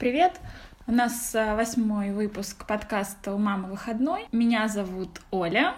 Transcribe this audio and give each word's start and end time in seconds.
Привет! 0.00 0.40
У 0.86 0.92
нас 0.92 1.34
а, 1.34 1.54
восьмой 1.54 2.12
выпуск 2.12 2.64
подкаста 2.64 3.34
«У 3.34 3.38
мамы 3.38 3.68
выходной». 3.68 4.24
Меня 4.32 4.66
зовут 4.66 5.20
Оля, 5.30 5.74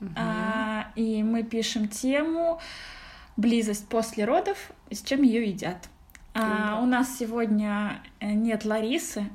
угу. 0.00 0.08
а, 0.16 0.90
и 0.94 1.22
мы 1.22 1.42
пишем 1.42 1.86
тему 1.86 2.58
«Близость 3.36 3.86
после 3.86 4.24
родов 4.24 4.56
и 4.88 4.94
с 4.94 5.02
чем 5.02 5.20
ее 5.20 5.46
едят». 5.46 5.76
А, 6.32 6.80
у 6.82 6.86
нас 6.86 7.18
сегодня 7.18 8.00
э, 8.18 8.32
нет 8.32 8.64
Ларисы, 8.64 9.26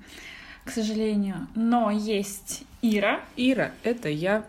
к 0.65 0.71
сожалению, 0.71 1.47
но 1.53 1.91
есть 1.91 2.63
Ира. 2.81 3.19
Ира, 3.35 3.69
это 3.83 4.09
я. 4.09 4.43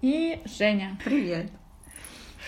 И 0.00 0.40
Женя. 0.46 0.96
Привет. 1.04 1.50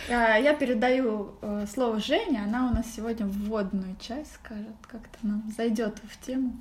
А, 0.09 0.37
я 0.37 0.55
передаю 0.55 1.35
э, 1.41 1.67
слово 1.73 2.01
Жене, 2.01 2.43
она 2.43 2.71
у 2.71 2.75
нас 2.75 2.87
сегодня 2.95 3.27
вводную 3.27 3.97
часть 3.97 4.35
скажет, 4.35 4.75
как-то 4.83 5.19
нам 5.23 5.43
зайдет 5.57 5.99
в 6.05 6.25
тему. 6.25 6.57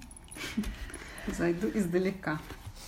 Зайду 1.27 1.69
издалека. 1.73 2.39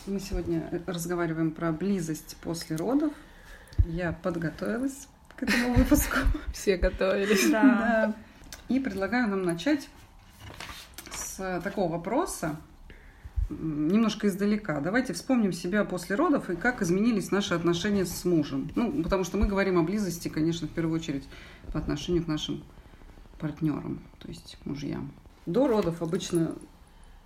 Мы 0.07 0.19
сегодня 0.19 0.69
разговариваем 0.87 1.51
про 1.51 1.71
близость 1.71 2.37
после 2.41 2.75
родов. 2.75 3.13
Я 3.85 4.13
подготовилась 4.13 5.07
к 5.35 5.43
этому 5.43 5.73
выпуску. 5.73 6.17
Все 6.53 6.77
готовились. 6.77 7.49
Да. 7.49 8.13
И 8.67 8.79
предлагаю 8.79 9.27
нам 9.27 9.43
начать 9.43 9.89
с 11.13 11.61
такого 11.63 11.91
вопроса, 11.91 12.55
немножко 13.49 14.27
издалека. 14.27 14.79
Давайте 14.79 15.13
вспомним 15.13 15.51
себя 15.51 15.83
после 15.85 16.15
родов 16.15 16.49
и 16.49 16.55
как 16.55 16.81
изменились 16.81 17.31
наши 17.31 17.53
отношения 17.53 18.05
с 18.05 18.25
мужем. 18.25 18.69
Ну, 18.75 19.03
потому 19.03 19.23
что 19.23 19.37
мы 19.37 19.47
говорим 19.47 19.77
о 19.77 19.83
близости, 19.83 20.27
конечно, 20.27 20.67
в 20.67 20.71
первую 20.71 20.99
очередь 20.99 21.27
по 21.71 21.79
отношению 21.79 22.23
к 22.23 22.27
нашим 22.27 22.63
партнерам, 23.39 24.01
то 24.19 24.27
есть 24.27 24.57
мужьям. 24.65 25.11
До 25.45 25.67
родов 25.67 26.01
обычно, 26.01 26.55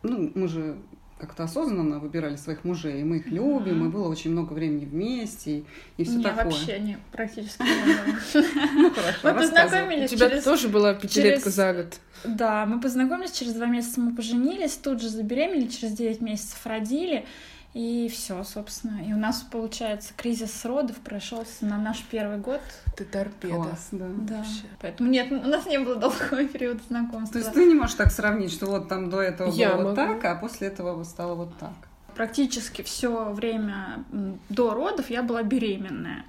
ну, 0.04 0.32
мы 0.36 0.48
же 0.48 0.78
как-то 1.20 1.44
осознанно 1.44 2.00
выбирали 2.00 2.38
своих 2.38 2.64
мужей, 2.64 3.02
и 3.02 3.04
мы 3.04 3.18
их 3.18 3.28
любим, 3.28 3.86
и 3.86 3.90
было 3.90 4.08
очень 4.08 4.32
много 4.32 4.54
времени 4.54 4.86
вместе, 4.86 5.60
и, 5.60 5.66
и 5.98 6.04
все 6.06 6.16
не, 6.16 6.24
такое. 6.24 6.46
вообще 6.46 6.80
не, 6.80 6.98
практически 7.12 7.62
не 7.62 8.42
Ну 8.82 8.92
хорошо, 8.92 9.20
Мы 9.24 9.34
познакомились 9.34 10.12
У 10.12 10.16
тебя 10.16 10.30
через... 10.30 10.44
тоже 10.44 10.70
была 10.70 10.94
пятилетка 10.94 11.50
за 11.50 11.74
год. 11.74 12.00
Да, 12.24 12.66
мы 12.66 12.80
познакомились, 12.80 13.32
через 13.32 13.54
два 13.54 13.66
месяца 13.66 14.00
мы 14.00 14.16
поженились, 14.16 14.78
тут 14.78 15.02
же 15.02 15.10
забеременели, 15.10 15.68
через 15.68 15.94
девять 15.94 16.22
месяцев 16.22 16.66
родили, 16.66 17.26
и 17.74 18.10
все, 18.12 18.44
собственно. 18.44 19.02
И 19.08 19.14
у 19.14 19.18
нас, 19.18 19.46
получается, 19.50 20.14
кризис 20.18 20.66
родов 20.66 20.98
прошелся 20.98 21.66
на 21.66 21.78
наш 21.78 22.02
первый 22.04 22.38
год. 22.38 22.62
Ты 22.98 23.06
торпеда. 23.06 23.54
Класс, 23.56 23.88
да. 23.92 24.06
Да. 24.10 24.46
Поэтому 24.82 25.10
нет, 25.10 25.32
у 25.32 25.36
нас 25.48 25.66
не 25.68 25.78
было 25.80 25.96
долгого 25.96 26.44
периода 26.48 26.82
знакомства. 26.88 27.34
То 27.34 27.40
есть 27.40 27.54
ты 27.54 27.66
не 27.66 27.76
можешь 27.76 27.96
так 27.96 28.12
сравнить, 28.12 28.52
что 28.52 28.66
вот 28.66 28.90
там 28.90 29.10
до 29.10 29.22
этого 29.22 29.52
Я 29.52 29.76
было 29.76 29.90
вот 29.90 29.98
могу. 29.98 30.14
так, 30.14 30.26
а 30.26 30.36
после 30.36 30.70
этого 30.70 30.96
вот 30.96 31.06
стало 31.06 31.36
вот 31.36 31.58
так. 31.60 31.74
Практически 32.16 32.82
все 32.82 33.32
время 33.32 34.04
до 34.50 34.74
родов 34.74 35.10
я 35.10 35.22
была 35.24 35.44
беременная. 35.44 36.26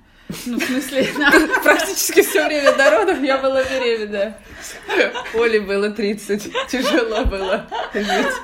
Ну, 0.46 0.58
в 0.58 0.62
смысле, 0.62 1.08
да. 1.18 1.32
Практически 1.64 2.22
все 2.22 2.46
время 2.46 2.76
до 2.76 2.90
родов 2.90 3.20
я 3.22 3.38
была 3.38 3.62
беременна. 3.64 4.36
Оле 5.34 5.60
было 5.60 5.90
30. 5.90 6.52
Тяжело 6.68 7.24
было 7.24 7.66
жить. 7.94 8.34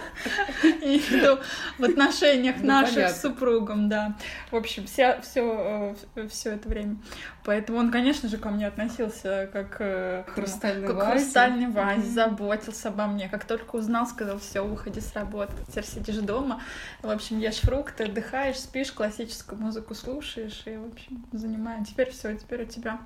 И 0.83 0.99
что 1.01 1.41
в 1.79 1.85
отношениях 1.85 2.57
Ну, 2.61 2.67
наших 2.67 2.95
понятно. 2.95 3.17
с 3.17 3.21
супругом, 3.23 3.89
да. 3.89 4.17
В 4.51 4.57
общем, 4.57 4.87
вся, 4.87 5.21
все, 5.21 5.95
все 6.31 6.53
это 6.55 6.69
время. 6.69 6.97
Поэтому 7.45 7.79
он, 7.79 7.91
конечно 7.93 8.29
же, 8.29 8.39
ко 8.39 8.49
мне 8.49 8.67
относился 8.67 9.49
как 9.53 9.77
э, 9.81 10.25
к 10.27 10.33
Хрустальной 10.35 10.87
как 10.89 10.97
вазе. 10.97 11.11
хрустальной 11.11 11.67
вазе, 11.69 12.03
заботился 12.09 12.89
обо 12.89 13.07
мне. 13.07 13.29
Как 13.29 13.45
только 13.45 13.77
узнал, 13.77 14.07
сказал, 14.07 14.39
все, 14.39 14.61
уходи 14.65 15.01
с 15.01 15.15
работы, 15.15 15.53
теперь 15.69 15.85
сидишь 15.85 16.17
дома. 16.17 16.61
В 17.03 17.11
общем, 17.11 17.39
ешь 17.39 17.61
фрукты, 17.61 18.05
отдыхаешь, 18.05 18.59
спишь, 18.59 18.91
классическую 18.91 19.61
музыку 19.61 19.95
слушаешь, 19.95 20.63
и, 20.65 20.77
в 20.77 20.87
общем, 20.93 21.25
занимаем. 21.33 21.85
Теперь 21.85 22.11
все, 22.11 22.35
теперь 22.37 22.63
у 22.63 22.67
тебя 22.67 22.99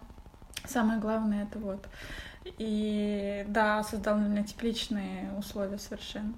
самое 0.66 1.00
главное 1.00 1.44
это 1.44 1.58
вот. 1.58 1.86
И 2.44 3.44
да, 3.48 3.82
создал 3.82 4.16
на 4.16 4.26
меня 4.26 4.42
тепличные 4.42 5.32
условия 5.38 5.78
совершенно. 5.78 6.34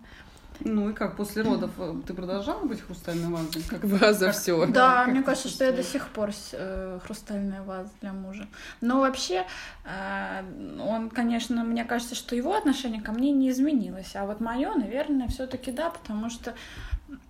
Ну 0.60 0.90
и 0.90 0.92
как, 0.92 1.16
после 1.16 1.42
родов 1.42 1.70
э, 1.78 1.94
ты 2.06 2.14
продолжала 2.14 2.64
быть 2.64 2.80
хрустальной 2.80 3.28
вазой? 3.28 3.62
Как, 3.68 3.82
Ваза 3.84 4.26
как- 4.26 4.36
все. 4.36 4.66
Да, 4.66 5.04
как 5.04 5.14
мне 5.14 5.22
кажется, 5.22 5.48
что 5.48 5.64
я 5.64 5.72
до 5.72 5.82
сих 5.82 6.08
пор 6.08 6.30
э, 6.52 7.00
хрустальная 7.04 7.62
ваза 7.62 7.90
для 8.00 8.12
мужа. 8.12 8.46
Но 8.80 9.00
вообще, 9.00 9.44
э, 9.84 10.78
он, 10.80 11.10
конечно, 11.10 11.64
мне 11.64 11.84
кажется, 11.84 12.14
что 12.14 12.36
его 12.36 12.54
отношение 12.54 13.02
ко 13.02 13.12
мне 13.12 13.32
не 13.32 13.50
изменилось. 13.50 14.14
А 14.14 14.24
вот 14.26 14.40
мое, 14.40 14.72
наверное, 14.74 15.28
все-таки 15.28 15.72
да, 15.72 15.90
потому 15.90 16.30
что 16.30 16.54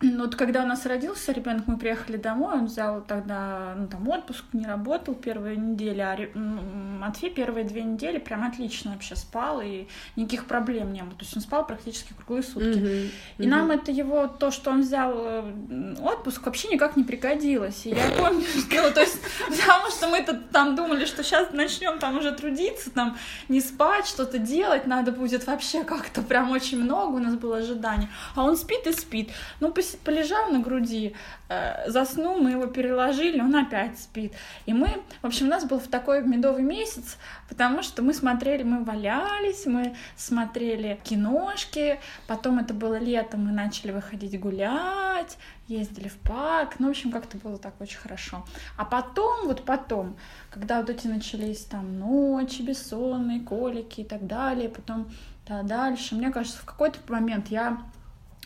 вот 0.00 0.36
когда 0.36 0.62
у 0.62 0.66
нас 0.66 0.86
родился 0.86 1.32
ребенок, 1.32 1.66
мы 1.66 1.76
приехали 1.76 2.16
домой, 2.16 2.54
он 2.54 2.66
взял 2.66 3.02
тогда 3.02 3.74
ну, 3.76 3.86
там 3.88 4.08
отпуск, 4.08 4.44
не 4.52 4.66
работал 4.66 5.14
первые 5.14 5.56
недели, 5.56 6.00
а 6.00 6.16
Матвей 6.34 7.30
первые 7.30 7.64
две 7.64 7.82
недели 7.82 8.18
прям 8.18 8.44
отлично 8.44 8.92
вообще 8.92 9.16
спал, 9.16 9.60
и 9.60 9.86
никаких 10.16 10.46
проблем 10.46 10.92
не 10.92 11.02
было. 11.02 11.12
То 11.12 11.24
есть 11.24 11.36
он 11.36 11.42
спал 11.42 11.66
практически 11.66 12.12
круглые 12.12 12.42
сутки. 12.42 13.10
И 13.38 13.46
нам 13.46 13.70
это 13.70 13.90
его, 13.90 14.26
то, 14.26 14.50
что 14.50 14.70
он 14.70 14.82
взял 14.82 15.12
э, 15.16 15.94
отпуск, 16.00 16.46
вообще 16.46 16.68
никак 16.68 16.96
не 16.96 17.04
пригодилось. 17.04 17.86
И 17.86 17.90
я 17.90 18.10
помню, 18.16 18.42
что, 18.46 18.82
ну, 18.82 18.92
то 18.92 19.00
есть, 19.00 19.18
потому 19.48 19.90
что 19.90 20.08
мы-то 20.08 20.34
там 20.52 20.76
думали, 20.76 21.04
что 21.04 21.22
сейчас 21.22 21.52
начнем 21.52 21.98
там 21.98 22.18
уже 22.18 22.32
трудиться, 22.32 22.90
там 22.90 23.16
не 23.48 23.60
спать, 23.60 24.06
что-то 24.06 24.38
делать 24.38 24.86
надо 24.86 25.12
будет 25.12 25.46
вообще 25.46 25.84
как-то 25.84 26.22
прям 26.22 26.50
очень 26.50 26.82
много 26.82 27.16
у 27.16 27.18
нас 27.18 27.34
было 27.34 27.58
ожиданий. 27.58 28.08
А 28.34 28.44
он 28.44 28.56
спит 28.56 28.86
и 28.86 28.92
спит. 28.92 29.30
Ну, 29.60 29.71
полежал 30.04 30.50
на 30.50 30.60
груди, 30.60 31.14
э, 31.48 31.90
заснул, 31.90 32.38
мы 32.38 32.52
его 32.52 32.66
переложили, 32.66 33.40
он 33.40 33.54
опять 33.54 33.98
спит. 33.98 34.32
И 34.66 34.72
мы, 34.72 35.02
в 35.20 35.26
общем, 35.26 35.46
у 35.46 35.50
нас 35.50 35.64
был 35.64 35.78
в 35.78 35.88
такой 35.88 36.22
медовый 36.22 36.62
месяц, 36.62 37.18
потому 37.48 37.82
что 37.82 38.02
мы 38.02 38.14
смотрели, 38.14 38.62
мы 38.62 38.84
валялись, 38.84 39.66
мы 39.66 39.96
смотрели 40.16 41.00
киношки, 41.04 41.98
потом 42.26 42.58
это 42.58 42.74
было 42.74 42.98
лето, 42.98 43.36
мы 43.36 43.52
начали 43.52 43.92
выходить 43.92 44.38
гулять, 44.38 45.38
ездили 45.68 46.08
в 46.08 46.16
парк, 46.18 46.74
ну, 46.78 46.88
в 46.88 46.90
общем, 46.90 47.10
как-то 47.10 47.36
было 47.38 47.58
так 47.58 47.80
очень 47.80 47.98
хорошо. 47.98 48.44
А 48.76 48.84
потом, 48.84 49.46
вот 49.46 49.64
потом, 49.64 50.16
когда 50.50 50.80
вот 50.80 50.90
эти 50.90 51.06
начались 51.06 51.64
там 51.64 51.98
ночи 51.98 52.62
бессонные, 52.62 53.40
колики 53.40 54.02
и 54.02 54.04
так 54.04 54.26
далее, 54.26 54.68
потом 54.68 55.10
да, 55.46 55.62
дальше, 55.62 56.14
мне 56.14 56.30
кажется, 56.30 56.58
в 56.58 56.64
какой-то 56.64 56.98
момент 57.08 57.48
я 57.48 57.82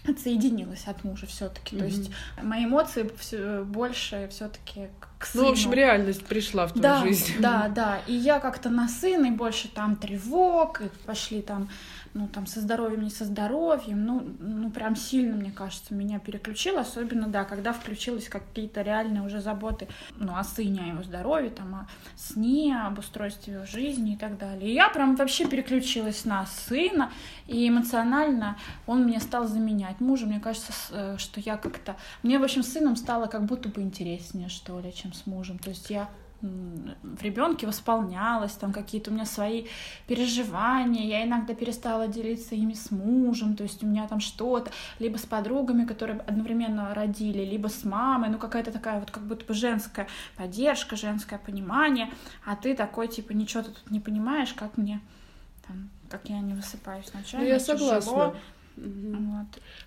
отсоединилась 0.09 0.87
от 0.87 1.05
мужа 1.05 1.27
все-таки. 1.27 1.77
То 1.77 1.85
Мгм. 1.85 1.87
есть 1.93 2.11
мои 2.43 2.65
эмоции 2.65 3.11
всё 3.19 3.65
больше 3.65 4.29
все-таки 4.31 4.89
к 5.19 5.27
сыну. 5.27 5.45
Ну, 5.45 5.49
в 5.51 5.53
общем, 5.53 5.73
реальность 5.73 6.25
пришла 6.27 6.67
в 6.67 6.73
твою 6.73 6.83
Да, 6.83 7.01
жизнь. 7.03 7.33
да, 7.41 7.69
да. 7.69 8.01
И 8.07 8.13
я 8.13 8.39
как-то 8.41 8.69
на 8.71 8.89
сына, 8.89 9.27
и 9.27 9.31
больше 9.31 9.69
там 9.69 9.97
тревог, 9.97 10.81
и 10.83 10.89
пошли 11.07 11.43
там, 11.43 11.69
ну, 12.17 12.29
там, 12.29 12.47
со 12.47 12.61
здоровьем, 12.61 13.03
не 13.03 13.11
со 13.11 13.25
здоровьем. 13.27 14.05
Ну, 14.05 14.27
ну, 14.39 14.71
прям 14.71 14.97
сильно, 14.97 15.37
мне 15.37 15.53
кажется, 15.53 15.95
меня 15.95 16.19
переключило. 16.19 16.81
Особенно, 16.81 17.29
да, 17.29 17.45
когда 17.45 17.73
включились 17.75 18.29
какие-то 18.29 18.81
реальные 18.81 19.23
уже 19.23 19.41
заботы, 19.43 19.87
ну, 20.17 20.35
о 20.35 20.43
сыне, 20.43 20.83
о 20.83 20.87
его 20.87 21.03
здоровье, 21.03 21.51
там, 21.51 21.75
о 21.75 21.89
сне, 22.17 22.75
об 22.81 22.99
устройстве 22.99 23.55
его 23.55 23.67
жизни 23.67 24.15
и 24.15 24.17
так 24.17 24.39
далее. 24.39 24.71
И 24.71 24.75
я 24.75 24.89
прям 24.89 25.15
вообще 25.17 25.47
переключилась 25.47 26.25
на 26.25 26.47
сына, 26.47 27.13
и 27.47 27.69
эмоционально 27.69 28.57
он 28.87 29.05
мне 29.05 29.21
стал 29.21 29.47
заменять 29.47 30.01
мужа. 30.01 30.25
Мне 30.27 30.41
кажется, 30.41 30.73
э, 30.91 31.17
что 31.19 31.41
я 31.41 31.59
как-то... 31.59 31.97
Мне, 32.23 32.39
в 32.39 32.45
общем, 32.45 32.63
с 32.63 32.73
сыном 32.73 32.97
стало 32.97 33.27
как 33.27 33.45
будто 33.45 33.69
бы 33.69 33.83
интереснее, 33.83 34.49
что 34.49 34.81
ли, 34.81 34.95
чем 34.95 35.13
с 35.13 35.27
мужем. 35.27 35.59
То 35.59 35.69
есть 35.69 35.91
я 35.91 36.09
в 36.43 37.23
ребенке 37.23 37.67
восполнялась, 37.67 38.53
там 38.53 38.73
какие-то 38.73 39.11
у 39.11 39.15
меня 39.15 39.25
свои 39.25 39.67
переживания, 40.07 41.05
я 41.07 41.25
иногда 41.25 41.55
перестала 41.55 42.09
делиться 42.09 42.55
ими 42.55 42.75
с 42.75 42.91
мужем, 42.91 43.57
то 43.57 43.63
есть 43.63 43.83
у 43.83 43.87
меня 43.87 44.07
там 44.07 44.21
что-то, 44.21 44.71
либо 44.99 45.17
с 45.17 45.27
подругами, 45.27 45.85
которые 45.85 46.21
одновременно 46.21 46.95
родили, 46.95 47.43
либо 47.45 47.69
с 47.69 47.85
мамой, 47.85 48.29
ну 48.31 48.39
какая-то 48.39 48.71
такая 48.73 49.01
вот 49.01 49.11
как 49.11 49.23
будто 49.25 49.45
бы 49.45 49.55
женская 49.55 50.07
поддержка, 50.37 50.97
женское 50.97 51.39
понимание, 51.39 52.11
а 52.45 52.55
ты 52.57 52.75
такой 52.75 53.09
типа 53.09 53.33
ничего 53.33 53.63
ты 53.63 53.71
тут 53.71 53.91
не 53.91 54.01
понимаешь, 54.01 54.53
как 54.53 54.77
мне 54.77 55.01
там, 55.67 55.89
как 56.11 56.29
я 56.29 56.41
не 56.41 56.55
высыпаюсь 56.55 57.07
Ну, 57.13 57.21
ночами, 57.21 57.47
я 57.47 57.59
тяжело. 57.59 58.01
согласна. 58.01 58.35
Вот. 58.77 59.47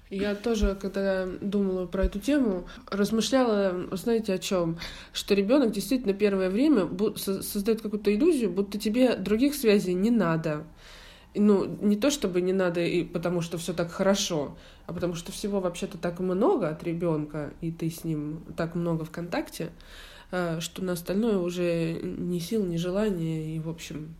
Я 0.10 0.34
тоже, 0.34 0.76
когда 0.76 1.28
думала 1.40 1.86
про 1.86 2.06
эту 2.06 2.20
тему, 2.20 2.68
размышляла, 2.90 3.88
знаете, 3.92 4.34
о 4.34 4.40
чем? 4.40 4.80
Что 5.14 5.36
ребенок 5.36 5.72
действительно 5.72 6.14
первое 6.14 6.50
время 6.50 6.90
создает 7.16 7.82
какую-то 7.82 8.14
иллюзию, 8.14 8.50
будто 8.50 8.80
тебе 8.80 9.16
других 9.16 9.54
связей 9.54 9.94
не 9.94 10.10
надо. 10.10 10.66
Ну, 11.36 11.66
не 11.80 11.96
то 11.96 12.10
чтобы 12.10 12.42
не 12.42 12.54
надо, 12.54 12.82
и 12.82 13.04
потому 13.04 13.42
что 13.42 13.60
все 13.60 13.72
так 13.74 13.92
хорошо, 13.92 14.58
а 14.88 14.94
потому 14.94 15.14
что 15.14 15.32
всего 15.32 15.60
вообще-то 15.60 16.00
так 16.00 16.20
много 16.20 16.70
от 16.70 16.84
ребенка, 16.84 17.54
и 17.62 17.72
ты 17.72 17.92
с 17.92 18.04
ним 18.04 18.44
так 18.58 18.74
много 18.74 19.06
в 19.06 19.12
контакте, 19.12 19.70
э, 20.32 20.60
что 20.60 20.84
на 20.84 20.94
остальное 20.94 21.38
уже 21.38 22.00
ни 22.02 22.40
сил, 22.40 22.66
ни 22.66 22.78
желания, 22.78 23.56
и, 23.56 23.60
в 23.60 23.70
общем, 23.70 24.16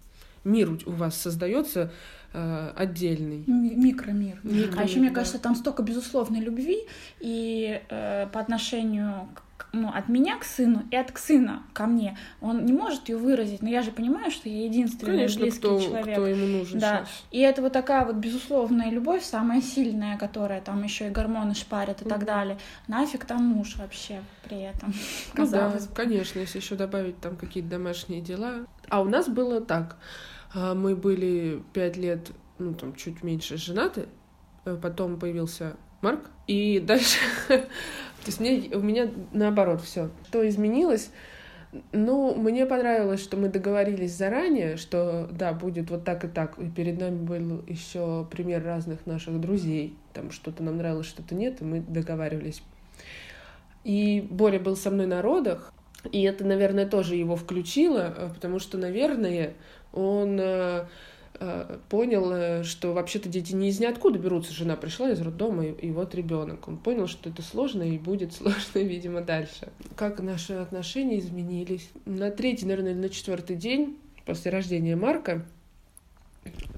мир 0.50 0.70
у 0.86 0.92
вас 0.92 1.16
создается 1.16 1.92
э, 2.34 2.72
отдельный. 2.76 3.44
Микромир. 3.48 4.40
Микромир, 4.44 4.76
А 4.80 4.84
еще, 4.84 5.00
мне 5.00 5.10
да. 5.10 5.16
кажется, 5.16 5.40
там 5.40 5.56
столько 5.56 5.84
безусловной 5.84 6.40
любви 6.40 6.88
и 7.20 7.82
э, 7.90 8.28
по 8.32 8.40
отношению 8.40 9.30
к- 9.58 9.68
ну, 9.74 9.90
от 9.90 10.10
меня 10.10 10.38
к 10.38 10.44
сыну 10.44 10.84
и 10.90 10.96
от 10.96 11.12
к 11.12 11.18
сына 11.18 11.64
ко 11.74 11.86
мне. 11.86 12.18
Он 12.42 12.66
не 12.66 12.74
может 12.74 13.10
ее 13.10 13.18
выразить, 13.18 13.62
но 13.62 13.70
я 13.70 13.82
же 13.82 13.92
понимаю, 13.92 14.32
что 14.32 14.48
я 14.50 14.64
единственный 14.66 15.12
Конечно, 15.18 15.42
близкий 15.42 15.60
кто, 15.60 15.80
человек. 15.80 16.16
кто 16.16 16.28
ему 16.28 16.46
нужен 16.58 16.80
Да. 16.80 16.98
сейчас. 17.00 17.10
И 17.32 17.40
это 17.40 17.62
вот 17.62 17.74
такая 17.74 18.06
вот 18.06 18.16
безусловная 18.16 18.90
любовь, 18.90 19.24
самая 19.24 19.62
сильная, 19.62 20.18
которая 20.18 20.62
там 20.62 20.82
еще 20.84 21.08
и 21.08 21.10
гормоны 21.12 21.54
шпарят 21.56 22.02
и 22.02 22.06
так 22.10 22.20
Мгм. 22.20 22.26
далее. 22.26 22.58
Нафиг 22.88 23.26
там 23.26 23.44
муж 23.44 23.76
вообще 23.78 24.22
при 24.48 24.62
этом. 24.62 24.94
Ну 25.36 25.48
да, 25.50 25.74
конечно, 25.94 26.40
если 26.40 26.60
еще 26.60 26.76
добавить 26.76 27.20
там 27.20 27.36
какие-то 27.36 27.70
домашние 27.70 28.22
дела. 28.22 28.66
А 28.90 29.02
у 29.02 29.06
нас 29.06 29.28
было 29.28 29.62
так. 29.62 29.98
А, 30.54 30.74
Мы 30.74 30.96
были 30.96 31.62
пять 31.74 31.98
лет, 31.98 32.32
ну 32.58 32.74
там 32.74 32.96
чуть 32.96 33.24
меньше 33.24 33.58
женаты, 33.58 34.08
э, 34.66 34.78
потом 34.82 35.20
появился 35.20 35.78
Марк, 36.02 36.22
и 36.48 36.80
дальше, 36.86 37.20
то 37.48 37.62
есть 38.26 38.40
мне, 38.40 38.70
у 38.76 38.82
меня 38.82 39.10
наоборот 39.32 39.82
все. 39.82 40.10
Что 40.28 40.48
изменилось? 40.48 41.12
Ну, 41.92 42.34
мне 42.34 42.66
понравилось, 42.66 43.22
что 43.22 43.38
мы 43.38 43.48
договорились 43.48 44.16
заранее, 44.16 44.76
что 44.76 45.30
да, 45.32 45.54
будет 45.54 45.92
вот 45.92 46.04
так 46.04 46.26
и 46.26 46.28
так. 46.28 46.58
И 46.58 46.68
перед 46.68 47.00
нами 47.00 47.18
был 47.18 47.64
еще 47.68 48.28
пример 48.32 48.64
разных 48.64 49.06
наших 49.06 49.40
друзей. 49.40 49.96
Там 50.14 50.32
что-то 50.32 50.64
нам 50.64 50.78
нравилось, 50.78 51.06
что-то 51.06 51.36
нет, 51.36 51.62
и 51.62 51.66
мы 51.66 51.82
договаривались. 51.82 52.64
И 53.84 54.28
Боря 54.32 54.60
был 54.60 54.76
со 54.76 54.90
мной 54.90 55.06
на 55.06 55.22
родах, 55.22 55.72
и 56.12 56.24
это, 56.24 56.46
наверное, 56.46 56.88
тоже 56.88 57.16
его 57.16 57.36
включило, 57.36 58.14
э, 58.16 58.30
потому 58.34 58.60
что, 58.60 58.78
наверное, 58.78 59.54
он 59.94 60.40
э, 60.40 60.86
э, 61.40 61.78
понял, 61.90 62.32
э, 62.32 62.64
что 62.64 62.94
вообще-то 62.94 63.30
дети 63.30 63.54
не 63.54 63.70
из 63.70 63.80
ниоткуда 63.80 64.20
берутся. 64.20 64.54
Жена 64.54 64.76
пришла 64.76 65.10
из 65.12 65.22
роддома, 65.22 65.66
и, 65.66 65.88
и 65.88 65.92
вот 65.92 66.14
ребенок. 66.16 66.68
Он 66.68 66.78
понял, 66.78 67.08
что 67.08 67.30
это 67.30 67.42
сложно 67.42 67.84
и 67.84 67.98
будет 67.98 68.34
сложно, 68.34 68.80
видимо, 68.80 69.22
дальше. 69.22 69.70
Как 69.96 70.20
наши 70.20 70.54
отношения 70.54 71.20
изменились? 71.20 71.90
На 72.06 72.32
третий, 72.32 72.66
наверное, 72.66 72.92
или 72.92 73.00
на 73.00 73.10
четвертый 73.10 73.56
день 73.56 73.98
после 74.26 74.52
рождения 74.52 74.96
Марка 74.96 75.46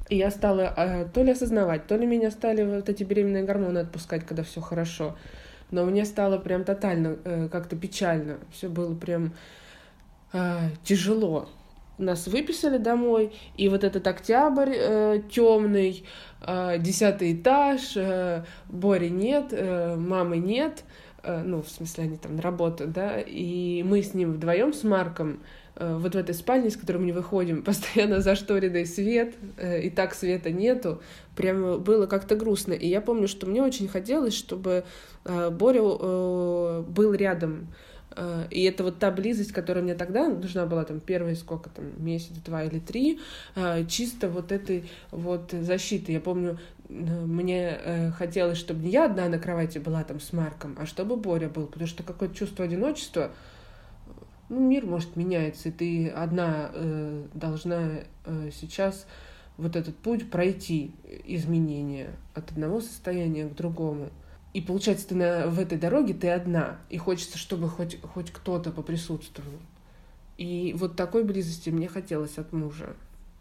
я 0.10 0.32
стала 0.32 0.74
э, 0.76 1.08
то 1.14 1.24
ли 1.24 1.32
осознавать, 1.32 1.88
то 1.88 1.96
ли 1.96 2.06
меня 2.06 2.32
стали 2.32 2.64
вот 2.64 2.90
эти 2.90 3.04
беременные 3.04 3.44
гормоны 3.44 3.80
отпускать, 3.80 4.26
когда 4.26 4.44
все 4.44 4.62
хорошо. 4.62 5.18
Но 5.70 5.86
мне 5.86 6.04
стало 6.04 6.38
прям 6.38 6.66
тотально 6.66 7.48
как-то 7.50 7.78
печально. 7.78 8.40
Все 8.52 8.68
было 8.68 8.94
прям 8.94 9.34
тяжело. 10.84 11.48
Нас 12.02 12.28
выписали 12.28 12.78
домой, 12.78 13.32
и 13.58 13.70
вот 13.70 13.84
этот 13.84 14.08
октябрь 14.08 14.74
э, 14.74 15.22
темный, 15.32 16.04
э, 16.42 16.78
десятый 16.80 17.34
этаж, 17.34 17.94
э, 17.96 18.44
Бори 18.70 19.10
нет, 19.10 19.50
э, 19.52 19.96
мамы 19.96 20.38
нет, 20.38 20.84
э, 21.24 21.44
ну, 21.44 21.62
в 21.62 21.70
смысле, 21.70 22.06
они 22.06 22.18
там 22.18 22.40
работают, 22.40 22.92
да, 22.92 23.20
и 23.20 23.84
мы 23.84 24.02
с 24.02 24.16
ним 24.16 24.34
вдвоем 24.34 24.74
с 24.74 24.84
Марком 24.84 25.42
э, 25.76 25.96
вот 25.96 26.16
в 26.16 26.18
этой 26.18 26.34
спальне, 26.34 26.70
из 26.70 26.78
которой 26.78 26.98
мы 26.98 27.06
не 27.06 27.12
выходим, 27.12 27.62
постоянно 27.64 28.20
зашторенный 28.20 28.88
свет, 28.88 29.36
э, 29.58 29.82
и 29.84 29.92
так 29.92 30.16
света 30.16 30.50
нету, 30.50 31.02
прям 31.36 31.82
было 31.84 32.08
как-то 32.08 32.36
грустно. 32.36 32.74
И 32.74 32.88
я 32.88 33.02
помню, 33.02 33.28
что 33.28 33.46
мне 33.46 33.62
очень 33.62 33.88
хотелось, 33.88 34.34
чтобы 34.34 34.86
э, 35.26 35.50
Боря 35.52 35.82
э, 35.82 36.84
был 36.88 37.14
рядом. 37.14 37.68
Э, 38.16 38.48
И 38.50 38.64
это 38.64 38.84
вот 38.84 39.00
та 39.00 39.12
близость, 39.12 39.52
которая 39.52 39.84
мне 39.84 39.96
тогда 39.96 40.28
нужна 40.30 40.66
была, 40.66 40.84
там, 40.84 41.00
первые 41.00 41.36
сколько 41.36 41.70
там, 41.70 41.86
месяц, 42.04 42.36
два 42.46 42.64
или 42.64 42.80
три, 42.80 43.20
э, 43.56 43.86
чисто 43.86 44.30
вот 44.30 44.52
этой 44.52 44.90
вот 45.12 45.52
защиты. 45.52 46.12
Я 46.12 46.20
помню, 46.20 46.60
э, 46.90 46.94
мне 46.94 48.12
хотелось, 48.18 48.58
чтобы 48.58 48.84
не 48.84 48.92
я 48.92 49.06
одна 49.06 49.28
на 49.30 49.40
кровати 49.40 49.78
была 49.78 50.04
там 50.04 50.20
с 50.20 50.34
Марком, 50.34 50.76
а 50.80 50.86
чтобы 50.86 51.16
Боря 51.16 51.50
был, 51.50 51.68
потому 51.68 51.88
что 51.88 52.04
какое-то 52.04 52.36
чувство 52.36 52.66
одиночества, 52.66 53.32
ну, 54.50 54.60
мир, 54.60 54.86
может, 54.86 55.16
меняется, 55.16 55.70
и 55.70 55.72
ты 55.72 56.10
одна 56.10 56.72
должна 57.34 58.02
сейчас 58.52 59.08
вот 59.56 59.78
этот 59.78 59.96
путь 59.96 60.30
пройти, 60.30 60.92
изменения 61.24 62.10
от 62.34 62.52
одного 62.52 62.82
состояния 62.82 63.48
к 63.48 63.56
другому. 63.56 64.10
И 64.54 64.62
получается, 64.62 65.08
ты 65.10 65.16
на, 65.16 65.48
в 65.48 65.60
этой 65.60 65.78
дороге 65.78 66.14
ты 66.14 66.30
одна, 66.30 66.78
и 66.90 66.98
хочется, 66.98 67.38
чтобы 67.38 67.70
хоть, 67.70 68.02
хоть 68.02 68.32
кто-то 68.32 68.72
поприсутствовал. 68.72 69.60
И 70.38 70.74
вот 70.78 70.96
такой 70.96 71.24
близости 71.24 71.70
мне 71.70 71.88
хотелось 71.88 72.38
от 72.38 72.52
мужа. 72.52 72.96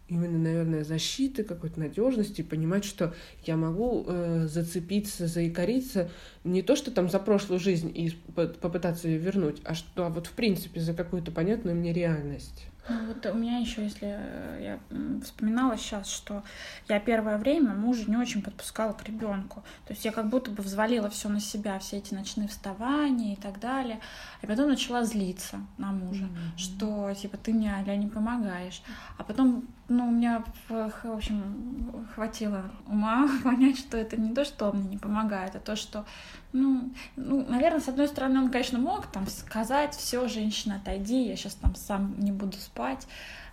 Именно, 0.09 0.39
наверное, 0.39 0.85
защиты, 0.85 1.45
какой-то 1.45 1.79
надежности, 1.79 2.43
понимать, 2.43 2.85
что 2.85 3.15
я 3.45 3.57
могу 3.57 4.05
э, 4.07 4.47
зацепиться, 4.49 5.29
заикариться 5.29 6.11
не 6.43 6.63
то, 6.63 6.75
что 6.75 6.91
там 6.91 7.09
за 7.09 7.21
прошлую 7.21 7.61
жизнь 7.61 7.93
и 7.95 8.11
по- 8.35 8.49
попытаться 8.49 9.07
ее 9.07 9.19
вернуть, 9.19 9.61
а 9.65 9.75
что 9.75 10.07
а 10.07 10.11
вот 10.11 10.27
в 10.27 10.33
принципе 10.33 10.81
за 10.81 10.95
какую-то 10.95 11.31
понятную 11.31 11.77
мне 11.77 11.93
реальность. 11.93 12.67
Ну, 12.89 13.07
вот 13.07 13.25
у 13.27 13.35
меня 13.35 13.59
еще, 13.59 13.85
если 13.85 14.17
э, 14.19 14.79
я 14.91 14.99
вспоминала 15.23 15.77
сейчас, 15.77 16.09
что 16.09 16.43
я 16.89 16.99
первое 16.99 17.39
время 17.39 17.75
мужа 17.75 18.11
не 18.11 18.17
очень 18.17 18.43
подпускала 18.43 18.93
к 18.93 19.05
ребенку. 19.05 19.63
То 19.87 19.93
есть 19.93 20.05
я 20.05 20.13
как 20.13 20.29
будто 20.29 20.51
бы 20.51 20.63
взвалила 20.63 21.11
все 21.11 21.29
на 21.29 21.41
себя, 21.41 21.79
все 21.79 21.99
эти 21.99 22.15
ночные 22.15 22.49
вставания 22.49 23.35
и 23.35 23.37
так 23.37 23.61
далее. 23.61 24.01
И 24.43 24.47
потом 24.47 24.69
начала 24.69 25.05
злиться 25.05 25.61
на 25.79 25.93
мужа, 25.93 26.29
что 26.57 27.13
типа 27.15 27.37
ты 27.37 27.53
мне 27.53 27.73
Аля 27.73 27.97
не 27.97 28.09
помогаешь. 28.09 28.83
А 29.19 29.25
потом, 29.25 29.69
ну, 29.91 30.07
у 30.07 30.11
меня, 30.13 30.45
в 30.69 30.91
в 31.03 31.05
общем, 31.05 32.07
хватило 32.15 32.71
ума 32.87 33.29
понять, 33.45 33.79
что 33.79 33.97
это 33.97 34.19
не 34.19 34.33
то, 34.33 34.45
что 34.45 34.71
он 34.71 34.79
мне 34.79 34.91
не 34.91 34.99
помогает, 34.99 35.57
а 35.57 35.59
то, 35.59 35.75
что 35.75 36.07
ну, 36.53 36.91
ну, 37.17 37.45
наверное, 37.49 37.81
с 37.81 37.89
одной 37.89 38.07
стороны, 38.07 38.41
он, 38.41 38.51
конечно, 38.51 38.79
мог 38.79 39.09
там 39.09 39.27
сказать, 39.27 39.95
все, 39.95 40.27
женщина, 40.29 40.77
отойди, 40.77 41.25
я 41.25 41.37
сейчас 41.37 41.55
там 41.55 41.75
сам 41.75 42.15
не 42.19 42.31
буду 42.31 42.57
спать, 42.57 43.07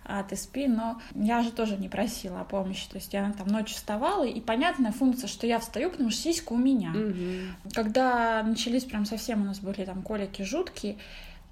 а 0.04 0.22
ты 0.22 0.36
спи, 0.36 0.68
но 0.68 1.00
я 1.14 1.42
же 1.42 1.50
тоже 1.50 1.76
не 1.76 1.88
просила 1.88 2.40
о 2.40 2.44
помощи, 2.44 2.88
то 2.88 2.96
есть 2.96 3.12
я 3.12 3.30
там 3.32 3.48
ночью 3.48 3.76
вставала, 3.76 4.24
и 4.24 4.40
понятная 4.40 4.92
функция, 4.92 5.26
что 5.26 5.46
я 5.46 5.58
встаю, 5.58 5.90
потому 5.90 6.10
что 6.10 6.22
сиська 6.22 6.52
у 6.52 6.56
меня. 6.56 6.90
Мгм. 6.90 7.56
Когда 7.74 8.44
начались 8.44 8.84
прям 8.84 9.04
совсем 9.06 9.42
у 9.42 9.44
нас 9.44 9.58
были 9.58 9.84
там 9.84 10.02
колики 10.02 10.42
жуткие, 10.42 10.98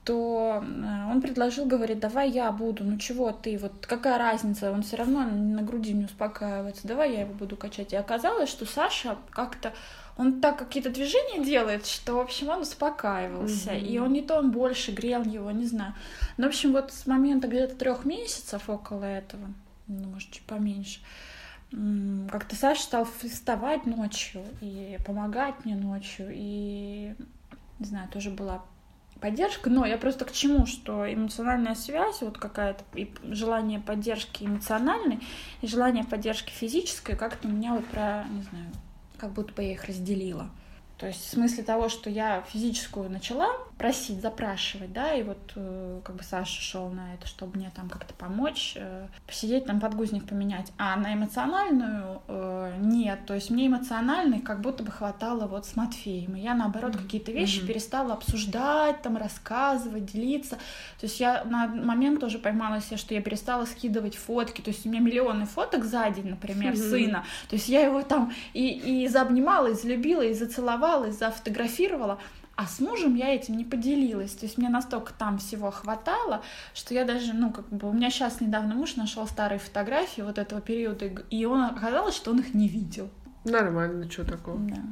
то 0.07 0.63
э, 0.63 1.11
он 1.11 1.21
предложил, 1.21 1.67
говорит, 1.67 1.99
давай 1.99 2.31
я 2.31 2.53
буду, 2.53 2.85
ну 2.85 2.97
чего 2.97 3.33
ты, 3.33 3.59
вот 3.59 3.87
какая 3.87 4.19
разница, 4.19 4.71
он 4.71 4.83
все 4.83 4.97
равно 4.97 5.25
на 5.25 5.63
груди 5.63 5.93
не 5.93 6.05
успокаивается, 6.05 6.87
давай 6.87 7.13
я 7.13 7.21
его 7.23 7.35
буду 7.35 7.57
качать. 7.57 7.93
И 7.93 7.97
оказалось, 7.97 8.49
что 8.49 8.65
Саша 8.67 9.17
как-то, 9.31 9.75
он 10.17 10.41
так 10.41 10.59
какие-то 10.59 10.91
движения 10.91 11.45
делает, 11.45 11.87
что, 11.87 12.15
в 12.15 12.21
общем, 12.21 12.51
он 12.51 12.61
успокаивался. 12.61 13.73
Мгм. 13.73 13.85
И 13.85 13.99
он 13.99 14.13
не 14.13 14.23
то, 14.23 14.39
он 14.39 14.53
больше 14.53 14.93
грел 14.93 15.25
его, 15.25 15.51
не 15.51 15.67
знаю. 15.67 15.93
Но, 16.37 16.45
в 16.45 16.49
общем, 16.51 16.73
вот 16.73 16.93
с 16.93 17.07
момента 17.09 17.49
где-то 17.49 17.75
трех 17.75 18.05
месяцев 18.05 18.71
около 18.71 19.05
этого, 19.05 19.49
ну, 19.89 20.09
может, 20.11 20.31
чуть 20.31 20.47
поменьше, 20.47 21.01
как-то 22.31 22.55
Саша 22.55 22.81
стал 22.81 23.09
вставать 23.25 23.87
ночью 23.87 24.45
и 24.61 24.99
помогать 25.05 25.65
мне 25.65 25.75
ночью. 25.75 26.29
И, 26.33 27.13
не 27.81 27.87
знаю, 27.87 28.09
тоже 28.09 28.31
была 28.31 28.63
поддержка, 29.21 29.71
но 29.71 29.85
я 29.87 29.99
просто 29.99 30.25
к 30.25 30.33
чему, 30.33 30.67
что 30.67 31.13
эмоциональная 31.13 31.75
связь, 31.75 32.21
вот 32.21 32.39
какая-то 32.39 32.85
и 32.95 33.13
желание 33.25 33.81
поддержки 33.81 34.45
эмоциональной, 34.45 35.21
и 35.61 35.67
желание 35.67 36.05
поддержки 36.05 36.51
физической, 36.51 37.17
как-то 37.17 37.49
меня 37.49 37.75
вот 37.75 37.85
про, 37.87 38.25
не 38.31 38.43
знаю, 38.43 38.67
как 39.19 39.33
будто 39.33 39.53
бы 39.53 39.63
я 39.63 39.73
их 39.73 39.85
разделила. 39.85 40.51
То 40.99 41.07
есть 41.07 41.27
в 41.27 41.31
смысле 41.31 41.63
того, 41.63 41.89
что 41.89 42.09
я 42.09 42.43
физическую 42.49 43.11
начала 43.11 43.53
просить, 43.79 44.23
запрашивать, 44.23 44.93
да, 44.93 45.13
и 45.13 45.23
вот 45.23 45.53
э, 45.55 46.01
как 46.03 46.17
бы 46.17 46.23
Саша 46.23 46.61
шел 46.63 46.89
на 46.89 47.13
это, 47.15 47.27
чтобы 47.27 47.59
мне 47.59 47.71
там 47.77 47.91
как-то 47.91 48.15
помочь, 48.15 48.73
э, 48.77 49.07
посидеть, 49.27 49.67
там 49.67 49.81
подгузник 49.81 50.27
поменять. 50.27 50.73
А 50.79 50.97
на 50.97 51.13
эмоциональную 51.13 52.23
э, 52.27 52.77
нет. 52.81 53.27
То 53.27 53.35
есть 53.35 53.51
мне 53.51 53.67
эмоциональной 53.67 54.41
как 54.41 54.63
будто 54.63 54.83
бы 54.83 54.91
хватало 54.91 55.47
вот 55.47 55.67
с 55.67 55.77
Матфеем. 55.77 56.37
И 56.37 56.41
я, 56.41 56.55
наоборот, 56.55 56.95
Мгм. 56.95 57.03
какие-то 57.03 57.33
вещи 57.33 57.59
Мгм. 57.59 57.67
перестала 57.67 58.15
обсуждать, 58.15 59.03
там, 59.03 59.19
рассказывать, 59.19 60.07
делиться. 60.07 60.57
То 60.99 61.05
есть 61.07 61.21
я 61.21 61.45
на 61.45 61.67
момент 61.67 62.21
тоже 62.21 62.39
поймала 62.39 62.81
себя, 62.81 62.97
что 62.97 63.13
я 63.13 63.21
перестала 63.21 63.67
скидывать 63.67 64.17
фотки. 64.17 64.63
То 64.63 64.71
есть 64.71 64.87
у 64.87 64.89
меня 64.89 65.01
миллионы 65.01 65.45
фоток 65.45 65.85
за 65.85 66.09
день, 66.09 66.31
например, 66.31 66.73
Мгм. 66.73 66.81
сына. 66.83 67.25
То 67.51 67.57
есть 67.57 67.69
я 67.69 67.83
его 67.83 68.01
там 68.03 68.33
и, 68.55 69.03
и 69.05 69.09
заобнимала, 69.09 69.67
и 69.67 69.75
залюбила, 69.75 70.23
и 70.23 70.33
зацеловала, 70.33 71.07
и 71.09 71.11
зафотографировала. 71.11 72.19
А 72.57 72.67
с 72.67 72.81
мужем 72.81 73.15
я 73.17 73.35
этим 73.35 73.59
не 73.59 73.65
поделилась. 73.65 74.33
То 74.33 74.47
есть 74.47 74.57
мне 74.57 74.71
настолько 74.71 75.13
там 75.13 75.39
всего 75.39 75.71
хватало, 75.71 76.43
что 76.73 76.95
я 76.95 77.05
даже, 77.05 77.35
ну, 77.35 77.53
как 77.53 77.69
бы, 77.69 77.91
у 77.91 77.93
меня 77.93 78.11
сейчас 78.11 78.41
недавно 78.41 78.75
муж 78.75 78.97
нашел 78.97 79.27
старые 79.27 79.59
фотографии 79.59 80.23
вот 80.23 80.39
этого 80.39 80.63
периода, 80.63 81.07
и 81.07 81.45
он 81.45 81.63
оказалось, 81.63 82.17
что 82.17 82.31
он 82.31 82.41
их 82.41 82.55
не 82.55 82.67
видел. 82.67 83.11
Нормально, 83.45 84.11
что 84.11 84.25
такого. 84.25 84.59
Да. 84.59 84.83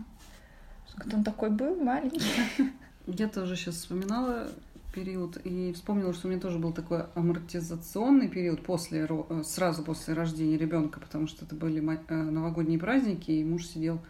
Вот 0.99 1.15
он 1.15 1.25
такой 1.25 1.51
был 1.51 1.75
маленький. 1.75 2.21
Я 3.07 3.29
тоже 3.29 3.57
сейчас 3.57 3.77
вспоминала 3.77 4.49
период 4.95 5.39
и 5.45 5.73
вспомнила, 5.73 6.13
что 6.13 6.29
у 6.29 6.31
меня 6.31 6.41
тоже 6.41 6.59
был 6.59 6.73
такой 6.73 7.05
амортизационный 7.15 8.29
период 8.29 8.63
после, 8.63 9.07
э, 9.09 9.43
сразу 9.43 9.83
после 9.83 10.15
рождения 10.15 10.57
ребенка, 10.57 11.01
потому 11.01 11.27
что 11.27 11.45
это 11.45 11.55
были 11.55 11.81
э, 11.81 12.15
новогодние 12.15 12.79
праздники, 12.79 13.31
и 13.31 13.43
муж 13.45 13.67
сидел 13.67 14.01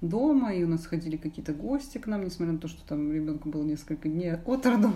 дома, 0.00 0.54
и 0.54 0.64
у 0.64 0.68
нас 0.68 0.86
ходили 0.86 1.16
какие-то 1.16 1.52
гости 1.52 1.98
к 1.98 2.06
нам, 2.06 2.24
несмотря 2.24 2.54
на 2.54 2.58
то, 2.58 2.68
что 2.68 2.86
там 2.86 3.12
ребенку 3.12 3.48
было 3.48 3.62
несколько 3.62 4.08
дней 4.08 4.34
от 4.34 4.66
роду. 4.66 4.92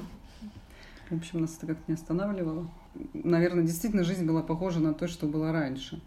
В 1.10 1.16
общем, 1.16 1.42
нас 1.42 1.56
это 1.56 1.66
как-то 1.66 1.84
не 1.86 1.94
останавливало. 1.94 2.70
Наверное, 3.12 3.64
действительно 3.64 4.04
жизнь 4.04 4.24
была 4.24 4.42
похожа 4.42 4.80
на 4.80 4.94
то, 4.94 5.06
что 5.06 5.26
было 5.26 5.52
раньше. 5.52 6.00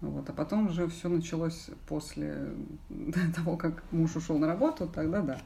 Вот. 0.00 0.30
А 0.30 0.32
потом 0.32 0.68
уже 0.68 0.86
все 0.88 1.08
началось 1.08 1.70
после 1.88 2.50
того, 3.36 3.56
как 3.56 3.82
муж 3.90 4.14
ушел 4.16 4.38
на 4.38 4.46
работу, 4.46 4.88
тогда 4.88 5.22
да. 5.22 5.38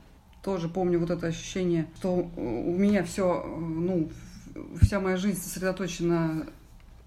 Тоже 0.43 0.69
помню 0.69 0.99
вот 0.99 1.11
это 1.11 1.29
ощущение, 1.29 1.89
что 1.97 2.29
у 2.37 2.77
меня 2.77 3.05
все, 3.05 3.45
ну, 3.47 4.11
вся 4.81 5.01
моя 5.01 5.17
жизнь 5.17 5.41
сосредоточена 5.41 6.47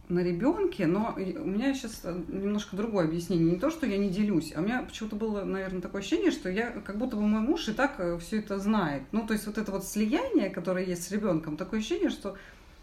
на 0.07 0.19
ребенке, 0.19 0.85
но 0.85 1.15
у 1.15 1.19
меня 1.19 1.74
сейчас 1.74 2.03
немножко 2.27 2.75
другое 2.75 3.05
объяснение. 3.05 3.53
Не 3.53 3.59
то, 3.59 3.69
что 3.69 3.85
я 3.85 3.97
не 3.97 4.09
делюсь, 4.09 4.53
а 4.55 4.59
у 4.59 4.63
меня 4.63 4.83
почему-то 4.83 5.15
было, 5.15 5.43
наверное, 5.43 5.81
такое 5.81 6.01
ощущение, 6.01 6.31
что 6.31 6.50
я, 6.50 6.71
как 6.71 6.97
будто 6.97 7.15
бы 7.15 7.24
мой 7.24 7.41
муж 7.41 7.67
и 7.69 7.74
так 7.74 7.95
э, 7.97 8.17
все 8.19 8.39
это 8.39 8.59
знает. 8.59 9.03
Ну, 9.12 9.25
то 9.25 9.33
есть 9.33 9.47
вот 9.47 9.57
это 9.57 9.71
вот 9.71 9.85
слияние, 9.85 10.50
которое 10.50 10.85
есть 10.85 11.03
с 11.03 11.12
ребенком, 11.12 11.57
такое 11.57 11.79
ощущение, 11.79 12.09
что 12.09 12.38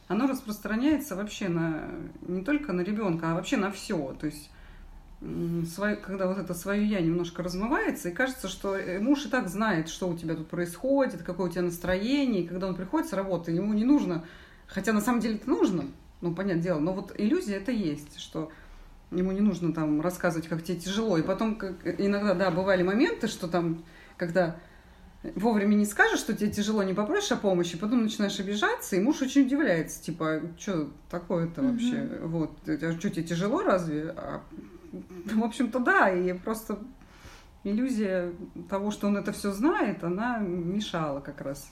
оно 0.09 0.27
распространяется 0.27 1.15
вообще 1.15 1.49
на 1.49 1.89
не 2.23 2.43
только 2.43 2.73
на 2.73 2.81
ребенка, 2.81 3.31
а 3.31 3.35
вообще 3.35 3.57
на 3.57 3.71
все. 3.71 4.15
То 4.19 4.27
есть 4.27 4.51
свое, 5.73 5.97
когда 5.97 6.27
вот 6.27 6.39
это 6.39 6.55
свое 6.55 6.85
я 6.85 7.01
немножко 7.01 7.43
размывается, 7.43 8.09
и 8.09 8.13
кажется, 8.13 8.49
что 8.49 8.77
э, 8.77 8.99
муж 8.99 9.27
и 9.27 9.29
так 9.29 9.49
знает, 9.49 9.89
что 9.89 10.09
у 10.09 10.17
тебя 10.17 10.35
тут 10.35 10.49
происходит, 10.49 11.23
какое 11.23 11.49
у 11.49 11.51
тебя 11.51 11.63
настроение, 11.63 12.43
и 12.43 12.47
когда 12.47 12.67
он 12.67 12.75
приходит 12.75 13.09
с 13.09 13.13
работы, 13.13 13.53
ему 13.53 13.73
не 13.73 13.85
нужно, 13.85 14.25
хотя 14.67 14.93
на 14.93 15.01
самом 15.01 15.21
деле 15.21 15.37
это 15.37 15.49
нужно, 15.49 15.85
ну, 16.23 16.35
понятное 16.35 16.63
дело, 16.63 16.79
но 16.79 16.95
вот 16.95 17.13
иллюзия 17.19 17.57
это 17.57 17.73
есть, 17.73 18.19
что 18.19 18.51
ему 19.11 19.33
не 19.33 19.41
нужно 19.41 19.75
там 19.75 20.01
рассказывать, 20.01 20.49
как 20.49 20.63
тебе 20.63 20.79
тяжело, 20.79 21.19
и 21.19 21.23
потом 21.23 21.57
как, 21.57 21.75
иногда, 22.01 22.35
да, 22.35 22.51
бывали 22.51 22.83
моменты, 22.83 23.27
что 23.27 23.49
там, 23.49 23.85
когда 24.17 24.57
вовремя 25.35 25.75
не 25.75 25.85
скажешь, 25.85 26.21
что 26.21 26.33
тебе 26.35 26.51
тяжело, 26.51 26.83
не 26.83 26.95
попросишь 26.95 27.33
о 27.33 27.37
помощи, 27.37 27.77
потом 27.77 28.03
начинаешь 28.03 28.39
обижаться, 28.41 28.97
и 28.97 29.01
муж 29.01 29.21
очень 29.21 29.47
удивляется, 29.47 30.03
типа, 30.03 30.43
что 30.59 30.91
такое-то 31.11 31.63
вообще, 31.63 31.97
mm-hmm. 31.97 32.27
вот, 32.27 32.53
что 32.63 33.11
тебе 33.11 33.25
тяжело 33.25 33.63
разве? 33.63 34.15
А 34.17 34.43
в 34.93 35.43
общем-то, 35.43 35.79
да, 35.81 36.11
и 36.11 36.33
просто 36.35 36.79
иллюзия 37.65 38.33
того, 38.69 38.91
что 38.91 39.09
он 39.09 39.17
это 39.17 39.33
все 39.33 39.53
знает, 39.53 40.05
она 40.05 40.39
мешала 40.39 41.21
как 41.21 41.41
раз 41.41 41.71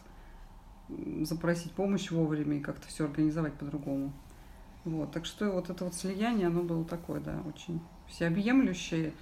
запросить 1.22 1.72
помощь 1.72 2.10
вовремя 2.10 2.58
и 2.58 2.60
как-то 2.60 2.88
все 2.88 3.04
организовать 3.04 3.54
по-другому. 3.54 4.12
Вот, 4.84 5.12
так 5.12 5.26
что 5.26 5.50
вот 5.50 5.68
это 5.68 5.84
вот 5.84 5.94
слияние, 5.94 6.46
оно 6.46 6.62
было 6.62 6.84
такое, 6.84 7.20
да, 7.20 7.42
очень 7.46 7.80
всеобъемлющее, 8.08 9.12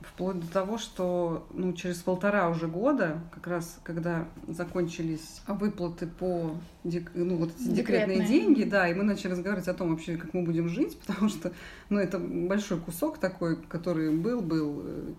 вплоть 0.00 0.40
до 0.40 0.50
того, 0.50 0.78
что 0.78 1.46
ну, 1.52 1.72
через 1.72 1.96
полтора 1.98 2.48
уже 2.48 2.66
года, 2.66 3.20
как 3.32 3.46
раз 3.46 3.78
когда 3.82 4.28
закончились 4.46 5.42
выплаты 5.46 6.06
по 6.06 6.56
ну, 6.84 7.36
вот 7.36 7.50
эти 7.54 7.68
декретные. 7.68 7.74
декретные 7.74 8.26
деньги, 8.26 8.64
да, 8.64 8.88
и 8.88 8.94
мы 8.94 9.04
начали 9.04 9.32
разговаривать 9.32 9.68
о 9.68 9.74
том 9.74 9.90
вообще, 9.90 10.16
как 10.16 10.34
мы 10.34 10.42
будем 10.42 10.68
жить, 10.68 10.98
потому 11.06 11.28
что 11.28 11.52
ну, 11.88 11.98
это 11.98 12.18
большой 12.18 12.80
кусок 12.80 13.18
такой, 13.18 13.56
который 13.62 14.14
был, 14.14 14.40
был 14.40 14.82
э, 14.84 15.12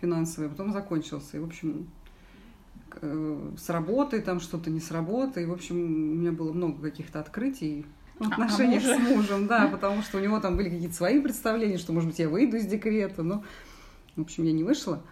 финансовый, 0.00 0.46
а 0.46 0.50
потом 0.50 0.72
закончился. 0.72 1.36
И, 1.36 1.40
в 1.40 1.44
общем, 1.44 1.88
э, 3.00 3.52
с 3.56 3.68
работой 3.68 4.20
там 4.20 4.40
что-то 4.40 4.70
не 4.70 4.80
с 4.80 4.90
работой. 4.90 5.44
И, 5.44 5.46
в 5.46 5.52
общем, 5.52 5.76
у 5.76 6.14
меня 6.14 6.32
было 6.32 6.52
много 6.52 6.82
каких-то 6.82 7.20
открытий 7.20 7.86
в 8.18 8.26
отношениях 8.26 8.82
а, 8.84 8.96
с 8.96 8.98
мужем, 8.98 9.46
да, 9.46 9.68
потому 9.68 10.02
что 10.02 10.18
у 10.18 10.20
него 10.20 10.40
там 10.40 10.56
были 10.56 10.70
какие-то 10.70 10.94
свои 10.94 11.20
представления, 11.20 11.78
что, 11.78 11.92
может 11.92 12.08
быть, 12.08 12.18
я 12.18 12.28
выйду 12.28 12.56
из 12.56 12.66
декрета, 12.66 13.22
но 13.22 13.44
в 14.16 14.22
общем, 14.22 14.44
я 14.44 14.52
не 14.52 14.64
вышла. 14.64 15.02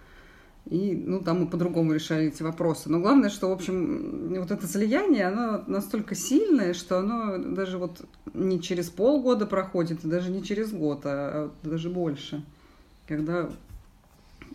И, 0.70 0.94
ну, 0.96 1.20
там 1.20 1.40
мы 1.40 1.46
по-другому 1.46 1.92
решали 1.92 2.28
эти 2.28 2.42
вопросы. 2.42 2.88
Но 2.88 2.98
главное, 2.98 3.28
что, 3.28 3.50
в 3.50 3.52
общем, 3.52 4.34
вот 4.38 4.50
это 4.50 4.66
слияние, 4.66 5.26
оно 5.26 5.62
настолько 5.66 6.14
сильное, 6.14 6.72
что 6.72 6.98
оно 6.98 7.36
даже 7.36 7.76
вот 7.76 8.06
не 8.32 8.60
через 8.62 8.88
полгода 8.88 9.44
проходит, 9.46 10.04
и 10.04 10.08
даже 10.08 10.30
не 10.30 10.42
через 10.42 10.72
год, 10.72 11.02
а 11.04 11.52
даже 11.62 11.90
больше. 11.90 12.42
Когда 13.06 13.50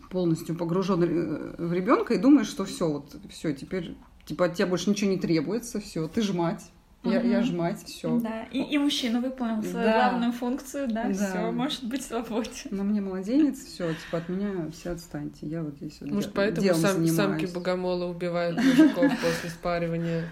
полностью 0.10 0.56
погружен 0.56 1.54
в 1.60 1.72
ребенка 1.72 2.16
и 2.16 2.18
думаешь, 2.18 2.48
что 2.48 2.66
все, 2.66 2.90
вот 2.90 3.16
все, 3.30 3.54
теперь 3.54 3.96
типа 4.26 4.46
от 4.46 4.56
тебя 4.56 4.66
больше 4.66 4.90
ничего 4.90 5.12
не 5.12 5.20
требуется, 5.20 5.80
все, 5.80 6.08
ты 6.08 6.24
ж 6.24 6.34
мать. 6.34 6.72
Я, 7.04 7.20
угу. 7.20 7.28
я 7.28 7.42
ж 7.44 7.52
мать, 7.52 7.82
все. 7.86 8.20
Да, 8.20 8.44
и, 8.52 8.62
и 8.62 8.78
мужчина 8.78 9.22
выполнил 9.22 9.64
свою 9.64 9.86
да. 9.86 10.10
главную 10.10 10.34
функцию, 10.34 10.90
да, 10.90 11.06
да. 11.06 11.14
все, 11.14 11.52
может 11.52 11.86
быть 11.86 12.04
свободен. 12.04 12.52
Но 12.72 12.84
мне 12.84 13.00
младенец, 13.00 13.64
все, 13.64 13.94
типа 13.94 14.18
от 14.18 14.28
меня 14.28 14.70
все 14.74 14.92
отстаньте, 14.92 15.48
я 15.48 15.64
вот 15.64 15.76
здесь 15.76 15.98
вот 16.02 16.12
Может, 16.12 16.34
поэтому 16.34 16.74
сам, 16.74 17.08
самки 17.08 17.46
богомола 17.46 18.06
убивают 18.06 18.58
мужиков 18.58 19.12
после 19.22 19.50
спаривания? 19.50 20.26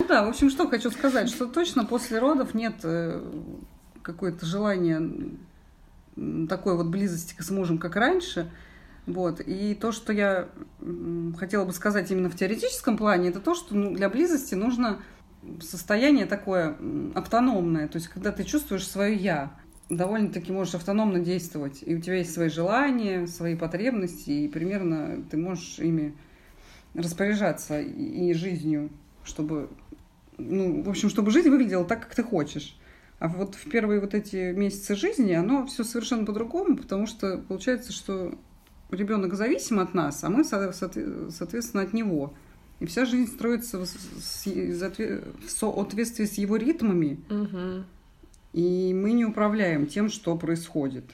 Ну 0.00 0.06
да, 0.08 0.24
в 0.24 0.28
общем, 0.28 0.50
что 0.50 0.68
хочу 0.68 0.90
сказать, 0.90 1.28
что 1.28 1.46
точно 1.46 1.84
после 1.84 2.18
родов 2.18 2.52
нет 2.52 2.74
э, 2.82 3.22
какое-то 4.02 4.44
желания 4.44 5.00
такой 6.48 6.76
вот 6.76 6.86
близости 6.86 7.40
с 7.40 7.50
мужем, 7.50 7.78
как 7.78 7.94
раньше. 7.94 8.50
Вот. 9.06 9.40
И 9.40 9.74
то, 9.74 9.92
что 9.92 10.12
я 10.12 10.48
хотела 11.38 11.64
бы 11.64 11.72
сказать 11.72 12.10
именно 12.10 12.28
в 12.28 12.36
теоретическом 12.36 12.96
плане, 12.96 13.30
это 13.30 13.40
то, 13.40 13.54
что 13.54 13.74
ну, 13.74 13.94
для 13.94 14.08
близости 14.08 14.54
нужно 14.54 14.98
состояние 15.60 16.26
такое 16.26 16.76
автономное, 17.14 17.88
то 17.88 17.96
есть 17.96 18.08
когда 18.08 18.32
ты 18.32 18.44
чувствуешь 18.44 18.86
свое 18.86 19.14
я, 19.14 19.52
довольно-таки 19.88 20.52
можешь 20.52 20.74
автономно 20.74 21.18
действовать, 21.20 21.82
и 21.86 21.94
у 21.94 22.00
тебя 22.00 22.16
есть 22.16 22.34
свои 22.34 22.48
желания, 22.48 23.26
свои 23.26 23.56
потребности, 23.56 24.30
и 24.30 24.48
примерно 24.48 25.24
ты 25.30 25.36
можешь 25.36 25.78
ими 25.78 26.14
распоряжаться 26.94 27.80
и 27.80 28.32
жизнью, 28.34 28.90
чтобы, 29.24 29.70
ну, 30.36 30.82
в 30.82 30.88
общем, 30.88 31.08
чтобы 31.08 31.30
жизнь 31.30 31.48
выглядела 31.48 31.84
так, 31.84 32.02
как 32.02 32.14
ты 32.14 32.22
хочешь. 32.22 32.78
А 33.18 33.28
вот 33.28 33.54
в 33.54 33.70
первые 33.70 34.00
вот 34.00 34.14
эти 34.14 34.52
месяцы 34.52 34.94
жизни 34.94 35.32
оно 35.32 35.66
все 35.66 35.84
совершенно 35.84 36.24
по-другому, 36.24 36.76
потому 36.76 37.06
что 37.06 37.38
получается, 37.38 37.92
что 37.92 38.38
ребенок 38.90 39.34
зависим 39.34 39.80
от 39.80 39.94
нас, 39.94 40.22
а 40.22 40.28
мы, 40.28 40.44
соответственно, 40.44 41.82
от 41.82 41.92
него. 41.92 42.34
И 42.80 42.86
вся 42.86 43.04
жизнь 43.04 43.32
строится 43.32 43.78
в, 43.78 43.84
в 43.84 45.50
соответствии 45.50 46.24
с 46.24 46.34
его 46.34 46.56
ритмами. 46.56 47.18
Угу. 47.28 47.84
И 48.52 48.94
мы 48.94 49.12
не 49.12 49.24
управляем 49.24 49.86
тем, 49.86 50.08
что 50.08 50.36
происходит. 50.36 51.04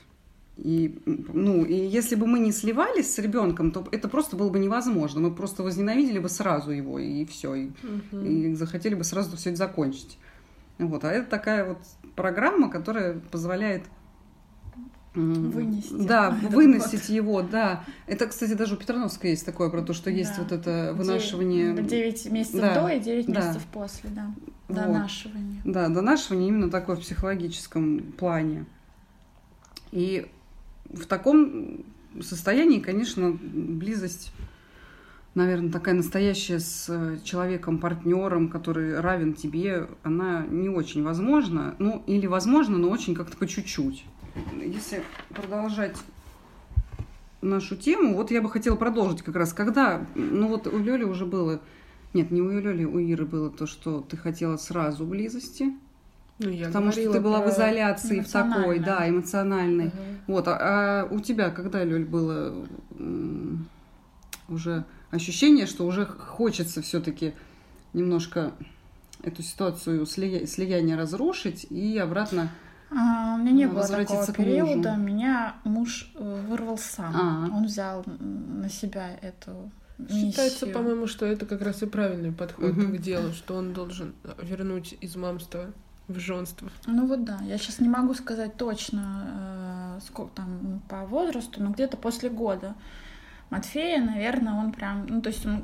И, 0.56 1.00
ну, 1.06 1.64
и 1.64 1.74
если 1.74 2.14
бы 2.14 2.26
мы 2.26 2.38
не 2.38 2.52
сливались 2.52 3.12
с 3.12 3.18
ребенком, 3.18 3.72
то 3.72 3.88
это 3.90 4.08
просто 4.08 4.36
было 4.36 4.50
бы 4.50 4.58
невозможно. 4.58 5.20
Мы 5.20 5.34
просто 5.34 5.62
возненавидели 5.62 6.18
бы 6.18 6.28
сразу 6.28 6.70
его, 6.70 6.98
и 6.98 7.24
все. 7.24 7.54
И, 7.54 7.70
угу. 8.12 8.20
и 8.20 8.54
захотели 8.54 8.94
бы 8.94 9.02
сразу 9.02 9.36
все 9.36 9.50
это 9.50 9.58
закончить. 9.58 10.18
Вот. 10.78 11.04
А 11.04 11.10
это 11.10 11.28
такая 11.28 11.64
вот 11.64 11.78
программа, 12.14 12.70
которая 12.70 13.20
позволяет 13.30 13.84
Вынести. 15.14 15.92
Да, 15.92 16.30
выносить 16.50 17.08
его, 17.08 17.42
да. 17.42 17.84
Это, 18.06 18.26
кстати, 18.26 18.54
даже 18.54 18.74
у 18.74 18.76
Петрановской 18.76 19.30
есть 19.30 19.46
такое 19.46 19.70
про 19.70 19.82
то, 19.82 19.92
что 19.92 20.10
есть 20.10 20.36
да. 20.36 20.42
вот 20.42 20.52
это 20.52 20.92
вынашивание. 20.96 21.72
9 21.72 22.30
месяцев 22.32 22.60
да. 22.60 22.82
до 22.82 22.88
и 22.88 23.00
9 23.00 23.26
да. 23.26 23.32
месяцев 23.32 23.62
после, 23.72 24.10
да. 24.10 24.34
Донашивание. 24.68 25.62
Вот. 25.64 25.72
Да, 25.72 25.88
донашивание 25.88 26.48
именно 26.48 26.68
такое 26.68 26.96
в 26.96 27.00
психологическом 27.00 28.12
плане. 28.18 28.66
И 29.92 30.26
в 30.92 31.06
таком 31.06 31.84
состоянии, 32.20 32.80
конечно, 32.80 33.30
близость, 33.40 34.32
наверное, 35.36 35.70
такая 35.70 35.94
настоящая 35.94 36.58
с 36.58 37.20
человеком, 37.22 37.78
партнером, 37.78 38.48
который 38.48 38.98
равен 38.98 39.34
тебе, 39.34 39.88
она 40.02 40.44
не 40.48 40.68
очень 40.68 41.04
возможна. 41.04 41.76
Ну, 41.78 42.02
или 42.08 42.26
возможно, 42.26 42.78
но 42.78 42.88
очень 42.88 43.14
как-то 43.14 43.36
по 43.36 43.46
чуть-чуть 43.46 44.04
если 44.62 45.02
продолжать 45.30 45.96
нашу 47.40 47.76
тему, 47.76 48.14
вот 48.14 48.30
я 48.30 48.40
бы 48.40 48.50
хотела 48.50 48.76
продолжить 48.76 49.22
как 49.22 49.36
раз, 49.36 49.52
когда, 49.52 50.06
ну 50.14 50.48
вот 50.48 50.66
у 50.66 50.78
Лёли 50.78 51.04
уже 51.04 51.26
было, 51.26 51.60
нет, 52.14 52.30
не 52.30 52.40
у 52.40 52.50
Лёли, 52.50 52.84
у 52.84 52.98
Иры 52.98 53.26
было 53.26 53.50
то, 53.50 53.66
что 53.66 54.00
ты 54.00 54.16
хотела 54.16 54.56
сразу 54.56 55.04
близости, 55.04 55.72
ну, 56.38 56.50
я 56.50 56.66
потому 56.66 56.90
что 56.90 57.12
ты 57.12 57.20
была 57.20 57.40
в 57.40 57.50
изоляции 57.50 58.20
в 58.20 58.28
такой, 58.28 58.80
да, 58.80 59.08
эмоциональной. 59.08 59.86
Угу. 59.86 59.94
Вот, 60.26 60.48
а, 60.48 60.58
а 60.60 61.08
у 61.08 61.20
тебя 61.20 61.50
когда, 61.50 61.84
Лёль, 61.84 62.04
было 62.04 62.66
уже 64.48 64.84
ощущение, 65.10 65.66
что 65.66 65.86
уже 65.86 66.06
хочется 66.06 66.82
все-таки 66.82 67.34
немножко 67.92 68.52
эту 69.22 69.42
ситуацию 69.42 70.04
слия... 70.06 70.46
слияния 70.46 70.96
разрушить 70.96 71.66
и 71.70 71.96
обратно 71.98 72.50
а, 72.90 73.34
у 73.34 73.38
меня 73.38 73.52
не 73.52 73.66
было 73.66 73.86
такого 73.86 74.26
периода. 74.32 74.94
Меня 74.96 75.56
муж 75.64 76.10
э, 76.14 76.44
вырвал 76.48 76.78
сам. 76.78 77.14
А-а. 77.14 77.56
Он 77.56 77.64
взял 77.64 78.04
на 78.06 78.68
себя 78.68 79.10
эту 79.20 79.70
Считается, 79.98 80.66
миссию. 80.66 80.72
по-моему, 80.72 81.06
что 81.06 81.24
это 81.26 81.46
как 81.46 81.62
раз 81.62 81.82
и 81.82 81.86
правильный 81.86 82.32
подход 82.32 82.76
Мгм. 82.76 82.96
к 82.96 83.00
делу, 83.00 83.32
что 83.32 83.56
он 83.56 83.72
должен 83.72 84.14
вернуть 84.42 84.96
из 85.00 85.16
мамства 85.16 85.72
в 86.08 86.18
женство. 86.18 86.68
Ну 86.86 87.06
вот 87.06 87.24
да, 87.24 87.38
я 87.44 87.58
сейчас 87.58 87.80
не 87.80 87.88
могу 87.88 88.14
сказать 88.14 88.56
точно, 88.56 89.96
э, 89.98 90.00
сколько 90.06 90.34
там 90.36 90.82
по 90.88 91.04
возрасту, 91.06 91.62
но 91.62 91.70
где-то 91.70 91.96
после 91.96 92.28
года 92.28 92.74
Матфея, 93.50 94.02
наверное, 94.02 94.54
он 94.54 94.72
прям, 94.72 95.06
ну 95.06 95.22
то 95.22 95.28
есть 95.28 95.46
он 95.46 95.62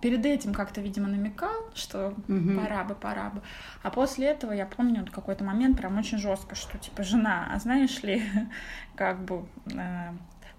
перед 0.00 0.24
этим 0.26 0.52
как-то, 0.54 0.80
видимо, 0.80 1.08
намекал, 1.08 1.54
что 1.74 2.14
Мгм. 2.28 2.56
пора 2.58 2.84
бы, 2.84 2.94
пора 2.94 3.30
бы. 3.30 3.42
А 3.82 3.90
после 3.90 4.26
этого 4.28 4.52
я 4.52 4.66
помню 4.66 5.06
какой-то 5.10 5.44
момент 5.44 5.76
прям 5.76 5.98
очень 5.98 6.18
жестко, 6.18 6.54
что 6.54 6.78
типа 6.78 7.02
жена, 7.02 7.48
а 7.52 7.58
знаешь 7.58 8.02
ли, 8.02 8.22
как 8.96 9.24
бы 9.24 9.44
э, 9.74 10.12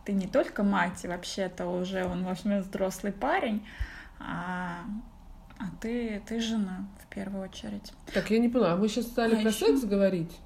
ты 0.05 0.13
не 0.13 0.27
только 0.27 0.63
мать, 0.63 1.03
и 1.03 1.07
вообще-то 1.07 1.65
уже 1.67 2.05
он, 2.05 2.23
в 2.23 2.29
общем, 2.29 2.59
взрослый 2.59 3.13
парень, 3.13 3.65
а, 4.19 4.79
а 5.59 5.63
ты, 5.79 6.21
ты 6.27 6.39
жена 6.39 6.87
в 7.03 7.13
первую 7.13 7.43
очередь. 7.43 7.93
Так, 8.13 8.29
я 8.31 8.39
не 8.39 8.49
поняла, 8.49 8.73
а 8.73 8.77
мы 8.77 8.87
сейчас 8.87 9.05
стали 9.07 9.35
А 9.35 9.41
про 9.41 9.49
ещё- 9.49 9.67
секс 9.67 9.83
говорить? 9.83 10.37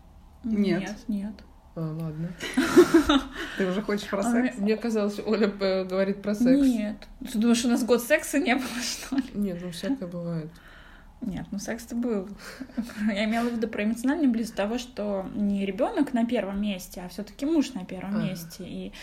Нет. 0.44 0.82
Нет, 0.82 1.04
нет. 1.08 1.34
А, 1.76 1.82
ладно. 1.82 2.30
Ты 3.58 3.68
уже 3.68 3.82
хочешь 3.82 4.10
про 4.10 4.20
А 4.20 4.24
секс? 4.24 4.58
Мне 4.58 4.78
казалось, 4.78 5.20
Оля 5.26 5.52
э, 5.60 5.84
говорит 5.84 6.22
про 6.22 6.34
секс. 6.34 6.66
Нет. 6.66 6.96
Ты 7.32 7.38
думаешь, 7.38 7.66
у 7.66 7.70
нас 7.70 7.84
год 7.84 8.02
секса 8.02 8.40
не 8.40 8.56
было, 8.56 8.82
что 8.82 9.18
ли? 9.18 9.24
Нет, 9.34 9.60
ну 9.62 9.72
всякое 9.72 10.08
бывает. 10.08 10.50
Нет, 11.22 11.48
ну 11.52 11.60
секс-то 11.60 11.96
был. 11.96 12.30
Я 13.08 13.26
имела 13.26 13.50
в 13.50 13.54
виду 13.54 13.68
про 13.68 13.84
эмоциональную 13.84 14.32
близость 14.32 14.56
того, 14.56 14.78
что 14.78 15.26
не 15.36 15.66
ребенок 15.66 16.14
на 16.14 16.26
первом 16.26 16.62
месте, 16.62 17.02
а 17.04 17.10
все-таки 17.10 17.46
муж 17.46 17.74
на 17.74 17.84
первом 17.84 18.16
Ага. 18.18 18.26
месте. 18.28 18.64
И 18.66 18.94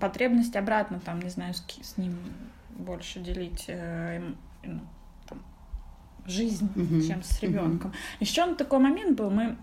потребность 0.00 0.56
обратно, 0.56 1.00
там, 1.00 1.20
не 1.20 1.30
знаю, 1.30 1.54
с, 1.54 1.62
с 1.82 1.96
ним 1.98 2.16
больше 2.70 3.20
делить 3.20 3.64
э, 3.68 4.20
ну, 4.64 4.80
там, 5.28 5.42
жизнь, 6.26 6.68
Мгм. 6.74 7.02
чем 7.06 7.22
с 7.22 7.40
ребенком. 7.42 7.92
Еще 8.20 8.52
такой 8.54 8.78
момент 8.78 9.16
был, 9.16 9.30
мы 9.30 9.42
э, 9.42 9.56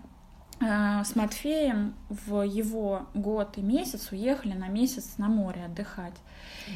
с 0.62 1.16
Матфеем 1.16 1.94
в 2.08 2.42
его 2.42 3.06
год 3.14 3.58
и 3.58 3.62
месяц 3.62 4.12
уехали 4.12 4.52
на 4.52 4.68
месяц 4.68 5.14
на 5.18 5.28
море 5.28 5.64
отдыхать. 5.64 6.14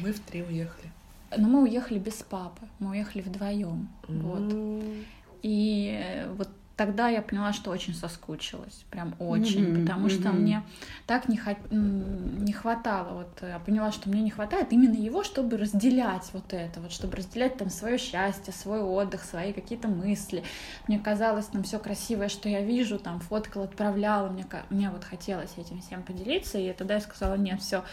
Мы 0.01 0.11
в 0.11 0.19
три 0.19 0.43
уехали. 0.43 0.91
Но 1.37 1.47
мы 1.47 1.63
уехали 1.63 1.99
без 1.99 2.15
папы, 2.15 2.61
мы 2.79 2.91
уехали 2.91 3.21
вдвоем. 3.21 3.89
Вот. 4.07 4.53
М. 4.53 5.05
И 5.43 5.99
э, 6.01 6.31
вот 6.33 6.49
тогда 6.77 7.09
я 7.09 7.21
поняла, 7.21 7.51
что 7.53 7.71
очень 7.71 7.93
соскучилась, 7.95 8.85
прям 8.91 9.15
очень, 9.19 9.63
Мгм, 9.65 9.81
потому 9.81 10.09
что 10.09 10.29
мгм. 10.29 10.41
мне 10.41 10.63
так 11.07 11.27
не, 11.27 11.37
хот- 11.37 11.57
м, 11.71 12.45
не 12.45 12.53
хватало, 12.53 13.13
вот 13.13 13.41
я 13.41 13.59
поняла, 13.59 13.91
что 13.91 14.09
мне 14.09 14.21
не 14.21 14.29
хватает 14.29 14.71
именно 14.71 14.95
его, 14.95 15.23
чтобы 15.23 15.57
разделять 15.57 16.29
вот 16.33 16.53
это, 16.53 16.79
вот 16.79 16.91
чтобы 16.91 17.17
разделять 17.17 17.57
там 17.57 17.69
свое 17.71 17.97
счастье, 17.97 18.53
свой 18.53 18.79
отдых, 18.81 19.23
свои 19.23 19.53
какие-то 19.53 19.87
мысли. 19.87 20.43
Мне 20.87 20.99
казалось, 20.99 21.47
там 21.47 21.63
все 21.63 21.79
красивое, 21.79 22.29
что 22.29 22.47
я 22.47 22.61
вижу, 22.61 22.99
там 22.99 23.19
фоткала, 23.19 23.65
отправляла, 23.65 24.29
мне, 24.29 24.45
мне 24.69 24.89
вот 24.91 25.03
хотелось 25.03 25.57
этим 25.57 25.81
всем 25.81 26.03
поделиться, 26.03 26.59
и 26.59 26.71
тогда 26.73 26.93
я 26.95 27.01
сказала, 27.01 27.33
нет, 27.35 27.59
все, 27.61 27.83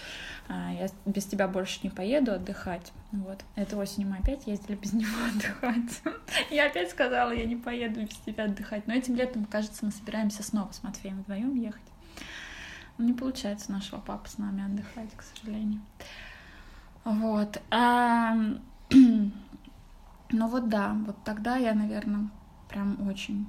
я 0.48 0.88
без 1.06 1.24
тебя 1.24 1.48
больше 1.48 1.80
не 1.82 1.88
поеду 1.90 2.32
отдыхать. 2.34 2.92
Вот. 3.22 3.44
Этой 3.54 3.78
осенью 3.78 4.08
мы 4.08 4.16
опять 4.18 4.46
ездили 4.46 4.76
без 4.76 4.92
него 4.94 5.24
отдыхать. 5.28 6.02
Я 6.50 6.66
опять 6.66 6.90
сказала, 6.90 7.30
я 7.30 7.44
не 7.44 7.56
поеду 7.56 8.00
без 8.00 8.16
тебя 8.18 8.44
отдыхать. 8.44 8.86
Но 8.86 8.94
этим 8.94 9.14
летом, 9.14 9.44
кажется, 9.44 9.84
мы 9.84 9.92
собираемся 9.92 10.42
снова 10.42 10.72
с 10.72 10.82
Матфеем 10.82 11.20
вдвоем 11.20 11.54
ехать. 11.54 11.82
Но 12.98 13.04
не 13.04 13.12
получается 13.12 13.72
нашего 13.72 14.00
папы 14.00 14.28
с 14.28 14.38
нами 14.38 14.64
отдыхать, 14.64 15.10
к 15.16 15.22
сожалению. 15.22 15.80
Вот. 17.04 17.60
А, 17.70 18.36
Ну 20.36 20.48
вот 20.48 20.68
да, 20.68 20.96
вот 21.06 21.16
тогда 21.24 21.56
я, 21.56 21.74
наверное, 21.74 22.28
прям 22.68 23.08
очень 23.08 23.46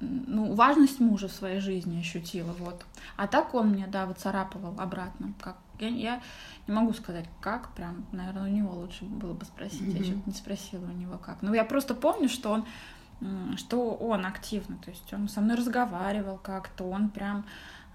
ну, 0.00 0.52
важность 0.54 0.98
мужа 0.98 1.28
в 1.28 1.32
своей 1.32 1.60
жизни 1.60 2.00
ощутила, 2.00 2.52
вот. 2.52 2.84
А 3.16 3.28
так 3.28 3.54
он 3.54 3.68
мне, 3.68 3.86
да, 3.86 4.06
выцарапывал 4.06 4.74
обратно. 4.80 5.32
Как 5.40 5.58
я, 5.80 5.88
я 5.88 6.22
не 6.66 6.74
могу 6.74 6.92
сказать, 6.92 7.28
как, 7.40 7.72
прям, 7.74 8.06
наверное, 8.12 8.44
у 8.44 8.52
него 8.54 8.72
лучше 8.74 9.04
было 9.04 9.32
бы 9.34 9.44
спросить. 9.44 9.82
Я 9.82 10.00
Мгм. 10.00 10.04
что-то 10.04 10.22
не 10.26 10.34
спросила 10.34 10.84
у 10.84 10.92
него 10.92 11.18
как. 11.18 11.42
Ну, 11.42 11.54
я 11.54 11.64
просто 11.64 11.94
помню, 11.94 12.28
что 12.28 12.50
он, 12.50 13.56
что 13.56 13.94
он 13.94 14.26
активно, 14.26 14.76
то 14.78 14.90
есть 14.90 15.12
он 15.12 15.28
со 15.28 15.40
мной 15.40 15.56
разговаривал 15.56 16.38
как-то, 16.38 16.84
он 16.84 17.08
прям 17.10 17.46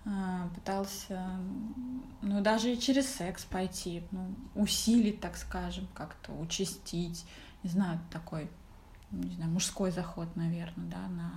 э, 0.05 0.47
пытался, 0.55 1.29
ну, 2.21 2.41
даже 2.41 2.73
и 2.73 2.79
через 2.79 3.07
секс 3.07 3.45
пойти, 3.45 4.03
ну, 4.11 4.33
усилить, 4.55 5.19
так 5.19 5.37
скажем, 5.37 5.87
как-то 5.93 6.31
участить, 6.33 7.25
не 7.63 7.69
знаю, 7.69 7.99
такой, 8.09 8.49
не 9.11 9.35
знаю, 9.35 9.51
мужской 9.51 9.91
заход, 9.91 10.35
наверное, 10.35 10.89
да, 10.89 11.07
на, 11.09 11.31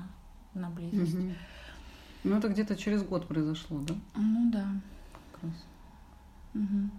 на 0.54 0.70
близость. 0.70 1.14
Мгм. 1.14 1.35
Ну, 2.24 2.38
это 2.38 2.48
где-то 2.48 2.74
через 2.76 3.02
год 3.02 3.28
произошло, 3.28 3.80
да? 3.80 3.94
Ну 4.14 4.50
да. 4.50 4.66
Как 5.33 5.50
Мгм. 6.55 6.90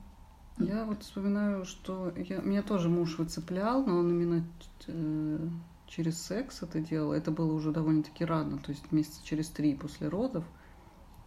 Я 0.59 0.85
вот 0.85 1.03
вспоминаю, 1.03 1.65
что 1.65 2.13
я, 2.15 2.37
меня 2.37 2.61
тоже 2.61 2.87
муж 2.87 3.17
выцеплял, 3.17 3.85
но 3.85 3.97
он 3.97 4.11
именно 4.11 4.45
э, 4.87 5.49
через 5.87 6.21
секс 6.21 6.61
это 6.61 6.79
делал. 6.79 7.11
Это 7.11 7.31
было 7.31 7.53
уже 7.53 7.71
довольно-таки 7.71 8.23
рано, 8.23 8.57
то 8.57 8.71
есть 8.71 8.91
месяца 8.91 9.19
через 9.25 9.49
три 9.49 9.75
после 9.75 10.07
родов. 10.07 10.45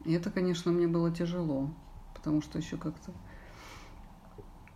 И 0.05 0.13
это, 0.13 0.31
конечно, 0.31 0.73
мне 0.73 0.87
было 0.87 1.11
тяжело, 1.11 1.71
потому 2.15 2.41
что 2.41 2.59
еще 2.59 2.77
как-то 2.77 3.13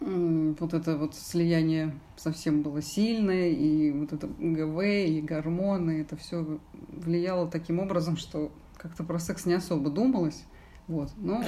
вот 0.00 0.74
это 0.74 0.96
вот 0.96 1.14
слияние 1.14 1.94
совсем 2.16 2.62
было 2.62 2.82
сильное, 2.82 3.50
и 3.50 3.92
вот 3.92 4.12
это 4.12 4.26
ГВ, 4.26 4.82
и 4.82 5.20
гормоны, 5.20 6.00
это 6.00 6.16
все 6.16 6.58
влияло 6.88 7.48
таким 7.48 7.78
образом, 7.78 8.16
что 8.16 8.50
как-то 8.76 9.04
про 9.04 9.18
секс 9.18 9.46
не 9.46 9.54
особо 9.54 9.90
думалось. 9.90 10.44
Вот. 10.92 11.10
Но 11.16 11.42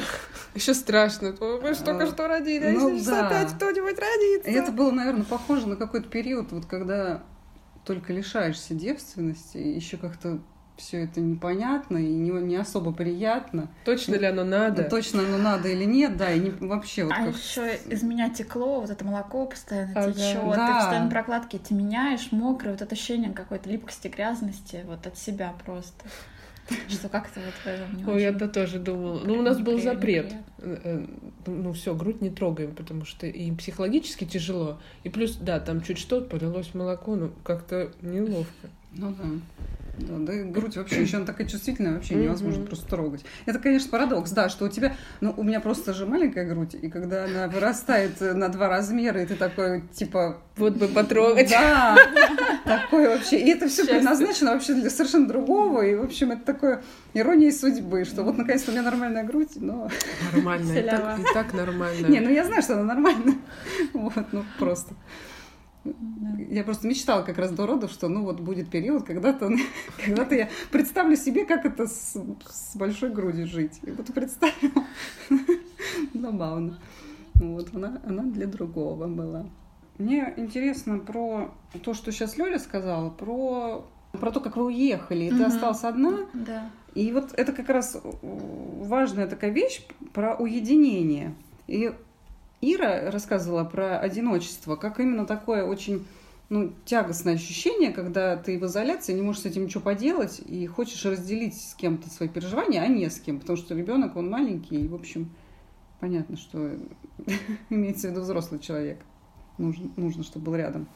Еще 0.55 0.73
страшно. 0.73 1.35
Мы 1.41 1.75
же 1.75 1.83
только 1.83 2.05
А, 2.05 2.07
что 2.07 2.29
родили, 2.29 2.65
а 2.65 2.71
ну 2.73 2.89
если 2.89 3.05
сейчас 3.05 3.19
да. 3.19 3.27
опять 3.27 3.53
кто-нибудь 3.55 3.99
родится? 3.99 4.51
И 4.51 4.55
это 4.55 4.73
было, 4.73 4.91
наверное, 4.91 5.25
похоже 5.25 5.69
на 5.69 5.77
какой-то 5.77 6.09
период, 6.09 6.51
вот 6.53 6.65
когда 6.65 7.23
только 7.85 8.15
лишаешься 8.15 8.73
девственности, 8.73 9.59
еще 9.59 9.99
как-то 9.99 10.39
все 10.77 11.05
это 11.05 11.21
непонятно 11.21 11.99
и 11.99 12.13
не, 12.15 12.31
не 12.31 12.57
особо 12.57 12.93
приятно. 12.93 13.69
Точно 13.85 14.15
ли 14.17 14.27
оно 14.27 14.43
надо? 14.45 14.83
Ну, 14.85 14.89
точно 14.89 15.21
оно 15.23 15.39
надо 15.39 15.69
или 15.69 15.85
нет, 15.85 16.17
да, 16.17 16.33
и 16.33 16.41
не, 16.41 16.51
вообще 16.51 17.05
вот 17.05 17.13
а 17.13 17.27
как... 17.27 17.37
еще 17.37 17.77
из 17.77 18.03
меня 18.03 18.31
текло, 18.31 18.81
вот 18.81 18.91
это 18.91 19.05
молоко 19.05 19.47
постоянно 19.47 19.93
Ага. 19.95 20.13
течет, 20.13 20.43
Да. 20.57 20.67
ты 20.67 20.75
постоянно 20.75 21.11
прокладки 21.11 21.57
эти 21.57 21.73
меняешь, 21.75 22.33
мокрое, 22.33 22.73
вот 22.73 22.83
это 22.83 22.93
ощущение 22.95 23.33
какой-то 23.33 23.69
липкости, 23.69 24.09
грязности, 24.09 24.83
вот 24.87 25.07
от 25.07 25.17
себя 25.19 25.55
просто. 25.65 26.07
Что 26.89 27.09
как-то 27.09 27.41
вот 27.41 27.55
в 27.55 27.67
этом 27.67 27.97
не 27.97 28.05
Ой, 28.05 28.15
очень. 28.15 28.23
я-то 28.23 28.49
тоже 28.49 28.79
думала. 28.79 29.21
Ну, 29.25 29.35
у 29.35 29.43
нас 29.43 29.59
был 29.59 29.81
запрет. 29.81 30.33
Э, 30.59 30.79
э, 30.85 31.07
Ну, 31.47 31.73
все, 31.73 31.95
грудь 31.95 32.23
не 32.23 32.31
трогаем, 32.31 32.75
потому 32.75 33.05
что 33.05 33.27
и 33.27 33.53
психологически 33.53 34.25
тяжело. 34.25 34.81
И 35.03 35.11
плюс, 35.11 35.37
да, 35.37 35.61
там 35.61 35.83
чуть 35.83 35.99
что, 35.99 36.21
полилось 36.23 36.75
молоко, 36.75 37.17
ну, 37.17 37.33
как-то 37.43 37.93
неловко. 38.01 38.69
Ну 38.97 39.11
да. 39.11 39.25
Да, 39.97 40.15
да, 40.19 40.33
и 40.35 40.43
грудь 40.43 40.77
вообще 40.77 41.03
еще 41.03 41.19
она 41.19 41.27
такая 41.27 41.47
чувствительная, 41.47 41.95
вообще 41.95 42.17
невозможно 42.17 42.61
Мгм. 42.61 42.67
просто 42.67 42.89
трогать. 42.89 43.25
Это, 43.47 43.61
конечно, 43.61 43.89
парадокс, 43.91 44.33
да, 44.33 44.49
что 44.49 44.65
у 44.65 44.69
тебя, 44.69 44.97
ну, 45.21 45.33
у 45.37 45.45
меня 45.45 45.61
просто 45.61 45.95
же 45.95 46.05
маленькая 46.05 46.45
грудь, 46.47 46.75
и 46.75 46.91
когда 46.91 47.27
она 47.27 47.47
вырастает 47.47 48.21
на 48.21 48.49
два 48.49 48.69
размера, 48.69 49.23
и 49.23 49.27
ты 49.27 49.37
такой, 49.37 49.83
типа, 49.93 50.39
Вот 50.57 50.77
бы 50.77 50.89
потрогать. 50.89 51.49
Да, 51.51 51.97
такой 52.65 53.09
вообще. 53.09 53.41
И 53.41 53.51
это 53.51 53.69
все 53.69 53.85
предназначено 53.85 54.53
вообще 54.53 54.75
для 54.75 54.91
совершенно 54.91 55.27
другого. 55.29 55.83
И, 55.83 55.95
в 55.95 56.03
общем, 56.03 56.31
это 56.33 56.45
такое 56.45 56.83
ирония 57.13 57.51
судьбы, 57.53 58.05
что 58.05 58.23
вот 58.23 58.37
наконец-то 58.39 58.71
у 58.71 58.75
меня 58.75 58.83
нормальная 58.83 59.25
грудь, 59.25 59.51
но... 59.57 59.89
Нормально, 60.33 60.73
и 60.73 60.83
так, 60.83 61.19
и 61.19 61.23
так 61.35 61.55
нормально. 61.55 62.07
Не, 62.07 62.21
ну 62.21 62.31
я 62.31 62.45
знаю, 62.45 62.63
что 62.63 62.75
она 62.75 62.83
нормальная. 62.83 63.37
Вот, 63.93 64.33
ну 64.33 64.45
просто. 64.59 64.95
Да. 65.85 66.43
Я 66.49 66.65
просто 66.65 66.87
мечтала 66.89 67.23
как 67.23 67.39
раз 67.39 67.51
до 67.51 67.67
родов, 67.67 67.91
что 67.91 68.09
ну 68.09 68.25
вот 68.25 68.41
будет 68.41 68.71
период, 68.71 69.05
когда-то 69.05 69.51
когда 70.05 70.35
я 70.35 70.49
представлю 70.71 71.17
себе, 71.17 71.45
как 71.45 71.67
это 71.67 71.87
с, 71.87 72.17
с 72.49 72.77
большой 72.77 73.11
грудью 73.11 73.47
жить. 73.47 73.81
И 73.83 73.91
вот 73.91 74.07
представила. 74.13 74.85
Забавно. 76.15 76.79
Вот, 77.35 77.75
она, 77.75 78.01
она 78.07 78.23
для 78.23 78.47
другого 78.47 79.07
была. 79.07 79.47
Мне 79.99 80.33
интересно 80.37 80.99
про 80.99 81.55
то, 81.83 81.95
что 81.95 82.11
сейчас 82.13 82.37
Лёля 82.37 82.59
сказала, 82.59 83.11
про, 83.11 83.87
про 84.13 84.31
то, 84.31 84.41
как 84.41 84.57
вы 84.57 84.67
уехали, 84.67 85.25
и 85.25 85.29
ты 85.31 85.37
Мгм. 85.37 85.45
осталась 85.47 85.85
одна. 85.85 86.19
Да. 86.33 86.71
И 86.95 87.13
вот 87.13 87.33
это 87.37 87.53
как 87.53 87.69
раз 87.69 88.01
важная 88.03 89.27
такая 89.27 89.51
вещь 89.51 89.83
про 90.13 90.37
уединение. 90.37 91.35
И 91.67 91.93
Ира 92.73 93.11
рассказывала 93.11 93.65
про 93.65 93.99
одиночество, 93.99 94.77
как 94.77 95.01
именно 95.01 95.27
такое 95.27 95.65
очень 95.65 96.07
ну, 96.49 96.73
тягостное 96.85 97.35
ощущение, 97.35 97.91
когда 97.91 98.37
ты 98.37 98.59
в 98.59 98.65
изоляции, 98.67 99.13
не 99.13 99.23
можешь 99.23 99.43
с 99.43 99.47
этим 99.47 99.65
ничего 99.65 99.83
поделать, 99.83 100.41
и 100.45 100.67
хочешь 100.67 101.05
разделить 101.05 101.61
с 101.61 101.75
кем-то 101.75 102.11
свои 102.11 102.29
переживания, 102.29 102.83
а 102.83 102.87
не 102.87 103.09
с 103.09 103.19
кем, 103.19 103.41
потому 103.41 103.57
что 103.57 103.75
ребенок, 103.75 104.17
он 104.17 104.31
маленький, 104.31 104.77
и, 104.77 104.89
в 104.89 104.95
общем, 104.95 105.31
понятно, 106.01 106.37
что 106.37 106.77
имеется 107.71 108.09
в 108.09 108.11
виду 108.11 108.21
взрослый 108.21 108.61
человек. 108.61 109.01
Нужно, 109.57 109.91
нужно, 109.97 110.23
чтобы 110.23 110.47
был 110.47 110.57
рядом. 110.57 110.89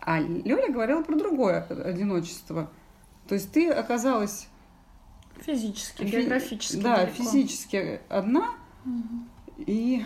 А 0.00 0.20
Лёля 0.20 0.72
говорила 0.72 1.02
про 1.02 1.16
другое 1.16 1.62
одиночество. 1.62 2.70
То 3.28 3.34
есть 3.34 3.52
ты 3.52 3.70
оказалась... 3.70 4.48
Физически, 5.40 6.04
географически 6.04 6.80
Да, 6.80 6.96
далеко. 6.98 7.16
физически 7.16 8.00
одна. 8.08 8.50
И, 9.58 10.04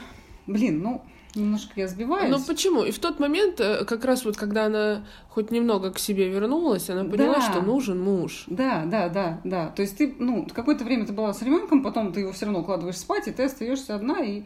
блин, 0.49 0.83
ну, 0.83 1.03
немножко 1.37 1.73
я 1.77 1.87
сбиваюсь. 1.87 2.31
Ну 2.31 2.43
почему? 2.45 2.83
И 2.83 2.91
в 2.91 2.99
тот 2.99 3.21
момент, 3.21 3.61
э, 3.61 3.85
как 3.85 4.05
раз 4.05 4.25
вот 4.25 4.37
когда 4.37 4.67
она 4.67 5.07
хоть 5.29 5.53
немного 5.53 5.93
к 5.93 5.99
себе 6.01 6.29
вернулась, 6.29 6.91
она 6.91 7.05
поняла, 7.05 7.35
Да. 7.35 7.41
что 7.43 7.63
нужен 7.63 8.01
муж. 8.01 8.45
Да, 8.49 8.85
да, 8.87 9.09
да, 9.09 9.41
да. 9.45 9.69
То 9.69 9.83
есть 9.83 9.97
ты, 9.99 10.15
ну, 10.19 10.49
какое-то 10.53 10.85
время 10.85 11.07
ты 11.07 11.13
была 11.13 11.33
с 11.33 11.43
ребенком, 11.43 11.83
потом 11.85 12.13
ты 12.13 12.21
его 12.21 12.33
все 12.33 12.47
равно 12.47 12.61
укладываешь 12.61 12.99
спать, 12.99 13.29
и 13.29 13.31
ты 13.31 13.45
остаешься 13.45 13.95
одна 13.95 14.21
и 14.25 14.43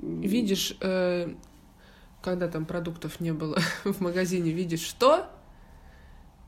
Видишь, 0.00 0.76
э, 0.82 1.32
когда 2.20 2.48
там 2.48 2.66
продуктов 2.66 3.20
не 3.20 3.32
было 3.32 3.58
в 3.84 4.00
магазине, 4.00 4.50
видишь 4.50 4.82
что? 4.82 5.26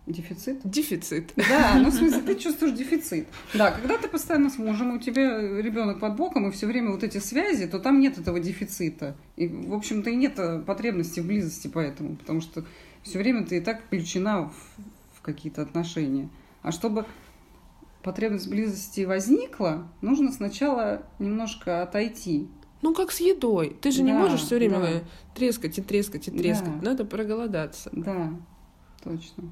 Дефицит. 0.07 0.61
Дефицит. 0.65 1.33
Да, 1.37 1.79
ну 1.79 1.91
в 1.91 1.95
смысле 1.95 2.23
ты 2.23 2.37
чувствуешь 2.37 2.75
дефицит. 2.75 3.27
Да, 3.55 3.73
когда 3.73 3.99
ты 3.99 4.09
постоянно 4.09 4.51
с 4.51 4.59
мужем, 4.59 4.93
у 4.95 4.99
тебя 4.99 5.61
ребенок 5.61 6.01
под 6.01 6.17
боком, 6.17 6.49
и 6.49 6.53
все 6.53 6.67
время 6.67 6.91
вот 6.93 7.03
эти 7.03 7.19
связи, 7.19 7.67
то 7.67 7.79
там 7.79 8.01
нет 8.01 8.19
этого 8.19 8.41
дефицита. 8.41 9.17
И, 9.37 9.49
в 9.49 9.75
общем-то, 9.75 10.11
и 10.11 10.17
нет 10.17 10.39
э, 10.39 10.61
потребности 10.61 11.21
в 11.21 11.27
близости 11.27 11.69
поэтому, 11.73 12.17
потому 12.17 12.41
что 12.41 12.65
все 13.03 13.19
время 13.19 13.45
ты 13.45 13.59
и 13.59 13.61
так 13.61 13.83
включена 13.85 14.49
в, 14.49 14.55
в 15.19 15.23
какие-то 15.23 15.63
отношения. 15.63 16.29
А 16.63 16.73
чтобы 16.73 17.05
потребность 18.03 18.47
в 18.47 18.51
близости 18.51 19.01
возникла, 19.03 19.89
нужно 20.01 20.31
сначала 20.33 21.03
немножко 21.19 21.83
отойти. 21.83 22.49
Ну, 22.83 22.95
как 22.95 23.11
с 23.11 23.21
едой. 23.21 23.77
Ты 23.81 23.91
же 23.91 24.03
не 24.03 24.13
Да, 24.13 24.19
можешь 24.19 24.43
все 24.43 24.57
время 24.57 24.81
да. 24.81 25.03
трескать 25.35 25.79
и 25.79 25.83
трескать 25.83 26.29
и 26.29 26.31
трескать. 26.31 26.81
Да. 26.81 26.91
Надо 26.91 27.05
проголодаться. 27.05 27.91
Да, 27.93 28.31
точно. 29.03 29.51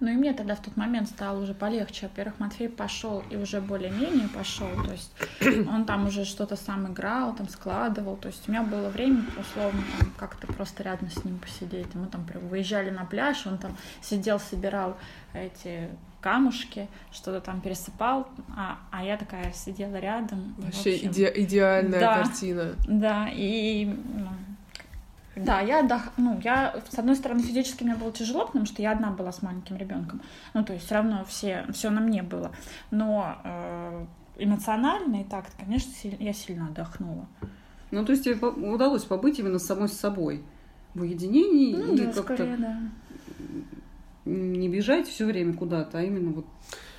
Ну 0.00 0.10
и 0.10 0.12
мне 0.14 0.32
тогда 0.32 0.54
в 0.54 0.62
тот 0.62 0.76
момент 0.76 1.08
стало 1.08 1.42
уже 1.42 1.54
полегче. 1.54 2.06
Во-первых, 2.06 2.38
Матвей 2.38 2.68
пошел 2.68 3.22
и 3.30 3.36
уже 3.36 3.60
более-менее 3.60 4.28
пошел. 4.28 4.68
То 4.84 4.92
есть 4.92 5.12
он 5.68 5.86
там 5.86 6.06
уже 6.06 6.24
что-то 6.24 6.54
сам 6.54 6.92
играл, 6.92 7.34
там 7.34 7.48
складывал. 7.48 8.16
То 8.16 8.28
есть 8.28 8.48
у 8.48 8.52
меня 8.52 8.62
было 8.62 8.90
время, 8.90 9.24
условно, 9.38 9.82
там, 9.98 10.12
как-то 10.16 10.46
просто 10.46 10.84
рядом 10.84 11.10
с 11.10 11.24
ним 11.24 11.38
посидеть. 11.38 11.94
Мы 11.94 12.06
там 12.06 12.24
выезжали 12.48 12.90
на 12.90 13.04
пляж, 13.04 13.46
он 13.46 13.58
там 13.58 13.76
сидел, 14.00 14.38
собирал 14.38 14.96
эти 15.32 15.88
камушки, 16.20 16.88
что-то 17.12 17.40
там 17.40 17.60
пересыпал, 17.60 18.28
а, 18.56 18.78
а 18.90 19.04
я 19.04 19.16
такая 19.16 19.52
сидела 19.52 19.96
рядом. 19.96 20.54
Вообще 20.58 20.96
иде- 20.96 21.32
идеальная 21.34 22.00
да. 22.00 22.22
картина. 22.22 22.74
Да, 22.86 23.28
и 23.32 23.84
ну, 23.86 24.28
да, 25.44 25.60
я 25.60 25.80
отдох... 25.80 26.02
ну, 26.16 26.40
я, 26.42 26.80
с 26.90 26.98
одной 26.98 27.16
стороны, 27.16 27.42
физически 27.42 27.84
мне 27.84 27.94
было 27.94 28.12
тяжело, 28.12 28.46
потому 28.46 28.66
что 28.66 28.82
я 28.82 28.92
одна 28.92 29.10
была 29.10 29.32
с 29.32 29.42
маленьким 29.42 29.76
ребенком. 29.76 30.20
Ну, 30.54 30.64
то 30.64 30.72
есть 30.72 30.86
все 30.86 30.94
равно 30.96 31.24
все, 31.26 31.64
все 31.72 31.90
на 31.90 32.00
мне 32.00 32.22
было. 32.22 32.52
Но 32.90 33.36
э, 33.44 34.06
эмоционально 34.38 35.22
и 35.22 35.24
так, 35.24 35.46
конечно, 35.58 35.90
я 36.18 36.32
сильно 36.32 36.66
отдохнула. 36.68 37.26
Ну, 37.90 38.04
то 38.04 38.12
есть 38.12 38.24
тебе 38.24 38.36
удалось 38.46 39.04
побыть 39.04 39.38
именно 39.38 39.58
самой 39.58 39.88
с 39.88 39.94
собой 39.94 40.42
в 40.94 41.00
уединении 41.02 41.74
Ну, 41.74 41.94
и 41.94 41.98
да, 41.98 42.04
как-то 42.12 42.22
скорее, 42.34 42.56
да. 42.56 42.78
не 44.24 44.68
бежать 44.68 45.08
все 45.08 45.24
время 45.26 45.54
куда-то, 45.54 45.98
а 45.98 46.02
именно 46.02 46.32
вот 46.32 46.46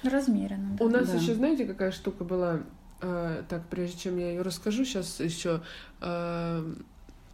Размеренно. 0.03 0.75
да. 0.77 0.85
У 0.85 0.89
нас 0.89 1.09
Да. 1.09 1.17
еще, 1.17 1.33
знаете, 1.35 1.65
какая 1.65 1.91
штука 1.91 2.23
была? 2.23 2.61
Э, 3.01 3.43
так, 3.47 3.65
прежде 3.69 3.97
чем 3.97 4.17
я 4.17 4.29
ее 4.31 4.41
расскажу, 4.41 4.83
сейчас 4.83 5.19
еще 5.19 5.61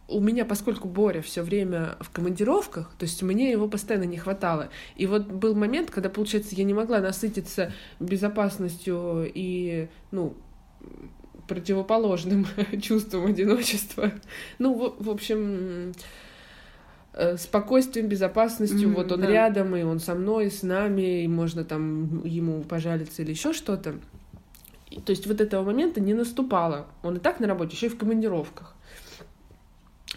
у 0.08 0.20
меня, 0.20 0.44
поскольку 0.44 0.88
Боря 0.88 1.20
все 1.20 1.42
время 1.42 1.96
в 2.00 2.10
командировках, 2.10 2.92
то 2.98 3.04
есть 3.04 3.22
мне 3.22 3.50
его 3.50 3.68
постоянно 3.68 4.04
не 4.04 4.18
хватало. 4.18 4.68
И 4.94 5.06
вот 5.06 5.26
был 5.26 5.54
момент, 5.54 5.90
когда, 5.90 6.08
получается, 6.08 6.54
я 6.54 6.64
не 6.64 6.74
могла 6.74 7.00
насытиться 7.00 7.72
безопасностью 7.98 9.30
и, 9.34 9.88
ну, 10.12 10.34
противоположным 11.48 12.46
чувством 12.82 13.26
одиночества. 13.26 14.12
Ну, 14.58 14.74
в, 14.74 15.04
в 15.04 15.10
общем, 15.10 15.92
э, 17.12 17.36
спокойствием, 17.36 18.08
безопасностью. 18.08 18.88
Мгм, 18.88 18.94
вот 18.94 19.12
он 19.12 19.20
да. 19.22 19.26
рядом, 19.26 19.74
и 19.74 19.82
он 19.82 19.98
со 19.98 20.14
мной, 20.14 20.46
и 20.46 20.50
с 20.50 20.62
нами, 20.62 21.24
и 21.24 21.28
можно 21.28 21.64
там 21.64 22.24
ему 22.24 22.62
пожалиться 22.62 23.22
или 23.22 23.30
еще 23.30 23.52
что-то. 23.52 23.96
То 25.04 25.10
есть 25.10 25.26
вот 25.26 25.40
этого 25.40 25.64
момента 25.64 26.00
не 26.00 26.14
наступало. 26.14 26.86
Он 27.02 27.16
и 27.16 27.18
так 27.18 27.40
на 27.40 27.48
работе, 27.48 27.74
еще 27.74 27.86
и 27.86 27.90
в 27.90 27.98
командировках. 27.98 28.76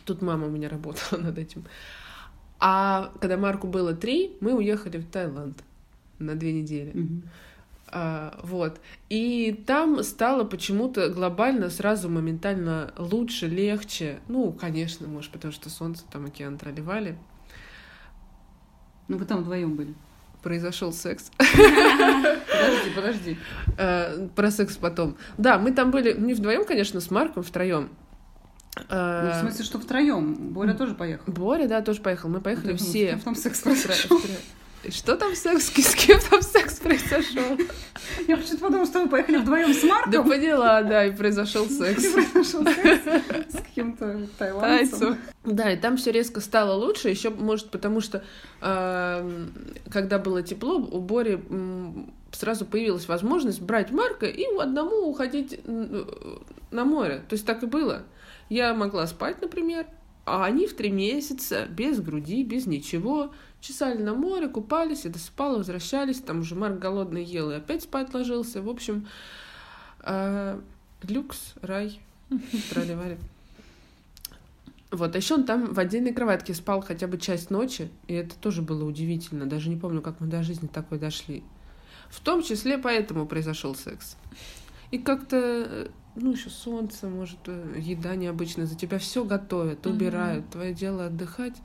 Тут 0.09 0.23
мама 0.23 0.47
у 0.47 0.49
меня 0.49 0.69
работала 0.69 1.19
над 1.21 1.37
этим. 1.37 1.65
А 2.59 3.11
когда 3.21 3.37
Марку 3.37 3.67
было 3.67 3.93
три, 3.93 4.35
мы 4.41 4.55
уехали 4.55 4.97
в 4.97 5.05
Таиланд 5.07 5.63
на 6.17 6.33
две 6.33 6.51
недели. 6.51 6.91
мгм. 6.97 7.23
А, 7.91 8.39
вот. 8.41 8.81
И 9.09 9.63
там 9.67 10.01
стало 10.01 10.45
почему-то 10.45 11.09
глобально 11.09 11.69
сразу 11.69 12.09
моментально 12.09 12.91
лучше, 12.97 13.45
легче. 13.45 14.19
Ну, 14.27 14.51
конечно, 14.51 15.07
может, 15.07 15.31
потому 15.31 15.51
что 15.53 15.69
солнце, 15.69 16.03
там 16.11 16.25
океан 16.25 16.57
проливали. 16.57 17.15
Ну, 19.09 19.17
вы 19.17 19.25
там 19.25 19.41
вдвоем 19.41 19.75
были. 19.75 19.93
Произошел 20.41 20.91
секс. 20.91 21.29
Подожди, 21.37 22.89
подожди. 22.95 23.37
Э, 23.77 24.27
Про 24.35 24.49
секс 24.49 24.75
потом. 24.75 25.17
Да, 25.37 25.59
мы 25.59 25.71
там 25.71 25.91
были 25.91 26.13
не 26.19 26.33
вдвоем, 26.33 26.65
конечно, 26.65 26.99
с 26.99 27.11
Марком 27.11 27.43
втроем. 27.43 27.89
Э, 28.89 29.23
Ну, 29.25 29.31
в 29.31 29.41
смысле, 29.41 29.65
что 29.65 29.79
втроем. 29.79 30.35
Боря 30.53 30.73
тоже 30.73 30.93
поехал. 30.95 31.23
Боря, 31.31 31.67
да, 31.67 31.81
тоже 31.81 32.01
поехал. 32.01 32.29
Мы 32.29 32.41
поехали 32.41 32.73
думала, 32.73 32.77
все. 32.77 33.07
с 33.09 33.11
кем 33.11 33.19
там 33.21 33.35
секс 33.35 33.59
произошел. 33.61 34.21
Что 34.89 35.17
там 35.17 35.35
секс? 35.35 35.65
С 35.75 35.93
кем 35.95 36.19
там 36.29 36.41
секс 36.41 36.79
произошел? 36.79 37.57
Я 38.29 38.37
почему-то 38.37 38.57
подумала, 38.59 38.85
что 38.85 39.01
вы 39.03 39.09
поехали 39.09 39.37
вдвоем 39.37 39.73
с 39.73 39.81
Да 39.81 39.87
Марком. 39.89 40.29
поняла, 40.29 40.83
да, 40.83 41.05
и 41.05 41.11
произошел 41.11 41.65
секс. 41.67 42.05
И 42.05 42.13
произошел 42.13 42.63
секс 42.63 43.01
с 43.53 43.57
каким-то 43.61 44.21
тайландцем. 44.37 44.99
Тайцу. 44.99 45.17
Да, 45.43 45.69
и 45.73 45.75
там 45.77 45.97
все 45.97 46.11
резко 46.13 46.39
стало 46.39 46.75
лучше, 46.75 47.09
еще, 47.09 47.29
может, 47.29 47.71
потому 47.71 47.99
что 47.99 48.23
э, 48.61 49.45
когда 49.91 50.17
было 50.17 50.43
тепло, 50.43 50.75
у 50.77 50.99
Бори 51.01 51.41
сразу 52.31 52.65
появилась 52.65 53.07
возможность 53.09 53.59
брать 53.61 53.91
Марка 53.91 54.27
и 54.27 54.45
одному 54.57 55.09
уходить 55.09 55.59
м, 55.65 56.07
на 56.71 56.85
море. 56.85 57.21
То 57.27 57.33
есть 57.33 57.45
так 57.45 57.63
и 57.63 57.65
было. 57.65 58.03
Я 58.49 58.73
могла 58.73 59.07
спать, 59.07 59.41
например, 59.41 59.85
а 60.25 60.45
они 60.45 60.67
в 60.67 60.75
три 60.75 60.91
месяца 60.91 61.65
без 61.65 61.99
груди, 61.99 62.43
без 62.43 62.65
ничего, 62.65 63.31
чесали 63.61 64.01
на 64.01 64.13
море, 64.13 64.47
купались, 64.47 65.05
я 65.05 65.11
досыпала, 65.11 65.57
возвращались, 65.57 66.19
там 66.19 66.39
уже 66.39 66.55
Марк 66.55 66.79
голодный 66.79 67.23
ел 67.23 67.51
и 67.51 67.55
опять 67.55 67.83
спать 67.83 68.13
ложился. 68.13 68.61
В 68.61 68.69
общем, 68.69 69.07
э, 70.03 70.59
люкс, 71.03 71.55
рай, 71.61 71.99
тролливали. 72.69 73.17
Вот, 74.91 75.13
а 75.13 75.17
еще 75.17 75.35
он 75.35 75.43
там 75.43 75.73
в 75.73 75.79
отдельной 75.79 76.13
кроватке 76.13 76.53
спал 76.53 76.81
хотя 76.81 77.07
бы 77.07 77.19
часть 77.19 77.51
ночи, 77.51 77.89
и 78.07 78.13
это 78.13 78.35
тоже 78.35 78.63
было 78.63 78.83
удивительно. 78.83 79.45
Даже 79.45 79.69
не 79.69 79.75
помню, 79.75 80.01
как 80.01 80.19
мы 80.19 80.27
до 80.27 80.41
жизни 80.41 80.67
такой 80.67 80.97
дошли. 80.97 81.43
В 82.09 82.19
том 82.21 82.41
числе 82.41 82.79
поэтому 82.79 83.27
произошел 83.27 83.75
секс. 83.75 84.17
И 84.89 84.97
как-то, 84.97 85.37
э, 85.37 85.87
ну, 86.19 86.33
еще 86.33 86.49
солнце, 86.49 87.07
может, 87.07 87.39
э, 87.47 87.75
еда 87.77 88.15
необычная, 88.15 88.65
за 88.65 88.75
тебя 88.75 88.99
все 88.99 89.23
готовят, 89.23 89.85
убирают. 89.85 90.49
Твое 90.49 90.73
дело 90.73 91.07
отдыхать. 91.07 91.55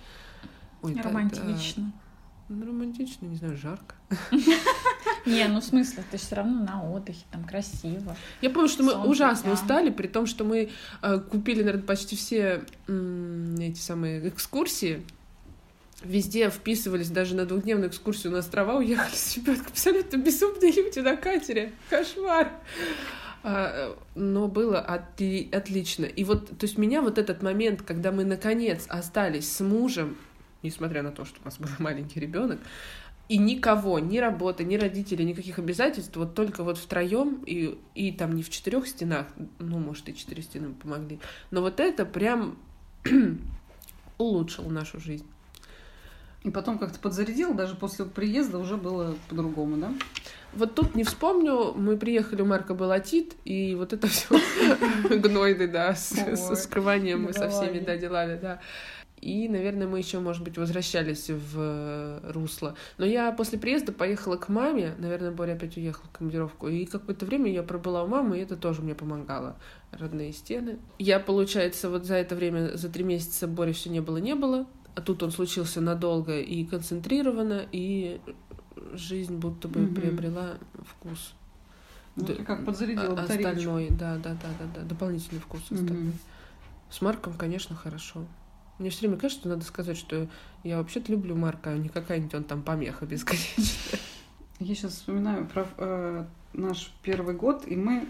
Ой, 0.83 0.95
да, 0.95 1.03
Романтично. 1.03 1.85
да. 1.85 2.05
Ну, 2.51 2.67
романтично, 2.67 3.27
не 3.27 3.37
знаю, 3.37 3.57
жарко. 3.57 3.95
Не, 5.27 5.49
ну 5.49 5.61
в 5.61 5.65
смысле, 5.65 6.05
ты 6.11 6.19
все 6.19 6.37
равно 6.37 6.63
на 6.63 6.85
отдыхе, 6.85 7.25
там 7.33 7.45
красиво. 7.45 8.15
Я 8.43 8.51
помню, 8.51 8.69
что 8.69 8.83
мы 8.83 8.95
ужасно 9.07 9.47
да. 9.47 9.55
устали, 9.55 9.89
при 9.91 10.07
том, 10.07 10.27
что 10.27 10.45
мы 10.45 10.69
э, 11.01 11.19
купили, 11.21 11.63
наверное, 11.63 11.87
почти 11.87 12.17
все 12.17 12.65
эти 12.87 13.79
самые 13.79 14.29
экскурсии. 14.29 15.03
Везде 16.03 16.51
вписывались, 16.51 17.09
даже 17.09 17.35
на 17.35 17.47
двухдневную 17.47 17.89
экскурсию 17.89 18.33
на 18.33 18.41
острова 18.41 18.75
уехали 18.75 19.11
с 19.15 19.37
ребенком. 19.37 19.67
Абсолютно 19.69 20.17
безумные 20.19 20.71
люди 20.71 20.99
на 20.99 21.17
катере. 21.17 21.73
Кошмар. 21.89 22.53
А, 23.47 23.95
Но 24.15 24.49
было 24.49 24.83
отли- 24.83 25.55
отлично. 25.55 26.07
И 26.07 26.25
вот, 26.25 26.49
то 26.59 26.65
есть 26.65 26.79
меня 26.79 27.03
вот 27.03 27.19
этот 27.19 27.43
момент, 27.43 27.83
когда 27.83 28.11
мы 28.11 28.25
наконец 28.25 28.87
остались 28.89 29.53
с 29.53 29.61
мужем, 29.61 30.17
несмотря 30.63 31.03
на 31.03 31.13
то, 31.13 31.27
что 31.27 31.41
у 31.43 31.45
нас 31.45 31.59
был 31.59 31.69
маленький 31.79 32.21
ребенок, 32.21 32.59
и 33.29 33.37
никого, 33.37 33.99
ни 33.99 34.17
работы, 34.17 34.65
ни 34.65 34.77
родителей, 34.77 35.27
никаких 35.27 35.59
обязательств, 35.59 36.17
вот 36.17 36.35
только 36.35 36.65
вот 36.65 36.79
втроем 36.79 37.43
и, 37.47 37.79
и 37.95 38.13
там 38.13 38.35
не 38.35 38.43
в 38.43 38.49
четырех 38.49 38.87
стенах, 38.87 39.27
ну, 39.59 39.79
может, 39.79 40.09
и 40.09 40.17
четыре 40.17 40.43
стены 40.43 40.73
помогли. 40.73 41.21
Но 41.51 41.61
вот 41.61 41.81
это 41.81 42.07
прям 42.07 42.57
улучшило 44.19 44.71
нашу 44.71 45.01
жизнь. 45.01 45.27
И 46.45 46.51
потом 46.51 46.79
как-то 46.79 46.99
подзарядил, 46.99 47.53
даже 47.55 47.75
после 47.75 48.07
приезда 48.07 48.59
уже 48.59 48.77
было 48.77 49.17
по-другому, 49.29 49.77
да? 49.77 49.93
Вот 50.57 50.75
тут 50.75 50.95
не 50.95 51.05
вспомню, 51.05 51.73
мы 51.75 51.97
приехали, 51.97 52.43
у 52.43 52.47
Марка 52.47 52.75
был 52.75 52.91
отит, 52.91 53.35
и 53.45 53.75
вот 53.75 53.93
это 53.93 54.07
все 54.07 54.39
гнойный, 55.11 55.67
да, 55.67 55.95
с 55.95 56.55
скрыванием 56.57 57.25
мы 57.25 57.33
со 57.33 57.49
всеми, 57.49 57.81
да, 57.81 57.97
делали, 57.97 58.39
да. 58.41 58.61
И, 59.25 59.49
наверное, 59.49 59.87
мы 59.87 59.99
еще, 59.99 60.19
может 60.19 60.45
быть, 60.45 60.59
возвращались 60.59 61.31
в 61.31 62.21
русло. 62.31 62.77
Но 62.99 63.07
я 63.07 63.33
после 63.33 63.59
приезда 63.59 63.91
поехала 63.91 64.37
к 64.37 64.51
маме, 64.51 64.95
наверное, 64.99 65.31
Боря 65.31 65.55
опять 65.55 65.79
уехал 65.79 66.03
в 66.05 66.11
командировку, 66.11 66.69
и 66.69 66.85
какое-то 66.85 67.25
время 67.25 67.51
я 67.51 67.63
пробыла 67.63 68.05
у 68.05 68.07
мамы, 68.07 68.39
и 68.39 68.43
это 68.43 68.57
тоже 68.57 68.83
мне 68.83 68.95
помогало. 68.95 69.57
Родные 69.93 70.33
стены. 70.33 70.79
Я, 70.99 71.21
получается, 71.21 71.89
вот 71.89 72.05
за 72.05 72.17
это 72.17 72.35
время, 72.37 72.77
за 72.77 72.91
три 72.91 73.03
месяца 73.03 73.47
Боря 73.47 73.73
все 73.73 73.89
не 73.89 74.01
было, 74.01 74.19
не 74.19 74.35
было. 74.35 74.67
А 74.95 75.01
тут 75.01 75.23
он 75.23 75.31
случился 75.31 75.81
надолго 75.81 76.39
и 76.39 76.65
концентрированно, 76.65 77.67
и 77.73 78.21
жизнь 78.93 79.37
будто 79.37 79.69
бы 79.69 79.85
угу. 79.85 79.95
приобрела 79.95 80.59
вкус. 80.87 81.35
Вот 82.17 82.27
Д- 82.27 82.45
как 82.45 82.65
подзарядила 82.65 83.21
Остальной, 83.21 83.89
да, 83.91 84.17
да, 84.17 84.35
да, 84.35 84.49
да, 84.59 84.67
да, 84.75 84.83
дополнительный 84.83 85.41
вкус 85.41 85.63
угу. 85.71 85.81
остальной. 85.81 86.13
С 86.91 87.01
Марком, 87.01 87.35
конечно, 87.35 87.75
хорошо. 87.75 88.25
Мне 88.79 88.91
все 88.91 89.01
время 89.01 89.17
кажется, 89.17 89.41
что 89.41 89.49
надо 89.49 89.65
сказать, 89.65 89.97
что 89.97 90.29
я 90.63 90.79
вообще-то 90.79 91.13
люблю 91.13 91.37
Марка, 91.37 91.71
а 91.71 91.79
не 91.79 91.89
какая-нибудь 91.89 92.35
он 92.35 92.45
там 92.45 92.63
помеха 92.63 93.07
бесконечная. 93.07 94.01
Я 94.61 94.75
сейчас 94.75 94.93
вспоминаю 94.93 95.47
про 95.47 95.67
э, 95.79 96.25
наш 96.53 96.93
первый 97.03 97.35
год, 97.35 97.67
и 97.67 97.75
мы 97.77 98.09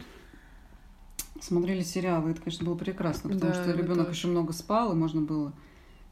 смотрели 1.40 1.82
сериалы. 1.82 2.30
Это, 2.30 2.40
конечно, 2.40 2.66
было 2.66 2.76
прекрасно, 2.76 3.30
потому 3.30 3.52
да, 3.52 3.62
что 3.62 3.72
ребенок 3.72 4.10
еще 4.10 4.28
много 4.28 4.52
спал, 4.52 4.92
и 4.92 4.94
можно 4.94 5.20
было 5.20 5.52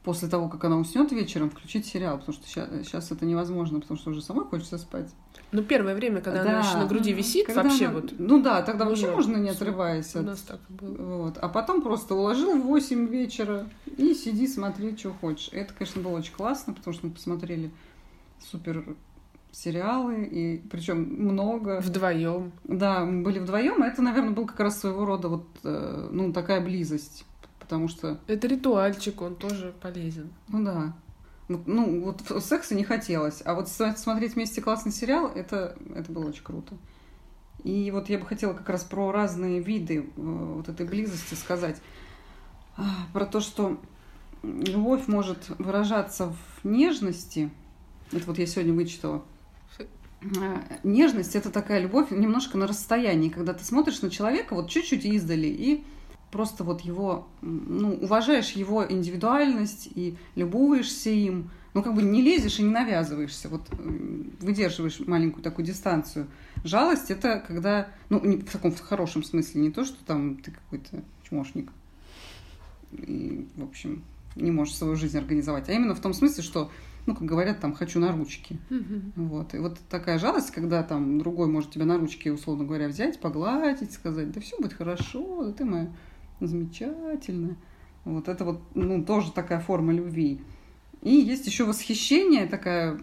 после 0.03 0.27
того, 0.27 0.49
как 0.49 0.63
она 0.65 0.77
уснет 0.77 1.11
вечером, 1.11 1.49
включить 1.49 1.85
сериал, 1.85 2.17
потому 2.17 2.33
что 2.33 2.47
сейчас, 2.47 2.69
сейчас 2.83 3.11
это 3.11 3.25
невозможно, 3.25 3.79
потому 3.79 3.97
что 3.97 4.11
уже 4.11 4.21
самой 4.21 4.45
хочется 4.45 4.77
спать. 4.77 5.09
Ну, 5.51 5.63
первое 5.63 5.95
время, 5.95 6.21
когда 6.21 6.43
да. 6.43 6.49
она 6.49 6.59
еще 6.59 6.77
на 6.77 6.87
груди 6.87 7.13
висит, 7.13 7.47
когда 7.47 7.63
вообще 7.63 7.85
она... 7.85 7.95
вот. 7.95 8.13
Ну 8.17 8.41
да, 8.41 8.61
тогда 8.63 8.85
вообще 8.85 9.07
ну, 9.07 9.13
можно, 9.13 9.37
не 9.37 9.49
отрываясь. 9.49 10.13
От... 10.15 10.23
У 10.23 10.25
нас 10.25 10.41
так 10.41 10.59
было. 10.67 11.17
Вот. 11.17 11.37
А 11.37 11.47
потом 11.47 11.81
просто 11.81 12.15
уложил 12.15 12.59
в 12.59 12.65
8 12.65 13.07
вечера 13.07 13.69
и 13.97 14.13
сиди, 14.13 14.47
смотри, 14.47 14.97
что 14.97 15.13
хочешь. 15.13 15.49
Это, 15.53 15.73
конечно, 15.73 16.01
было 16.01 16.17
очень 16.17 16.33
классно, 16.33 16.73
потому 16.73 16.93
что 16.93 17.07
мы 17.07 17.13
посмотрели 17.13 17.71
супер 18.51 18.83
сериалы, 19.51 20.23
и 20.25 20.57
причем 20.69 20.97
много. 20.97 21.79
Вдвоем. 21.79 22.51
Да, 22.65 23.05
мы 23.05 23.23
были 23.23 23.39
вдвоем. 23.39 23.83
Это, 23.83 24.01
наверное, 24.01 24.31
был 24.31 24.47
как 24.47 24.59
раз 24.59 24.79
своего 24.79 25.05
рода 25.05 25.29
вот, 25.29 25.45
э, 25.63 26.09
ну, 26.11 26.33
такая 26.33 26.59
близость 26.59 27.25
потому 27.63 27.87
что... 27.87 28.19
Это 28.27 28.47
ритуальчик, 28.47 29.21
он 29.21 29.35
тоже 29.35 29.73
полезен. 29.81 30.31
Ну 30.47 30.63
да. 30.63 30.93
Ну, 31.47 32.01
вот 32.01 32.21
секса 32.43 32.75
не 32.75 32.83
хотелось, 32.83 33.41
а 33.43 33.53
вот 33.53 33.67
смотреть 33.67 34.35
вместе 34.35 34.61
классный 34.61 34.91
сериал, 34.91 35.27
это, 35.27 35.75
это 35.95 36.11
было 36.11 36.27
очень 36.29 36.43
круто. 36.43 36.75
И 37.63 37.91
вот 37.91 38.09
я 38.09 38.19
бы 38.19 38.25
хотела 38.25 38.53
как 38.53 38.69
раз 38.69 38.83
про 38.83 39.11
разные 39.11 39.61
виды 39.61 39.99
э, 39.99 40.03
вот 40.15 40.67
этой 40.67 40.85
близости 40.85 41.33
сказать. 41.33 41.81
А, 42.75 42.83
про 43.13 43.25
то, 43.25 43.39
что 43.39 43.79
любовь 44.41 45.07
может 45.07 45.49
выражаться 45.59 46.27
в 46.27 46.67
нежности. 46.67 47.49
Это 48.11 48.25
вот 48.25 48.37
я 48.37 48.47
сегодня 48.47 48.73
вычитала. 48.73 49.23
А, 50.39 50.63
нежность– 50.83 51.35
это 51.37 51.49
такая 51.49 51.81
любовь 51.81 52.11
немножко 52.11 52.57
на 52.57 52.67
расстоянии, 52.67 53.29
когда 53.29 53.53
ты 53.53 53.63
смотришь 53.63 54.01
на 54.01 54.09
человека 54.09 54.55
вот 54.55 54.69
чуть-чуть 54.69 55.05
издали 55.05 55.47
и 55.47 55.85
просто 56.33 56.63
вот 56.63 56.81
его, 56.81 57.27
ну, 57.41 57.93
уважаешь 57.93 58.51
его 58.53 58.83
индивидуальность 58.89 59.87
и 59.93 60.17
любуешься 60.35 61.11
им, 61.11 61.51
ну, 61.75 61.83
как 61.83 61.93
бы 61.93 62.01
не 62.01 62.23
лезешь 62.23 62.59
и 62.59 62.63
не 62.63 62.71
навязываешься, 62.71 63.49
вот 63.49 63.69
выдерживаешь 64.41 64.99
маленькую 65.05 65.43
такую 65.43 65.63
дистанцию. 65.63 66.25
Жалость— 66.63 67.09
это 67.11 67.43
когда, 67.47 67.87
ну, 68.09 68.19
не, 68.25 68.37
в 68.37 68.51
таком 68.51 68.71
в 68.71 68.79
хорошем 68.79 69.23
смысле, 69.23 69.61
не 69.61 69.69
то, 69.69 69.85
что 69.85 70.03
там 70.05 70.37
ты 70.37 70.49
какой-то 70.49 71.03
чмошник 71.29 71.69
и, 72.91 73.47
в 73.55 73.63
общем, 73.63 74.01
не 74.35 74.49
можешь 74.49 74.75
свою 74.75 74.95
жизнь 74.95 75.17
организовать, 75.19 75.69
а 75.69 75.73
именно 75.73 75.93
в 75.93 76.01
том 76.01 76.15
смысле, 76.15 76.41
что 76.43 76.71
ну, 77.05 77.15
как 77.15 77.25
говорят, 77.25 77.59
там, 77.59 77.73
хочу 77.73 77.99
на 77.99 78.13
ручки. 78.13 78.57
Mm-hmm. 78.69 79.11
Вот. 79.17 79.53
И 79.53 79.57
вот 79.57 79.77
такая 79.89 80.17
жалость, 80.19 80.51
когда 80.51 80.83
там 80.83 81.19
другой 81.19 81.47
может 81.47 81.71
тебя 81.71 81.83
на 81.83 81.97
ручки, 81.97 82.29
условно 82.29 82.63
говоря, 82.63 82.87
взять, 82.87 83.19
погладить, 83.19 83.91
сказать, 83.91 84.31
да 84.31 84.39
все 84.39 84.57
будет 84.57 84.73
хорошо, 84.73 85.43
да 85.43 85.51
ты 85.51 85.65
моя 85.65 85.91
замечательно. 86.47 87.55
Вот 88.05 88.27
это 88.27 88.43
вот, 88.43 88.61
ну, 88.75 89.03
тоже 89.03 89.31
такая 89.31 89.59
форма 89.59 89.93
любви. 89.93 90.41
И 91.01 91.15
есть 91.15 91.47
еще 91.47 91.65
восхищение, 91.65 92.47
такая 92.47 92.99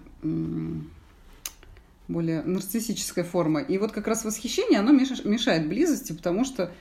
более 2.08 2.42
нарциссическая 2.42 3.24
форма. 3.24 3.60
И 3.60 3.78
вот 3.78 3.92
как 3.92 4.06
раз 4.06 4.24
восхищение, 4.24 4.80
оно 4.80 4.92
мешает 4.92 5.68
близости, 5.68 6.12
потому 6.12 6.44
что 6.44 6.72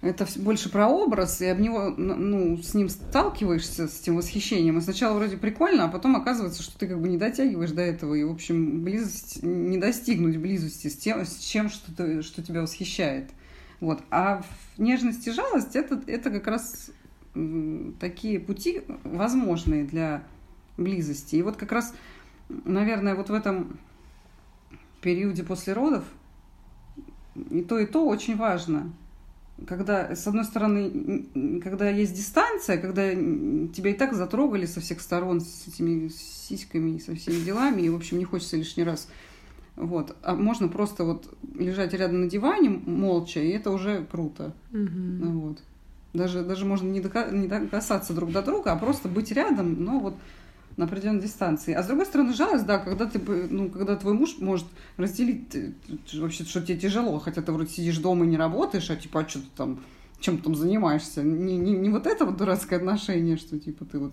это 0.00 0.28
больше 0.36 0.70
про 0.70 0.88
образ, 0.88 1.40
и 1.40 1.46
об 1.46 1.58
него, 1.58 1.90
ну, 1.90 2.56
с 2.62 2.72
ним 2.74 2.88
сталкиваешься, 2.88 3.88
с 3.88 4.00
этим 4.00 4.16
восхищением. 4.16 4.78
И 4.78 4.80
сначала 4.80 5.14
вроде 5.14 5.36
прикольно, 5.36 5.84
а 5.84 5.88
потом 5.88 6.16
оказывается, 6.16 6.62
что 6.62 6.78
ты 6.78 6.86
как 6.86 7.00
бы 7.00 7.08
не 7.08 7.16
дотягиваешь 7.16 7.72
до 7.72 7.82
этого. 7.82 8.14
И, 8.14 8.22
в 8.22 8.30
общем, 8.30 8.84
близость, 8.84 9.42
не 9.42 9.76
достигнуть 9.78 10.36
близости 10.36 10.88
с 10.88 10.96
тем, 10.96 11.24
с 11.24 11.38
чем, 11.38 11.68
что, 11.68 11.94
ты, 11.94 12.22
что 12.22 12.42
тебя 12.42 12.62
восхищает. 12.62 13.30
Вот. 13.80 14.02
А 14.10 14.42
нежность 14.76 15.26
и 15.26 15.30
жалость 15.30 15.76
это, 15.76 16.00
это 16.06 16.30
как 16.30 16.46
раз 16.46 16.90
такие 18.00 18.40
пути 18.40 18.82
возможные 19.04 19.84
для 19.84 20.24
близости. 20.76 21.36
И 21.36 21.42
вот 21.42 21.56
как 21.56 21.72
раз, 21.72 21.94
наверное, 22.48 23.14
вот 23.14 23.30
в 23.30 23.34
этом 23.34 23.78
периоде 25.00 25.44
после 25.44 25.72
родов 25.74 26.04
и 27.50 27.62
то, 27.62 27.78
и 27.78 27.86
то 27.86 28.06
очень 28.06 28.36
важно. 28.36 28.92
Когда, 29.66 30.14
с 30.14 30.26
одной 30.26 30.44
стороны, 30.44 31.60
когда 31.62 31.90
есть 31.90 32.14
дистанция, 32.14 32.78
когда 32.78 33.12
тебя 33.12 33.90
и 33.90 33.94
так 33.94 34.14
затрогали 34.14 34.66
со 34.66 34.80
всех 34.80 35.00
сторон 35.00 35.40
с 35.40 35.66
этими 35.66 36.08
сиськами, 36.08 36.98
со 36.98 37.16
всеми 37.16 37.44
делами, 37.44 37.82
и, 37.82 37.88
в 37.88 37.96
общем, 37.96 38.18
не 38.18 38.24
хочется 38.24 38.56
лишний 38.56 38.84
раз 38.84 39.08
вот. 39.78 40.16
А 40.22 40.34
можно 40.34 40.68
просто 40.68 41.04
вот 41.04 41.32
лежать 41.56 41.94
рядом 41.94 42.22
на 42.22 42.30
диване 42.30 42.68
молча, 42.68 43.40
и 43.40 43.50
это 43.50 43.70
уже 43.70 44.04
круто. 44.10 44.52
Угу. 44.72 45.30
Вот. 45.30 45.58
Даже, 46.14 46.42
даже 46.42 46.64
можно 46.64 46.88
не, 46.88 47.00
дока- 47.00 47.30
не 47.30 47.48
касаться 47.68 48.12
друг 48.12 48.32
до 48.32 48.42
друга, 48.42 48.72
а 48.72 48.76
просто 48.76 49.08
быть 49.08 49.30
рядом, 49.30 49.84
но 49.84 50.00
вот 50.00 50.14
на 50.76 50.84
определенной 50.84 51.20
дистанции. 51.20 51.74
А 51.74 51.82
с 51.82 51.86
другой 51.86 52.06
стороны, 52.06 52.34
жалость, 52.34 52.66
да, 52.66 52.78
когда 52.78 53.06
ты, 53.06 53.18
ну, 53.18 53.68
когда 53.68 53.96
твой 53.96 54.14
муж 54.14 54.36
может 54.38 54.66
разделить 54.96 55.54
вообще, 56.14 56.44
что 56.44 56.62
тебе 56.62 56.78
тяжело, 56.78 57.18
хотя 57.18 57.42
ты 57.42 57.52
вроде 57.52 57.70
сидишь 57.70 57.98
дома 57.98 58.24
и 58.24 58.28
не 58.28 58.36
работаешь, 58.36 58.90
а 58.90 58.96
типа, 58.96 59.20
а 59.20 59.28
что 59.28 59.40
ты 59.40 59.46
там, 59.56 59.80
чем 60.20 60.38
ты 60.38 60.44
там 60.44 60.54
занимаешься? 60.54 61.22
Не, 61.22 61.56
не, 61.56 61.72
не 61.72 61.90
вот 61.90 62.06
это 62.06 62.24
вот 62.24 62.36
дурацкое 62.36 62.78
отношение, 62.78 63.36
что 63.36 63.58
типа 63.58 63.84
ты 63.84 63.98
вот 63.98 64.12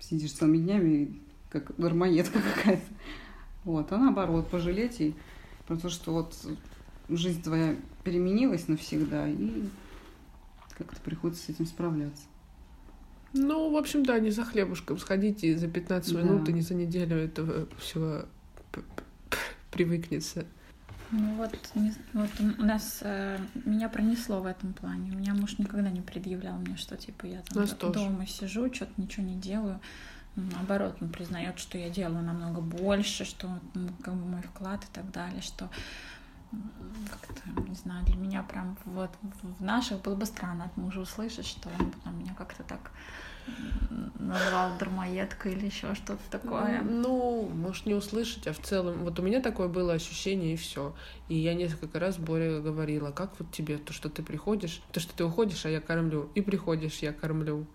сидишь 0.00 0.32
целыми 0.32 0.58
днями, 0.58 1.14
как 1.50 1.72
дармоедка 1.76 2.38
какая-то. 2.54 2.82
Вот, 3.68 3.92
а 3.92 3.98
наоборот, 3.98 4.48
пожалеть 4.48 4.98
и 5.02 5.14
про 5.66 5.76
то, 5.76 5.90
что 5.90 6.14
вот 6.14 6.34
жизнь 7.10 7.42
твоя 7.42 7.76
переменилась 8.02 8.66
навсегда, 8.66 9.28
и 9.28 9.64
как-то 10.70 10.98
приходится 11.02 11.44
с 11.44 11.48
этим 11.50 11.66
справляться. 11.66 12.22
Ну, 13.34 13.70
в 13.70 13.76
общем, 13.76 14.06
да, 14.06 14.18
не 14.20 14.30
за 14.30 14.46
хлебушком 14.46 14.96
сходите 14.96 15.54
за 15.58 15.68
15 15.68 16.14
да. 16.14 16.22
минут, 16.22 16.48
и 16.48 16.54
не 16.54 16.62
за 16.62 16.72
неделю 16.72 17.18
этого 17.18 17.68
всего 17.78 18.24
привыкнется. 19.70 20.46
Ну 21.10 21.34
вот, 21.34 21.54
не, 21.74 21.92
вот 22.14 22.30
у 22.40 22.62
нас 22.62 23.00
э, 23.02 23.38
меня 23.66 23.90
пронесло 23.90 24.40
в 24.40 24.46
этом 24.46 24.72
плане. 24.72 25.12
У 25.12 25.18
меня 25.18 25.34
муж 25.34 25.58
никогда 25.58 25.90
не 25.90 26.00
предъявлял 26.00 26.56
мне, 26.56 26.78
что 26.78 26.96
типа 26.96 27.26
я 27.26 27.42
там 27.42 27.66
дома 27.92 28.20
тоже. 28.20 28.30
сижу, 28.30 28.72
что-то 28.72 28.92
ничего 28.96 29.26
не 29.26 29.36
делаю 29.36 29.78
наоборот, 30.40 30.96
он 31.00 31.10
признает, 31.10 31.58
что 31.58 31.78
я 31.78 31.90
делаю 31.90 32.22
намного 32.22 32.60
больше, 32.60 33.24
что 33.24 33.48
как 34.02 34.14
бы 34.14 34.26
мой 34.26 34.42
вклад 34.42 34.84
и 34.84 34.88
так 34.92 35.10
далее, 35.10 35.42
что 35.42 35.68
как-то, 37.10 37.68
не 37.68 37.74
знаю, 37.74 38.04
для 38.06 38.16
меня 38.16 38.42
прям 38.42 38.76
вот 38.86 39.10
в 39.58 39.62
наших 39.62 40.00
было 40.00 40.14
бы 40.14 40.24
странно 40.24 40.64
от 40.64 40.76
мужа 40.76 41.00
услышать, 41.00 41.46
что 41.46 41.68
он 41.78 41.90
потом 41.90 42.18
меня 42.18 42.34
как-то 42.34 42.62
так 42.62 42.90
назвал 44.18 44.76
дармоедкой 44.78 45.52
или 45.52 45.66
еще 45.66 45.94
что-то 45.94 46.22
такое. 46.30 46.82
Ну, 46.82 47.48
может 47.48 47.86
не 47.86 47.94
услышать, 47.94 48.46
а 48.46 48.52
в 48.52 48.58
целом, 48.58 49.04
вот 49.04 49.18
у 49.18 49.22
меня 49.22 49.40
такое 49.40 49.68
было 49.68 49.94
ощущение 49.94 50.54
и 50.54 50.56
все. 50.56 50.94
И 51.28 51.34
я 51.34 51.54
несколько 51.54 51.98
раз 51.98 52.18
Боря 52.18 52.60
говорила, 52.60 53.10
как 53.10 53.38
вот 53.38 53.50
тебе 53.50 53.78
то, 53.78 53.92
что 53.92 54.08
ты 54.08 54.22
приходишь, 54.22 54.82
то, 54.92 55.00
что 55.00 55.14
ты 55.14 55.24
уходишь, 55.24 55.64
а 55.66 55.70
я 55.70 55.80
кормлю, 55.80 56.30
и 56.34 56.40
приходишь, 56.40 56.98
я 56.98 57.12
кормлю. 57.12 57.66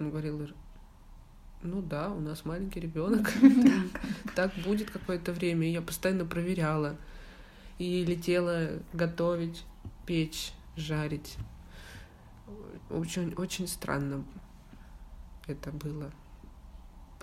Он 0.00 0.10
говорил, 0.10 0.48
ну 1.64 1.82
да, 1.82 2.10
у 2.10 2.20
нас 2.20 2.44
маленький 2.44 2.80
ребенок. 2.80 3.32
Так 4.34 4.52
будет 4.64 4.90
какое-то 4.90 5.32
время. 5.32 5.70
Я 5.70 5.80
постоянно 5.80 6.24
проверяла. 6.24 6.96
И 7.78 8.04
летела 8.04 8.70
готовить, 8.92 9.64
печь, 10.06 10.52
жарить. 10.76 11.36
Очень, 12.90 13.32
очень 13.34 13.68
странно 13.68 14.24
это 15.46 15.70
было. 15.70 16.10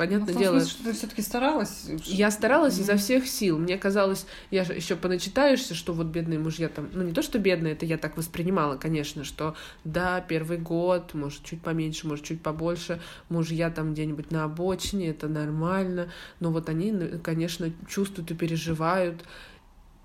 Понятное 0.02 0.34
Ну, 0.34 0.40
дело, 0.40 0.60
смысле, 0.62 0.72
что 0.72 0.84
ты 0.84 0.94
все-таки 0.94 1.22
старалась. 1.22 1.86
я 2.06 2.32
старалась 2.32 2.80
изо 2.80 2.94
Мгм. 2.94 3.00
всех 3.00 3.28
сил. 3.28 3.60
Мне 3.60 3.78
казалось, 3.78 4.26
я 4.50 4.64
же 4.64 4.74
еще 4.74 4.96
поначитаешься, 4.96 5.76
что 5.76 5.94
вот 5.94 6.08
бедные 6.08 6.40
мужья 6.40 6.70
там, 6.70 6.90
ну 6.92 7.04
не 7.04 7.14
то, 7.14 7.22
что 7.22 7.38
бедные, 7.38 7.74
это 7.74 7.86
я 7.86 8.00
так 8.00 8.18
воспринимала, 8.18 8.78
конечно, 8.78 9.24
что 9.24 9.54
да, 9.84 10.20
первый 10.22 10.58
год, 10.58 11.14
может, 11.14 11.44
чуть 11.44 11.62
поменьше, 11.62 12.08
может, 12.08 12.26
чуть 12.26 12.42
побольше, 12.42 13.00
мужья 13.30 13.70
там 13.70 13.94
где-нибудь 13.94 14.32
на 14.32 14.46
обочине, 14.46 15.10
это 15.12 15.28
нормально, 15.28 16.12
но 16.40 16.50
вот 16.50 16.68
они, 16.68 16.92
конечно, 17.24 17.72
чувствуют 17.88 18.32
и 18.32 18.34
переживают. 18.34 19.24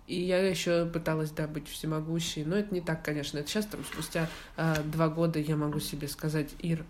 И 0.06 0.20
я 0.20 0.46
еще 0.46 0.84
пыталась, 0.84 1.30
да, 1.30 1.46
быть 1.46 1.68
всемогущей, 1.68 2.44
но 2.44 2.56
это 2.56 2.74
не 2.74 2.82
так, 2.82 3.02
конечно. 3.02 3.38
Это 3.38 3.48
сейчас, 3.48 3.64
там, 3.64 3.80
спустя 3.82 4.28
а, 4.58 4.76
два 4.84 5.08
года 5.08 5.38
я 5.38 5.56
могу 5.56 5.80
себе 5.80 6.06
сказать, 6.06 6.50
Ир, 6.58 6.84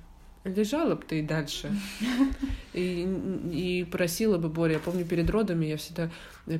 лежала 0.46 0.94
бы 0.94 1.02
ты 1.06 1.20
и 1.20 1.22
дальше. 1.22 1.70
И, 2.72 3.08
и 3.52 3.84
просила 3.90 4.36
бы 4.36 4.50
Боря. 4.50 4.74
Я 4.74 4.78
помню, 4.78 5.06
перед 5.06 5.30
родами 5.30 5.64
я 5.64 5.78
всегда 5.78 6.10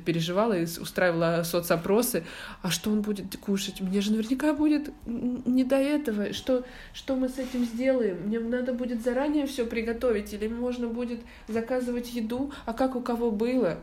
переживала 0.03 0.57
и 0.57 0.63
устраивала 0.63 1.43
соцопросы. 1.43 2.23
А 2.63 2.71
что 2.71 2.89
он 2.89 3.03
будет 3.03 3.37
кушать? 3.37 3.81
Мне 3.81 4.01
же 4.01 4.11
наверняка 4.11 4.53
будет 4.53 4.89
не 5.05 5.63
до 5.63 5.75
этого. 5.75 6.33
Что, 6.33 6.65
что 6.93 7.15
мы 7.15 7.29
с 7.29 7.37
этим 7.37 7.65
сделаем? 7.65 8.17
Мне 8.25 8.39
надо 8.39 8.73
будет 8.73 9.03
заранее 9.03 9.45
все 9.45 9.67
приготовить? 9.67 10.33
Или 10.33 10.47
можно 10.47 10.87
будет 10.87 11.19
заказывать 11.47 12.11
еду? 12.11 12.51
А 12.65 12.73
как 12.73 12.95
у 12.95 13.01
кого 13.01 13.29
было? 13.29 13.77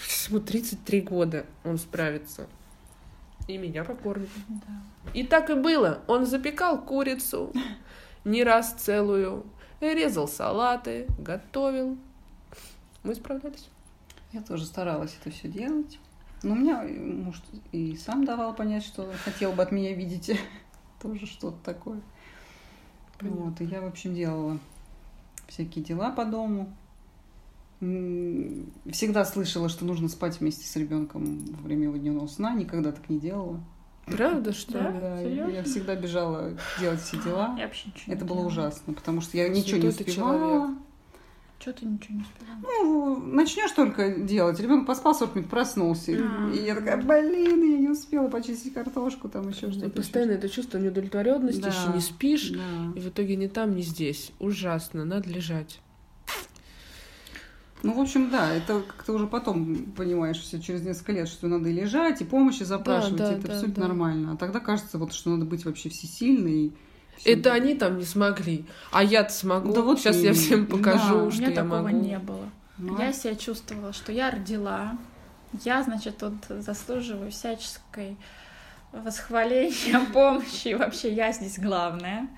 Всему 0.00 0.40
33 0.40 1.02
года 1.02 1.46
он 1.62 1.78
справится. 1.78 2.48
И 3.46 3.58
меня 3.58 3.84
покормит. 3.84 4.28
Да. 4.48 5.12
И 5.14 5.22
так 5.22 5.50
и 5.50 5.54
было. 5.54 6.00
Он 6.08 6.26
запекал 6.26 6.82
курицу 6.82 7.52
не 8.26 8.42
раз 8.42 8.72
целую, 8.72 9.46
резал 9.80 10.26
салаты, 10.28 11.06
готовил. 11.16 11.96
Мы 13.04 13.14
справлялись. 13.14 13.68
Я 14.32 14.42
тоже 14.42 14.66
старалась 14.66 15.16
это 15.20 15.30
все 15.30 15.48
делать. 15.48 15.98
Но 16.42 16.52
у 16.52 16.56
меня 16.56 16.82
муж 16.82 17.40
и 17.72 17.96
сам 17.96 18.24
давал 18.24 18.54
понять, 18.54 18.84
что 18.84 19.10
хотел 19.24 19.52
бы 19.52 19.62
от 19.62 19.72
меня 19.72 19.94
видеть 19.94 20.38
тоже 21.00 21.26
что-то 21.26 21.56
такое. 21.64 22.00
Понятно. 23.18 23.44
Вот, 23.44 23.60
и 23.60 23.64
я, 23.64 23.80
в 23.80 23.86
общем, 23.86 24.14
делала 24.14 24.58
всякие 25.46 25.84
дела 25.84 26.10
по 26.10 26.24
дому. 26.24 26.74
Всегда 27.78 29.24
слышала, 29.24 29.68
что 29.68 29.84
нужно 29.84 30.08
спать 30.08 30.40
вместе 30.40 30.66
с 30.66 30.74
ребенком 30.76 31.44
во 31.44 31.62
время 31.62 31.84
его 31.84 31.96
дневного 31.96 32.26
сна. 32.26 32.54
Никогда 32.54 32.90
так 32.90 33.08
не 33.08 33.20
делала. 33.20 33.60
Правда, 34.06 34.52
что 34.52 34.72
Да? 34.74 34.90
ли? 34.90 35.00
Да, 35.00 35.20
я, 35.20 35.28
Серьёзно? 35.28 35.52
я 35.52 35.62
всегда 35.64 35.94
бежала 35.96 36.52
делать 36.80 37.00
все 37.02 37.16
дела. 37.22 37.54
Я 37.58 37.64
вообще 37.66 37.88
ничего 37.88 38.12
Это 38.12 38.22
не 38.24 38.28
было 38.28 38.36
делала. 38.38 38.46
ужасно, 38.46 38.94
потому 38.94 39.20
что 39.20 39.36
я 39.36 39.48
ничего 39.48 39.78
не 39.78 39.90
Святой 39.90 40.06
успевала. 40.12 40.74
Чё 41.58 41.72
ты 41.72 41.86
ничего 41.86 42.16
не 42.18 42.20
успела? 42.22 42.50
Ну, 42.62 43.16
начнешь 43.16 43.70
только 43.72 44.10
делать. 44.20 44.60
Ребенок 44.60 44.86
поспал 44.86 45.14
40 45.14 45.34
минут, 45.36 45.50
проснулся. 45.50 46.12
А. 46.12 46.50
И 46.52 46.62
я 46.64 46.74
такая, 46.74 46.98
блин, 46.98 47.72
я 47.72 47.78
не 47.78 47.88
успела 47.88 48.28
почистить 48.28 48.74
картошку, 48.74 49.28
там 49.28 49.48
еще 49.48 49.70
что-то. 49.72 49.88
постоянно 49.90 50.32
это 50.32 50.48
чувство 50.50 50.78
неудовлетворенности, 50.78 51.62
Да. 51.62 51.68
еще 51.68 51.92
не 51.94 52.00
спишь, 52.00 52.50
Да. 52.50 52.60
и 52.94 53.00
в 53.00 53.08
итоге 53.08 53.36
ни 53.36 53.46
там, 53.46 53.74
ни 53.74 53.80
здесь. 53.80 54.32
Ужасно, 54.38 55.04
надо 55.06 55.28
лежать. 55.30 55.80
Ну, 57.82 57.92
в 57.92 58.00
общем, 58.00 58.30
да, 58.30 58.52
это 58.52 58.82
как-то 58.86 59.12
уже 59.12 59.26
потом 59.26 59.76
понимаешь 59.96 60.38
все 60.40 60.60
через 60.60 60.82
несколько 60.82 61.12
лет, 61.12 61.28
что 61.28 61.46
надо 61.46 61.68
и 61.68 61.72
лежать, 61.72 62.20
и 62.20 62.24
помощи 62.24 62.62
запрашивать, 62.62 63.16
да, 63.16 63.32
и 63.32 63.36
это 63.38 63.46
да, 63.48 63.52
абсолютно 63.54 63.82
да. 63.82 63.88
нормально. 63.88 64.32
А 64.32 64.36
тогда 64.36 64.60
кажется, 64.60 64.98
вот, 64.98 65.12
что 65.12 65.30
надо 65.30 65.44
быть 65.44 65.64
вообще 65.64 65.88
всесильной. 65.90 66.66
и 66.66 66.72
всё. 67.18 67.32
Это 67.32 67.52
они 67.52 67.74
там 67.74 67.98
не 67.98 68.04
смогли, 68.04 68.64
а 68.92 69.02
я-то 69.04 69.32
смогу. 69.32 69.72
Да 69.72 69.82
вот 69.82 70.00
Сейчас 70.00 70.16
я 70.16 70.22
именно. 70.30 70.34
всем 70.34 70.66
покажу, 70.66 71.14
Да. 71.18 71.24
У 71.24 71.30
что 71.30 71.40
меня 71.42 71.50
я 71.50 71.56
такого 71.62 71.82
могу. 71.82 72.00
не 72.00 72.18
было. 72.18 72.50
Ну, 72.78 72.98
Я 72.98 73.12
себя 73.12 73.34
чувствовала, 73.36 73.92
что 73.92 74.10
я 74.12 74.30
родила. 74.30 74.98
Я, 75.64 75.82
значит, 75.82 76.18
тут 76.18 76.34
заслуживаю 76.48 77.30
всяческой 77.30 78.16
восхваления, 78.92 80.00
помощи. 80.12 80.68
И 80.68 80.74
вообще 80.74 81.12
я 81.12 81.32
здесь 81.32 81.58
главная. 81.58 82.28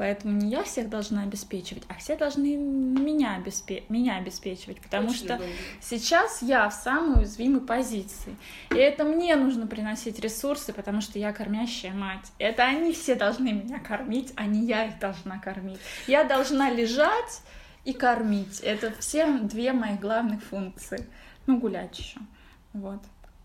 Поэтому 0.00 0.32
не 0.32 0.48
я 0.48 0.62
всех 0.62 0.88
должна 0.88 1.24
обеспечивать, 1.24 1.82
а 1.88 1.94
все 1.96 2.16
должны 2.16 2.56
меня, 2.56 3.38
обеспе- 3.38 3.84
меня 3.90 4.16
обеспечивать. 4.16 4.80
Потому 4.80 5.10
Очень 5.10 5.18
что 5.18 5.34
удобно. 5.34 5.52
сейчас 5.82 6.40
я 6.40 6.70
в 6.70 6.72
самой 6.72 7.18
уязвимой 7.18 7.60
позиции. 7.60 8.34
И 8.70 8.76
это 8.76 9.04
мне 9.04 9.36
нужно 9.36 9.66
приносить 9.66 10.18
ресурсы, 10.18 10.72
потому 10.72 11.02
что 11.02 11.18
я 11.18 11.34
кормящая 11.34 11.92
мать. 11.92 12.32
Это 12.38 12.64
они 12.64 12.94
все 12.94 13.14
должны 13.14 13.52
меня 13.52 13.78
кормить, 13.78 14.32
а 14.36 14.46
не 14.46 14.64
я 14.64 14.86
их 14.86 14.98
должна 14.98 15.38
кормить. 15.38 15.80
Я 16.06 16.24
должна 16.24 16.70
лежать 16.70 17.42
и 17.84 17.92
кормить. 17.92 18.60
Это 18.60 18.94
все 19.00 19.26
две 19.40 19.74
моих 19.74 20.00
главных 20.00 20.42
функции. 20.42 21.06
Ну, 21.46 21.58
гулять 21.58 21.98
еще. 21.98 22.20
Вот. 22.72 23.02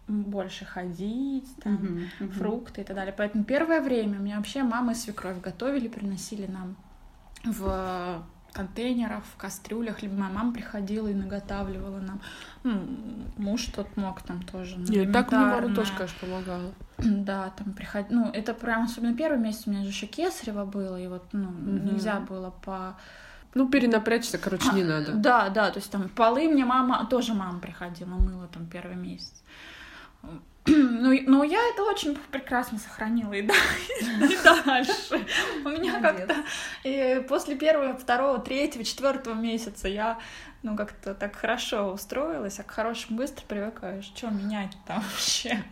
Больше 0.08 0.66
ходить, 0.66 1.48
там, 1.64 1.74
мгм, 1.74 2.10
мгм. 2.20 2.32
фрукты 2.32 2.82
и 2.82 2.84
так 2.84 2.96
далее. 2.96 3.14
Поэтому 3.18 3.44
первое 3.44 3.82
время 3.82 4.20
у 4.20 4.24
меня 4.24 4.38
вообще 4.38 4.64
мама 4.64 4.92
и 4.92 4.96
свекровь 4.96 5.42
готовили, 5.42 5.88
приносили 5.88 6.46
нам 6.46 6.76
в 7.44 8.24
контейнерах, 8.56 9.24
в 9.26 9.36
кастрюлях, 9.36 10.02
либо 10.02 10.16
моя 10.16 10.32
мама 10.32 10.54
приходила 10.54 11.08
и 11.08 11.14
наготавливала 11.14 12.00
нам. 12.00 12.22
Ну, 12.64 12.82
муж 13.38 13.66
тот 13.66 13.98
мог 13.98 14.22
там 14.22 14.42
тоже. 14.44 14.78
ну, 14.78 15.12
так 15.12 15.32
мне 15.32 15.46
мама 15.46 15.76
тоже, 15.76 15.92
конечно, 15.94 16.18
помогала. 16.22 16.72
Да, 16.98 17.52
там 17.58 17.74
приход... 17.74 18.06
Ну, 18.10 18.30
это 18.32 18.54
прям, 18.54 18.84
особенно 18.84 19.14
первый 19.14 19.38
месяц 19.40 19.68
у 19.68 19.72
меня 19.72 19.84
же 19.84 19.90
еще 19.90 20.06
кесарево 20.08 20.66
было, 20.66 21.00
и 21.00 21.08
вот, 21.08 21.26
ну, 21.34 21.50
Мгм. 21.50 21.86
нельзя 21.86 22.20
было 22.20 22.52
по... 22.52 22.96
Ну, 23.54 23.70
перенапрячься, 23.70 24.38
короче, 24.38 24.70
не 24.74 24.84
А, 24.84 24.86
надо. 24.86 25.14
Да, 25.14 25.50
да, 25.50 25.72
то 25.72 25.80
есть 25.80 25.92
там 25.92 26.10
полы 26.10 26.48
мне 26.48 26.66
мама, 26.66 27.06
тоже 27.10 27.34
мама 27.34 27.60
приходила, 27.60 28.10
мыла 28.10 28.48
там 28.48 28.66
первый 28.68 28.96
месяц. 28.96 29.44
Ну, 31.06 31.14
но 31.28 31.44
я 31.44 31.60
это 31.70 31.84
очень 31.84 32.18
прекрасно 32.32 32.80
сохранила 32.80 33.34
и, 33.34 33.44
да, 33.44 33.54
и 34.00 34.66
дальше. 34.66 35.26
У 35.64 35.70
меня 35.70 36.00
как-то 36.02 36.36
и 36.84 37.24
после 37.30 37.56
первого, 37.56 37.96
второго, 37.96 38.40
третьего, 38.40 38.84
четвертого 38.84 39.36
месяца 39.36 39.88
я 39.88 40.18
ну 40.64 40.76
как-то 40.76 41.14
так 41.14 41.36
хорошо 41.36 41.94
устроилась, 41.94 42.60
а 42.60 42.64
к 42.64 42.72
хорошему 42.72 43.20
быстро 43.20 43.46
привыкаешь. 43.46 44.12
Что 44.16 44.30
менять 44.30 44.76
там 44.88 45.04
вообще? 45.12 45.64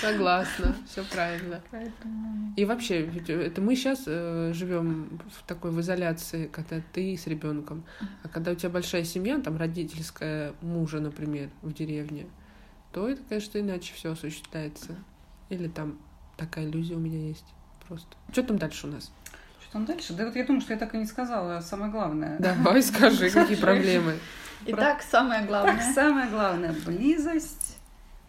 Согласна, 0.00 0.74
все 0.90 1.04
правильно. 1.04 1.60
Поэтому... 1.70 2.54
И 2.56 2.64
вообще, 2.64 3.02
ведь 3.02 3.28
это 3.28 3.60
мы 3.60 3.76
сейчас 3.76 4.06
живем 4.06 5.20
в 5.30 5.46
такой 5.46 5.70
в 5.70 5.80
изоляции, 5.80 6.46
когда 6.46 6.80
ты 6.92 7.14
с 7.16 7.26
ребенком, 7.26 7.84
а 8.22 8.28
когда 8.28 8.52
у 8.52 8.54
тебя 8.54 8.70
большая 8.70 9.04
семья, 9.04 9.38
там 9.38 9.58
родительская 9.58 10.54
мужа, 10.62 10.98
например, 10.98 11.50
в 11.60 11.74
деревне, 11.74 12.26
то 12.92 13.08
это, 13.08 13.22
конечно, 13.28 13.58
иначе 13.58 13.94
все 13.94 14.12
осуществляется. 14.12 14.96
Или 15.48 15.68
там 15.68 15.98
такая 16.36 16.66
иллюзия 16.66 16.94
у 16.96 17.00
меня 17.00 17.18
есть 17.28 17.44
просто. 17.86 18.16
Что 18.32 18.42
там 18.42 18.58
дальше 18.58 18.86
у 18.86 18.90
нас? 18.90 19.10
Что 19.62 19.72
там 19.72 19.84
дальше? 19.84 20.12
Да 20.14 20.26
вот 20.26 20.36
я 20.36 20.44
думаю, 20.44 20.60
что 20.60 20.72
я 20.74 20.78
так 20.78 20.94
и 20.94 20.98
не 20.98 21.06
сказала 21.06 21.60
самое 21.60 21.90
главное. 21.90 22.38
Давай 22.38 22.82
скажи, 22.82 23.30
какие 23.34 23.56
проблемы. 23.56 24.18
Итак, 24.66 25.02
самое 25.02 25.40
Так, 25.40 25.48
главное. 25.48 25.92
самое 25.94 26.30
главное, 26.30 26.74
близость 26.86 27.78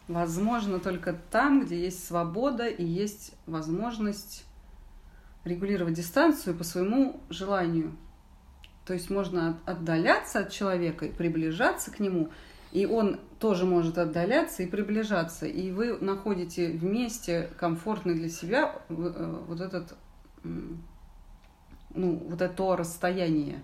возможно 0.08 0.80
только 0.80 1.14
там, 1.14 1.64
где 1.66 1.80
есть 1.82 2.06
свобода 2.06 2.68
и 2.68 2.84
есть 2.84 3.34
возможность 3.46 4.44
регулировать 5.44 5.94
дистанцию 5.94 6.56
по 6.56 6.64
своему 6.64 7.22
желанию. 7.30 7.96
То 8.86 8.94
есть 8.94 9.10
можно 9.10 9.50
от- 9.66 9.70
отдаляться 9.78 10.40
от 10.40 10.52
человека 10.52 11.06
и 11.06 11.12
приближаться 11.12 11.92
к 11.92 12.00
нему, 12.00 12.30
и 12.74 12.88
он 12.88 13.20
тоже 13.40 13.66
может 13.66 14.00
отдаляться 14.00 14.64
и 14.64 14.68
приближаться, 14.68 15.46
и 15.46 15.72
вы 15.72 15.98
находите 16.00 16.72
вместе 16.72 17.50
комфортный 17.60 18.16
для 18.16 18.30
себя 18.30 18.82
э, 18.90 19.44
вот 19.48 19.62
этот 19.62 19.96
ну, 21.94 22.16
вот 22.28 22.42
это 22.42 22.54
то 22.54 22.76
расстояние, 22.76 23.62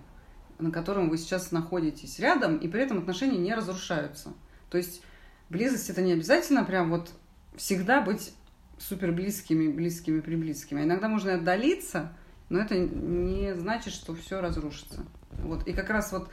на 0.59 0.71
котором 0.71 1.09
вы 1.09 1.17
сейчас 1.17 1.51
находитесь 1.51 2.19
рядом, 2.19 2.57
и 2.57 2.67
при 2.67 2.83
этом 2.83 2.99
отношения 2.99 3.39
не 3.39 3.53
разрушаются. 3.55 4.33
То 4.69 4.77
есть 4.77 5.01
близость 5.49 5.89
это 5.89 6.01
не 6.01 6.13
обязательно 6.13 6.63
прям 6.63 6.91
вот 6.91 7.11
всегда 7.55 8.01
быть 8.01 8.33
супер 8.77 9.11
близкими, 9.11 9.71
близкими, 9.71 10.19
приблизкими. 10.19 10.81
А 10.81 10.85
иногда 10.85 11.09
можно 11.09 11.33
отдалиться, 11.33 12.13
но 12.49 12.59
это 12.59 12.77
не 12.77 13.55
значит, 13.55 13.93
что 13.93 14.13
все 14.13 14.39
разрушится. 14.39 15.03
Вот. 15.31 15.67
И 15.67 15.73
как 15.73 15.89
раз 15.89 16.11
вот 16.11 16.29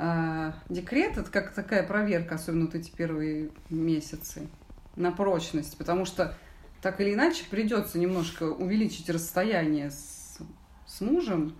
а, 0.00 0.54
декрет 0.68 1.18
это 1.18 1.28
как 1.28 1.52
такая 1.52 1.82
проверка, 1.82 2.36
особенно 2.36 2.66
вот 2.66 2.76
эти 2.76 2.88
первые 2.88 3.50
месяцы, 3.68 4.46
на 4.94 5.10
прочность, 5.10 5.76
потому 5.76 6.04
что 6.04 6.36
так 6.80 7.00
или 7.00 7.14
иначе 7.14 7.44
придется 7.50 7.98
немножко 7.98 8.44
увеличить 8.44 9.10
расстояние 9.10 9.90
с, 9.90 10.38
с 10.86 11.00
мужем, 11.00 11.56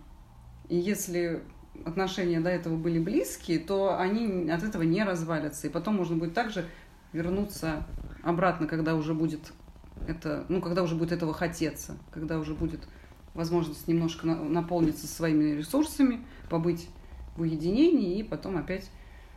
и 0.69 0.77
если 0.77 1.43
отношения 1.85 2.39
до 2.39 2.49
этого 2.49 2.77
были 2.77 3.01
близкие, 3.01 3.59
то 3.59 3.99
они 3.99 4.49
от 4.51 4.63
этого 4.63 4.83
не 4.83 5.03
развалятся. 5.03 5.67
И 5.67 5.71
потом 5.71 5.97
можно 5.97 6.17
будет 6.17 6.35
также 6.35 6.65
вернуться 7.13 7.87
обратно, 8.23 8.69
когда 8.69 8.95
уже 8.95 9.15
будет 9.15 9.53
это, 10.07 10.45
ну, 10.49 10.61
когда 10.61 10.85
уже 10.85 10.95
будет 10.95 11.11
этого 11.11 11.35
хотеться, 11.35 11.97
когда 12.13 12.39
уже 12.39 12.55
будет 12.55 12.87
возможность 13.35 13.89
немножко 13.89 14.29
на- 14.29 14.45
наполниться 14.45 15.09
своими 15.09 15.57
ресурсами, 15.57 16.25
побыть 16.49 16.89
уединении 17.43 18.19
и 18.19 18.23
потом 18.23 18.57
опять 18.57 18.89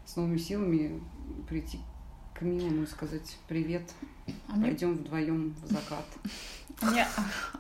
с 0.06 0.16
новыми 0.16 0.38
силами 0.38 1.02
прийти 1.48 1.80
к 2.34 2.42
милому 2.42 2.84
и 2.84 2.88
сказать 2.88 3.38
привет, 3.48 3.84
А 4.48 4.56
мне, 4.56 4.68
пойдем 4.68 4.94
вдвоем 4.96 5.56
в 5.64 5.72
закат. 5.72 6.06
мне, 6.82 7.08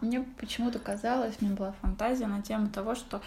мне 0.01 0.21
почему-то 0.39 0.79
казалось, 0.79 1.35
у 1.39 1.45
меня 1.45 1.55
была 1.55 1.71
фантазия 1.81 2.27
на 2.27 2.41
тему 2.41 2.69
того, 2.69 2.95
что 2.95 3.21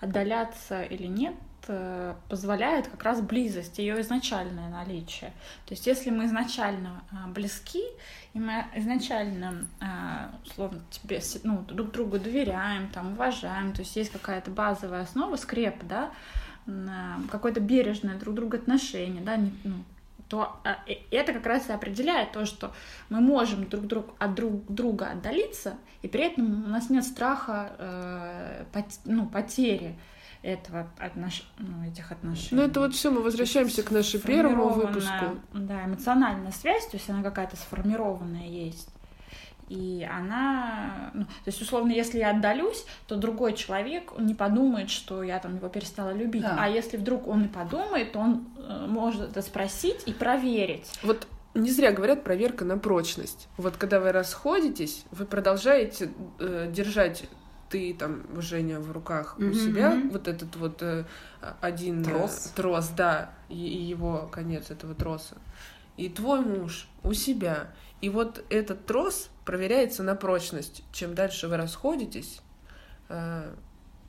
отдаляться 0.00 0.82
или 0.82 1.06
нет 1.06 1.34
э, 1.66 2.14
позволяет 2.28 2.88
как 2.88 3.02
раз 3.02 3.20
близость, 3.20 3.78
ее 3.78 4.00
изначальное 4.00 4.68
наличие. 4.68 5.32
То 5.66 5.74
есть 5.74 5.86
если 5.86 6.10
мы 6.10 6.26
изначально 6.26 7.02
а, 7.10 7.28
близки, 7.28 7.82
и 8.34 8.38
мы 8.38 8.66
изначально, 8.76 9.66
а, 9.80 10.30
условно, 10.46 10.80
тебе, 10.90 11.20
ну, 11.42 11.62
друг 11.62 11.90
другу 11.90 12.18
доверяем, 12.18 12.88
там, 12.90 13.12
уважаем, 13.12 13.72
то 13.72 13.80
есть 13.80 13.96
есть 13.96 14.12
какая-то 14.12 14.50
базовая 14.50 15.02
основа, 15.02 15.36
скреп, 15.36 15.82
да, 15.84 16.12
какое-то 17.30 17.60
бережное 17.60 18.18
друг 18.18 18.34
друга 18.34 18.58
отношение, 18.58 19.22
да, 19.22 19.36
не- 19.36 19.52
ну, 19.64 19.74
то 20.28 20.60
а, 20.64 20.76
э, 20.86 20.96
это 21.10 21.32
как 21.32 21.46
раз 21.46 21.68
и 21.68 21.72
определяет 21.72 22.32
то, 22.32 22.44
что 22.44 22.72
мы 23.08 23.20
можем 23.20 23.68
друг 23.68 23.86
друг, 23.86 24.06
от 24.18 24.34
друг 24.34 24.66
друга 24.68 25.06
отдалиться, 25.10 25.74
и 26.02 26.08
при 26.08 26.24
этом 26.24 26.64
у 26.64 26.68
нас 26.68 26.90
нет 26.90 27.04
страха 27.04 27.72
э, 27.78 28.64
пот- 28.72 29.00
ну, 29.06 29.26
потери 29.26 29.98
этого 30.42 30.88
отнош... 30.98 31.50
ну, 31.58 31.84
этих 31.84 32.12
отношений. 32.12 32.60
Ну 32.60 32.68
это 32.68 32.80
вот 32.80 32.94
все, 32.94 33.10
мы 33.10 33.22
возвращаемся 33.22 33.82
к 33.82 33.90
нашему 33.90 34.22
первому 34.22 34.68
выпуску. 34.68 35.38
Да, 35.54 35.84
эмоциональная 35.86 36.52
связь, 36.52 36.86
то 36.86 36.96
есть 36.96 37.08
она 37.10 37.22
какая-то 37.22 37.56
сформированная 37.56 38.46
есть. 38.46 38.88
И 39.68 40.08
она, 40.10 41.10
ну, 41.14 41.24
то 41.24 41.30
есть, 41.46 41.60
условно, 41.60 41.92
если 41.92 42.18
я 42.18 42.30
отдалюсь, 42.30 42.84
то 43.06 43.16
другой 43.16 43.52
человек 43.54 44.12
он 44.16 44.26
не 44.26 44.34
подумает, 44.34 44.88
что 44.90 45.22
я 45.22 45.38
там 45.38 45.56
его 45.56 45.68
перестала 45.68 46.12
любить. 46.12 46.42
Да. 46.42 46.56
А 46.58 46.68
если 46.68 46.96
вдруг 46.96 47.26
он 47.28 47.44
и 47.44 47.48
подумает, 47.48 48.12
то 48.12 48.18
он 48.20 48.48
э, 48.56 48.86
может 48.88 49.30
это 49.30 49.42
спросить 49.42 50.02
и 50.06 50.12
проверить. 50.12 50.90
Вот 51.02 51.26
не 51.54 51.70
зря 51.70 51.92
говорят 51.92 52.24
проверка 52.24 52.64
на 52.64 52.78
прочность. 52.78 53.48
Вот 53.56 53.76
когда 53.76 54.00
вы 54.00 54.12
расходитесь, 54.12 55.04
вы 55.10 55.26
продолжаете 55.26 56.10
э, 56.38 56.70
держать 56.72 57.24
ты 57.68 57.92
там, 57.92 58.22
Женя, 58.40 58.80
в 58.80 58.90
руках 58.92 59.36
у 59.38 59.42
Мгм, 59.42 59.54
себя 59.54 60.02
вот 60.10 60.26
этот 60.28 60.56
вот 60.56 60.82
э, 60.82 61.04
один 61.60 62.00
э, 62.00 62.04
Трос. 62.04 62.52
трос, 62.56 62.88
да, 62.88 63.30
и, 63.50 63.54
и 63.66 63.82
его 63.82 64.28
конец 64.32 64.70
этого 64.70 64.94
троса. 64.94 65.36
И 65.98 66.08
твой 66.08 66.40
муж 66.40 66.88
у 67.02 67.12
себя. 67.12 67.68
И 68.00 68.08
вот 68.08 68.42
этот 68.48 68.86
трос 68.86 69.28
проверяется 69.48 70.02
на 70.02 70.14
прочность. 70.14 70.84
Чем 70.92 71.14
дальше 71.14 71.48
вы 71.48 71.56
расходитесь, 71.56 72.42
э, 73.08 73.50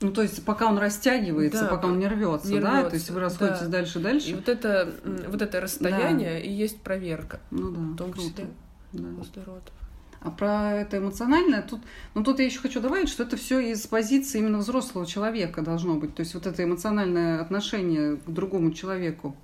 Ну, 0.02 0.12
то 0.12 0.20
есть, 0.20 0.44
пока 0.44 0.66
он 0.66 0.76
растягивается, 0.76 1.62
Да, 1.62 1.68
пока 1.68 1.86
он 1.86 1.98
не 1.98 2.06
рвется, 2.08 2.48
не 2.48 2.60
да? 2.60 2.72
рвется, 2.72 2.90
То 2.90 2.96
есть 2.96 3.10
вы 3.10 3.20
расходитесь 3.20 3.62
да. 3.62 3.68
дальше, 3.68 4.00
и 4.00 4.02
дальше. 4.02 4.34
вот 4.36 4.48
это, 4.50 4.92
вот 5.28 5.40
это 5.40 5.60
расстояние 5.62 6.44
и 6.44 6.52
есть 6.52 6.82
проверка. 6.82 7.40
Ну 7.50 7.70
да, 7.70 7.80
В 7.80 7.96
том 7.96 8.12
круто. 8.12 8.28
числе 8.28 8.46
Да. 8.92 9.44
родов. 9.46 9.72
А 10.20 10.30
про 10.30 10.74
это 10.74 10.98
эмоциональное, 10.98 11.62
тут, 11.62 11.80
ну 12.14 12.22
тут 12.22 12.38
я 12.38 12.44
еще 12.44 12.60
хочу 12.60 12.80
добавить, 12.82 13.08
что 13.08 13.22
это 13.22 13.38
все 13.38 13.60
из 13.60 13.86
позиции 13.86 14.40
именно 14.40 14.58
взрослого 14.58 15.06
человека 15.06 15.62
должно 15.62 15.94
быть. 15.94 16.14
То 16.14 16.20
есть 16.20 16.34
вот 16.34 16.46
это 16.46 16.62
эмоциональное 16.62 17.40
отношение 17.40 18.16
к 18.16 18.28
другому 18.28 18.72
человеку. 18.72 19.34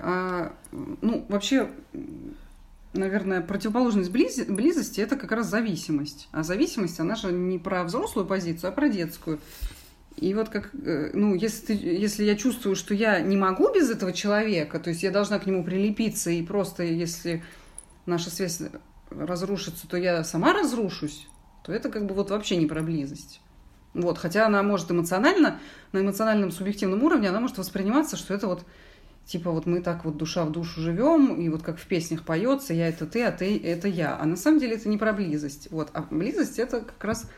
А, 0.00 0.52
ну, 0.70 1.26
вообще, 1.28 1.68
наверное, 2.92 3.40
противоположность 3.40 4.10
близ- 4.10 4.46
близости 4.46 5.00
это 5.00 5.16
как 5.16 5.32
раз 5.32 5.48
зависимость. 5.48 6.28
А 6.32 6.42
зависимость, 6.42 7.00
она 7.00 7.16
же 7.16 7.32
не 7.32 7.58
про 7.58 7.84
взрослую 7.84 8.26
позицию, 8.26 8.70
а 8.70 8.72
про 8.72 8.88
детскую. 8.88 9.40
И 10.16 10.34
вот 10.34 10.50
как, 10.50 10.70
э, 10.74 11.10
ну, 11.14 11.34
если, 11.34 11.66
ты- 11.66 11.72
если 11.72 12.24
я 12.24 12.36
чувствую, 12.36 12.76
что 12.76 12.94
я 12.94 13.20
не 13.20 13.36
могу 13.36 13.72
без 13.72 13.90
этого 13.90 14.12
человека, 14.12 14.78
то 14.78 14.90
есть 14.90 15.02
я 15.02 15.10
должна 15.10 15.38
к 15.38 15.46
нему 15.46 15.64
прилепиться, 15.64 16.30
и 16.30 16.42
просто 16.42 16.82
если 16.82 17.42
наша 18.04 18.30
связь 18.30 18.60
разрушится, 19.10 19.88
то 19.88 19.96
я 19.96 20.22
сама 20.24 20.52
разрушусь, 20.52 21.26
то 21.64 21.72
это 21.72 21.88
как 21.88 22.06
бы 22.06 22.14
вот 22.14 22.30
вообще 22.30 22.56
не 22.56 22.66
про 22.66 22.82
близость. 22.82 23.40
Вот, 23.94 24.18
хотя 24.18 24.46
она 24.46 24.62
может 24.62 24.90
эмоционально, 24.90 25.60
на 25.92 26.00
эмоциональном 26.00 26.50
субъективном 26.50 27.02
уровне, 27.02 27.28
она 27.28 27.40
может 27.40 27.58
восприниматься, 27.58 28.16
что 28.16 28.32
это 28.34 28.46
вот 28.46 28.64
типа 29.26 29.50
вот 29.50 29.66
мы 29.66 29.80
так 29.80 30.04
вот 30.04 30.16
душа 30.16 30.44
в 30.44 30.52
душу 30.52 30.80
живем, 30.80 31.40
и 31.40 31.48
вот 31.48 31.62
как 31.62 31.78
в 31.78 31.86
песнях 31.86 32.24
поется, 32.24 32.74
я 32.74 32.88
это 32.88 33.06
ты, 33.06 33.24
а 33.24 33.32
ты 33.32 33.58
это 33.58 33.88
я. 33.88 34.16
А 34.18 34.24
на 34.24 34.36
самом 34.36 34.58
деле 34.58 34.76
это 34.76 34.88
не 34.88 34.98
про 34.98 35.12
близость. 35.12 35.68
Вот. 35.70 35.90
А 35.92 36.02
близость 36.02 36.58
это 36.58 36.80
как 36.80 37.02
раз 37.04 37.30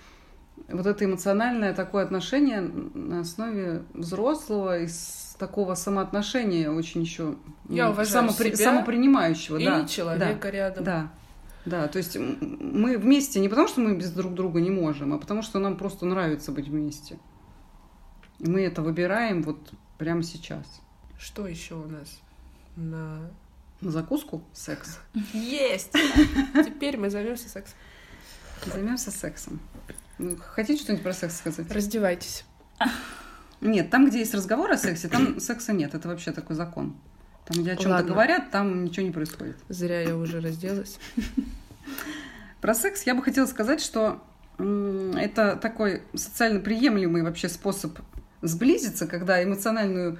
вот 0.68 0.87
это 0.87 1.05
эмоциональное 1.05 1.74
такое 1.74 2.05
отношение 2.05 2.61
на 2.61 3.20
основе 3.20 3.82
взрослого 3.93 4.78
и 4.78 4.89
такого 5.39 5.74
самоотношения 5.74 6.70
очень 6.70 7.03
еще 7.03 7.35
Я 7.68 7.91
уважаю 7.91 8.30
себя 8.30 8.57
самопринимающего. 8.57 9.57
И 9.57 9.64
да, 9.64 9.85
человека 9.85 10.51
рядом. 10.51 10.85
да, 10.85 11.11
да, 11.66 11.89
то 11.89 11.99
есть 11.99 12.16
мы 12.16 12.99
вместе 12.99 13.41
не 13.41 13.49
потому, 13.49 13.68
что 13.68 13.80
мы 13.80 13.97
без 13.97 14.11
друг 14.11 14.35
друга 14.35 14.61
не 14.61 14.70
можем, 14.70 15.12
а 15.12 15.18
потому, 15.18 15.43
что 15.43 15.59
нам 15.59 15.76
просто 15.76 16.07
нравится 16.07 16.53
быть 16.53 16.68
вместе. 16.68 17.18
И 18.39 18.49
мы 18.49 18.62
это 18.62 18.82
выбираем 18.82 19.43
вот 19.43 19.72
прямо 19.99 20.22
сейчас. 20.22 20.66
Что 21.19 21.47
еще 21.47 21.75
у 21.75 21.87
нас 21.87 22.21
на 22.77 23.31
На 23.81 23.91
закуску 23.91 24.43
секс. 24.53 24.99
Есть! 25.33 25.93
Теперь 26.65 26.97
мы 26.97 27.11
займемся 27.11 27.49
сексом. 27.49 27.77
Займемся 28.67 29.11
сексом. 29.11 29.61
Ну, 30.19 30.37
Хотите 30.37 30.83
что-нибудь 30.83 31.03
про 31.03 31.12
секс 31.12 31.39
сказать? 31.39 31.71
Раздевайтесь. 31.71 32.45
Нет, 33.61 33.91
там, 33.91 34.09
где 34.09 34.19
есть 34.21 34.35
разговор 34.35 34.71
о 34.73 34.77
сексе, 34.77 35.09
там 35.09 35.39
секса 35.41 35.73
нет. 35.73 35.95
Это 35.95 36.09
вообще 36.09 36.33
такой 36.33 36.57
закон. 36.57 36.97
Там, 37.47 37.62
где 37.62 37.73
о 37.73 37.77
чем-то 37.77 38.03
говорят, 38.03 38.51
там 38.51 38.85
ничего 38.85 39.07
не 39.07 39.12
происходит. 39.12 39.57
Зря 39.69 40.03
я 40.03 40.17
уже 40.17 40.41
разделась. 40.41 40.99
Про 42.61 42.75
секс 42.75 43.03
я 43.05 43.15
бы 43.15 43.23
хотела 43.23 43.47
сказать, 43.47 43.83
что 43.83 44.23
это 44.59 45.57
такой 45.57 46.03
социально 46.15 46.61
приемлемый 46.61 47.23
вообще 47.23 47.49
способ 47.49 47.99
сблизиться, 48.41 49.07
когда 49.07 49.43
эмоциональную 49.43 50.19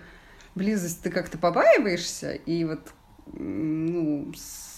близость 0.55 1.03
ты 1.03 1.11
как-то 1.11 1.39
побаиваешься, 1.39 2.33
и 2.33 2.65
вот 2.65 2.93
ну, 3.33 4.33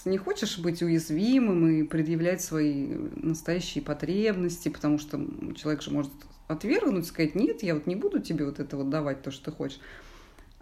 не 0.05 0.17
хочешь 0.17 0.57
быть 0.59 0.81
уязвимым 0.81 1.67
и 1.67 1.83
предъявлять 1.83 2.41
свои 2.41 2.87
настоящие 3.15 3.83
потребности, 3.83 4.69
потому 4.69 4.99
что 4.99 5.19
человек 5.55 5.81
же 5.81 5.91
может 5.91 6.11
отвергнуть, 6.47 7.05
сказать, 7.05 7.35
нет, 7.35 7.61
я 7.63 7.73
вот 7.73 7.87
не 7.87 7.95
буду 7.95 8.19
тебе 8.19 8.45
вот 8.45 8.59
это 8.59 8.77
вот 8.77 8.89
давать, 8.89 9.21
то, 9.21 9.31
что 9.31 9.51
ты 9.51 9.57
хочешь. 9.57 9.79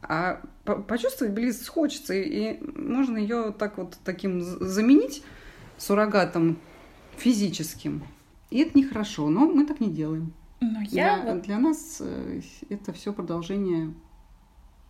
А 0.01 0.41
по- 0.63 0.78
почувствовать 0.78 1.34
близость 1.34 1.68
хочется, 1.68 2.13
и 2.13 2.59
можно 2.76 3.18
ее 3.18 3.53
так 3.57 3.78
вот 3.78 3.97
таким 4.03 4.41
заменить 4.41 5.24
суррогатом 5.78 6.57
физическим. 7.18 8.03
И 8.49 8.59
это 8.59 8.78
нехорошо, 8.78 9.30
но 9.30 9.41
мы 9.41 9.66
так 9.66 9.80
не 9.80 9.89
делаем. 9.89 10.34
Но 10.61 10.82
я 10.82 11.22
для, 11.22 11.34
вот 11.34 11.43
для 11.43 11.59
нас 11.59 11.97
э, 11.99 12.41
это 12.70 12.93
все 12.93 13.13
продолжение 13.13 13.93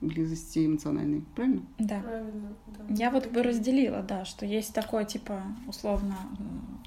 близости 0.01 0.65
эмоциональной, 0.65 1.23
правильно? 1.35 1.61
Да. 1.79 1.99
Правильно, 2.01 2.49
Я 2.89 3.09
вот 3.11 3.27
бы 3.27 3.41
разделила, 3.43 4.01
да, 4.01 4.25
что 4.25 4.45
есть 4.45 4.73
такое, 4.73 5.05
типа, 5.05 5.41
условно, 5.67 6.15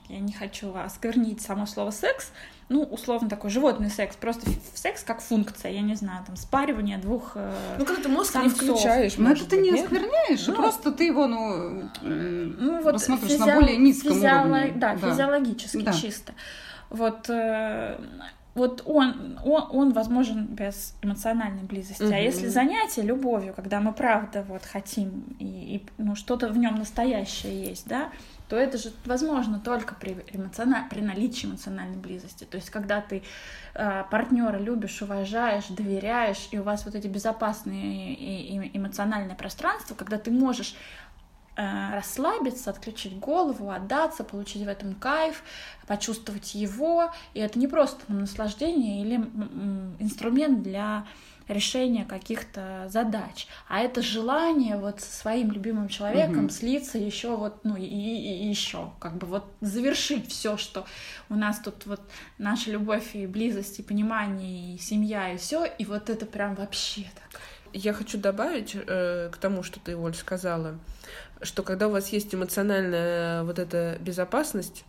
я 0.09 0.21
не 0.21 0.33
хочу 0.33 0.73
осквернить 0.75 1.41
само 1.41 1.67
слово 1.67 1.91
секс, 1.91 2.31
ну, 2.69 2.83
условно, 2.83 3.29
такой 3.31 3.49
животный 3.51 3.89
секс, 3.91 4.15
просто 4.17 4.51
секс 4.75 5.03
как 5.03 5.21
функция, 5.23 5.73
я 5.73 5.81
не 5.81 5.95
знаю, 5.95 6.23
там, 6.27 6.37
спаривание 6.37 6.99
двух... 6.99 7.33
э, 7.35 7.77
Ну, 7.79 7.85
когда 7.87 8.03
ты 8.03 8.09
мозг 8.11 8.35
не 8.37 8.49
включаешь, 8.51 9.17
Но 9.17 9.29
может 9.31 9.47
это 9.47 9.57
ты 9.57 9.63
не 9.63 9.71
оскверняешь, 9.71 10.47
Ну, 10.47 10.55
просто 10.55 10.93
ты 10.93 11.05
его, 11.05 11.27
ну, 11.27 11.89
э, 12.03 12.53
ну, 12.59 12.83
вот 12.83 12.93
рассматриваешь 12.93 13.39
на 13.39 13.45
физио- 13.47 13.55
более 13.61 13.77
низком 13.79 14.13
физиоло- 14.13 14.49
уровне. 14.51 14.73
Да, 14.77 14.97
физиологически 14.97 15.83
Да. 15.83 15.93
чисто. 15.95 16.35
Вот, 16.91 17.29
э, 17.31 17.99
вот 18.59 18.83
он, 18.85 19.39
он, 19.45 19.69
он 19.71 19.93
возможен 19.93 20.47
без 20.47 20.95
эмоциональной 21.03 21.63
близости. 21.63 22.03
А 22.03 22.07
Мгм. 22.07 22.17
если 22.17 22.49
занятие 22.49 23.03
любовью, 23.03 23.55
когда 23.55 23.81
мы 23.81 23.93
правда 23.93 24.45
вот 24.49 24.65
хотим 24.65 25.25
и, 25.39 25.77
и, 25.77 25.87
ну, 25.97 26.15
что-то 26.17 26.49
в 26.49 26.59
нем 26.59 26.75
настоящее 26.75 27.65
есть, 27.71 27.87
да, 27.89 28.11
то 28.49 28.57
это 28.57 28.79
же 28.79 28.93
возможно 29.05 29.61
только 29.61 29.95
при, 29.95 30.13
эмоциона- 30.33 30.89
при 30.91 31.01
наличии 31.01 31.47
эмоциональной 31.47 31.99
близости. 31.99 32.45
То 32.45 32.57
есть, 32.57 32.71
когда 32.71 33.01
ты 33.01 33.23
э, 33.75 34.05
партнера 34.11 34.59
любишь, 34.59 35.03
уважаешь, 35.03 35.67
доверяешь, 35.69 36.49
и 36.51 36.59
у 36.59 36.63
вас 36.63 36.85
вот 36.85 36.95
эти 36.95 37.07
безопасные 37.07 38.15
и, 38.15 38.57
и 38.57 38.77
эмоциональное 38.77 39.37
пространство, 39.37 39.95
когда 39.95 40.19
ты 40.19 40.31
можешь 40.31 40.75
расслабиться, 41.59 42.71
отключить 42.71 43.19
голову, 43.19 43.71
отдаться, 43.71 44.25
получить 44.25 44.63
в 44.63 44.69
этом 44.69 44.95
кайф, 44.95 45.43
почувствовать 45.87 46.55
его. 46.55 47.13
И 47.35 47.41
это 47.41 47.59
не 47.59 47.67
просто 47.67 48.01
наслаждение 48.13 49.03
или 49.03 49.17
инструмент 49.99 50.63
для 50.63 51.05
решения 51.49 52.05
каких-то 52.05 52.87
задач, 52.91 53.49
а 53.69 53.81
это 53.81 54.03
желание 54.03 54.77
вот 54.77 55.01
со 55.01 55.11
своим 55.11 55.51
любимым 55.51 55.89
человеком 55.89 56.45
угу. 56.45 56.51
слиться 56.51 56.99
еще 56.99 57.37
вот, 57.37 57.65
ну 57.65 57.77
и, 57.77 57.85
и, 57.85 58.45
и 58.45 58.49
еще, 58.49 58.93
как 59.01 59.17
бы 59.17 59.27
вот 59.27 59.45
завершить 59.61 60.31
все, 60.31 60.57
что 60.57 60.87
у 61.29 61.35
нас 61.35 61.59
тут 61.59 61.87
вот 61.87 62.01
наша 62.37 62.71
любовь 62.71 63.15
и 63.15 63.27
близость 63.27 63.79
и 63.79 63.83
понимание 63.83 64.75
и 64.75 64.79
семья 64.79 65.33
и 65.33 65.39
все, 65.39 65.65
и 65.65 65.85
вот 65.85 66.11
это 66.11 66.27
прям 66.27 66.55
вообще 66.55 67.07
так. 67.15 67.41
Я 67.75 67.93
хочу 67.93 68.19
добавить 68.19 68.75
э, 68.75 69.29
к 69.31 69.37
тому, 69.37 69.63
что 69.63 69.79
ты, 69.79 69.95
Оль, 69.95 70.15
сказала, 70.15 70.79
что 71.43 71.63
когда 71.63 71.89
у 71.89 71.91
вас 71.91 72.09
есть 72.09 72.35
эмоциональная 72.35 73.45
вот 73.45 73.59
эта 73.59 73.97
безопасность, 74.01 74.85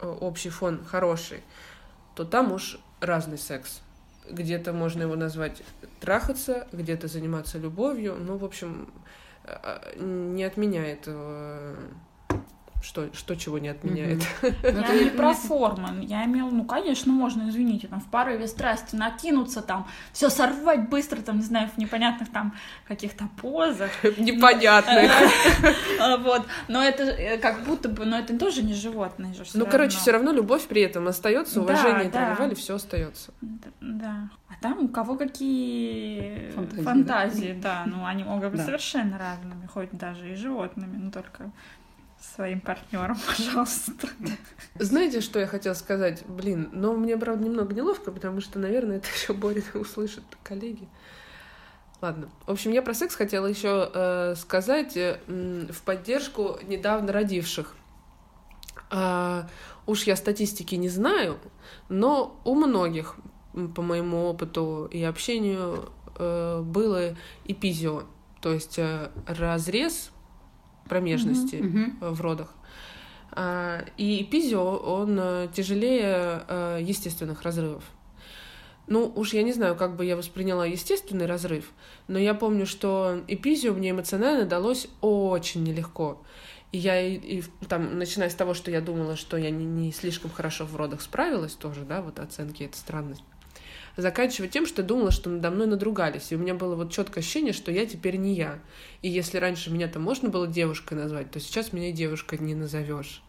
э, 0.00 0.06
общий 0.06 0.50
фон 0.50 0.84
хороший, 0.84 1.42
то 2.14 2.24
там 2.24 2.52
уж 2.52 2.78
разный 3.00 3.38
секс 3.38 3.80
где-то 4.28 4.72
можно 4.72 5.02
его 5.02 5.16
назвать 5.16 5.62
трахаться, 6.00 6.66
где-то 6.72 7.08
заниматься 7.08 7.58
любовью. 7.58 8.16
Ну, 8.18 8.36
в 8.38 8.44
общем, 8.44 8.92
а, 9.44 9.94
не 9.98 10.44
отменяет 10.44 11.02
э, 11.06 11.76
что, 12.84 13.08
что 13.14 13.34
чего 13.34 13.58
не 13.58 13.68
отменяет. 13.68 14.22
Я 14.62 14.94
не 14.94 15.10
про 15.10 15.32
форму. 15.32 15.88
Я 16.02 16.24
имела, 16.26 16.50
ну, 16.50 16.64
конечно, 16.64 17.12
можно, 17.12 17.48
извините, 17.48 17.88
там, 17.88 18.00
в 18.00 18.06
порыве 18.06 18.46
страсти 18.46 18.94
накинуться, 18.94 19.62
там, 19.62 19.88
все 20.12 20.28
сорвать 20.28 20.88
быстро, 20.88 21.22
там, 21.22 21.38
не 21.38 21.44
знаю, 21.44 21.70
в 21.74 21.78
непонятных 21.78 22.30
там 22.30 22.54
каких-то 22.86 23.28
позах. 23.40 23.90
Непонятных. 24.18 25.10
А, 25.98 26.16
вот. 26.18 26.46
Но 26.68 26.82
это 26.82 27.04
э, 27.04 27.38
как 27.38 27.64
будто 27.64 27.88
бы, 27.88 28.04
но 28.04 28.18
это 28.18 28.38
тоже 28.38 28.62
не 28.62 28.74
животное 28.74 29.32
же. 29.32 29.44
Ну, 29.54 29.66
короче, 29.66 29.96
все 29.96 30.12
равно 30.12 30.32
любовь 30.32 30.66
при 30.66 30.82
этом 30.82 31.08
остается, 31.08 31.62
уважение 31.62 32.10
тролливали, 32.10 32.54
все 32.54 32.74
остается. 32.74 33.32
Да. 33.80 34.28
А 34.48 34.62
там 34.62 34.84
у 34.84 34.88
кого 34.88 35.16
какие 35.16 36.52
фантазии, 36.82 37.58
да. 37.60 37.84
Ну, 37.86 38.04
они 38.04 38.24
могут 38.24 38.52
быть 38.52 38.60
совершенно 38.60 39.18
разными, 39.18 39.66
хоть 39.66 39.90
даже 39.92 40.32
и 40.32 40.34
животными, 40.34 40.96
но 40.96 41.10
только 41.10 41.50
своим 42.34 42.60
партнером, 42.60 43.16
пожалуйста. 43.26 44.08
Знаете, 44.78 45.20
что 45.20 45.38
я 45.38 45.46
хотела 45.46 45.74
сказать? 45.74 46.24
Блин, 46.26 46.70
но 46.72 46.94
мне, 46.94 47.16
правда, 47.16 47.44
немного 47.44 47.74
неловко, 47.74 48.10
потому 48.10 48.40
что, 48.40 48.58
наверное, 48.58 48.96
это 48.96 49.08
еще 49.14 49.32
Боря 49.32 49.62
услышат 49.74 50.24
коллеги. 50.42 50.88
Ладно. 52.00 52.28
В 52.46 52.50
общем, 52.50 52.72
я 52.72 52.82
про 52.82 52.92
секс 52.92 53.14
хотела 53.14 53.46
еще 53.46 53.90
э, 53.94 54.34
сказать 54.36 54.96
э, 54.96 55.18
в 55.26 55.82
поддержку 55.82 56.58
недавно 56.66 57.12
родивших. 57.12 57.74
Э, 58.90 59.44
уж 59.86 60.02
я 60.04 60.16
статистики 60.16 60.74
не 60.74 60.88
знаю, 60.88 61.38
но 61.88 62.40
у 62.44 62.54
многих, 62.54 63.16
по 63.74 63.80
моему 63.80 64.24
опыту 64.26 64.88
и 64.90 65.02
общению, 65.02 65.90
э, 66.18 66.60
было 66.62 67.16
эпизио, 67.46 68.02
то 68.42 68.52
есть 68.52 68.78
э, 68.78 69.10
разрез 69.26 70.10
промежности 70.88 71.56
mm-hmm. 71.56 72.10
в 72.10 72.20
родах. 72.20 72.54
А, 73.32 73.84
и 73.96 74.22
эпизио, 74.22 74.76
он 74.76 75.18
э, 75.20 75.48
тяжелее 75.52 76.44
э, 76.46 76.78
естественных 76.82 77.42
разрывов. 77.42 77.82
Ну, 78.86 79.10
уж 79.14 79.32
я 79.32 79.42
не 79.42 79.52
знаю, 79.52 79.76
как 79.76 79.96
бы 79.96 80.04
я 80.04 80.16
восприняла 80.16 80.66
естественный 80.66 81.26
разрыв, 81.26 81.72
но 82.06 82.18
я 82.18 82.34
помню, 82.34 82.66
что 82.66 83.22
эпизио 83.26 83.72
мне 83.72 83.90
эмоционально 83.90 84.44
далось 84.44 84.88
очень 85.00 85.64
нелегко. 85.64 86.22
И 86.70 86.78
я, 86.78 87.00
и, 87.00 87.16
и, 87.16 87.42
там, 87.68 87.98
начиная 87.98 88.28
с 88.28 88.34
того, 88.34 88.52
что 88.52 88.70
я 88.70 88.80
думала, 88.80 89.16
что 89.16 89.36
я 89.36 89.50
не, 89.50 89.64
не 89.64 89.90
слишком 89.90 90.30
хорошо 90.30 90.66
в 90.66 90.76
родах 90.76 91.00
справилась 91.00 91.54
тоже, 91.54 91.82
да, 91.82 92.02
вот 92.02 92.18
оценки— 92.18 92.62
это 92.64 92.76
странность 92.76 93.24
заканчивая 93.96 94.48
тем, 94.48 94.66
что 94.66 94.82
я 94.82 94.88
думала, 94.88 95.10
что 95.10 95.30
надо 95.30 95.50
мной 95.50 95.66
надругались. 95.66 96.32
И 96.32 96.36
у 96.36 96.38
меня 96.38 96.54
было 96.54 96.74
вот 96.74 96.92
четкое 96.92 97.22
ощущение, 97.22 97.52
что 97.52 97.70
я 97.70 97.86
теперь 97.86 98.16
не 98.16 98.34
я. 98.34 98.58
И 99.02 99.08
если 99.08 99.38
раньше 99.38 99.70
меня 99.70 99.88
там 99.88 100.02
можно 100.02 100.28
было 100.28 100.46
девушкой 100.46 100.94
назвать, 100.94 101.30
то 101.30 101.40
сейчас 101.40 101.72
меня 101.72 101.92
девушкой 101.92 102.38
не 102.38 102.54
назовешь. 102.54 103.22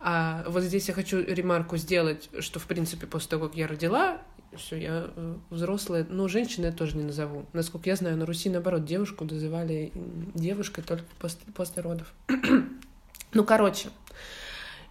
А 0.00 0.44
вот 0.46 0.62
здесь 0.62 0.88
я 0.88 0.94
хочу 0.94 1.20
ремарку 1.20 1.76
сделать, 1.76 2.30
что, 2.38 2.60
в 2.60 2.66
принципе, 2.66 3.06
после 3.06 3.30
того, 3.30 3.48
как 3.48 3.56
я 3.56 3.66
родила, 3.66 4.22
все, 4.56 4.76
я 4.76 5.10
э, 5.14 5.36
взрослая, 5.50 6.06
но 6.08 6.28
женщины 6.28 6.66
я 6.66 6.72
тоже 6.72 6.96
не 6.96 7.02
назову. 7.02 7.46
Насколько 7.52 7.90
я 7.90 7.96
знаю, 7.96 8.16
на 8.16 8.24
Руси, 8.24 8.48
наоборот, 8.48 8.84
девушку 8.84 9.24
называли 9.24 9.92
девушкой 10.34 10.82
только 10.82 11.04
после, 11.18 11.40
после 11.52 11.82
родов. 11.82 12.12
ну, 13.32 13.44
короче, 13.44 13.90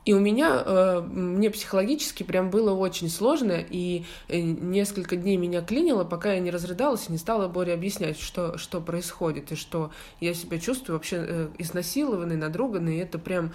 и 0.07 0.13
у 0.13 0.19
меня, 0.21 0.63
э, 0.65 1.01
мне 1.01 1.49
психологически 1.49 2.23
прям 2.23 2.49
было 2.49 2.71
очень 2.71 3.09
сложно, 3.09 3.57
и 3.59 4.05
э, 4.29 4.39
несколько 4.39 5.17
дней 5.17 5.35
меня 5.35 5.61
клинило, 5.61 6.05
пока 6.05 6.31
я 6.31 6.39
не 6.39 6.49
разрыдалась 6.49 7.09
и 7.09 7.11
не 7.11 7.17
стала 7.17 7.49
Боре 7.49 7.73
объяснять, 7.73 8.17
что, 8.17 8.57
что 8.57 8.79
происходит, 8.79 9.51
и 9.51 9.55
что 9.55 9.91
я 10.21 10.33
себя 10.33 10.59
чувствую 10.59 10.95
вообще 10.95 11.17
э, 11.19 11.49
изнасилованной, 11.57 12.37
надруганной, 12.37 12.95
и 12.95 12.99
это 12.99 13.19
прям 13.19 13.51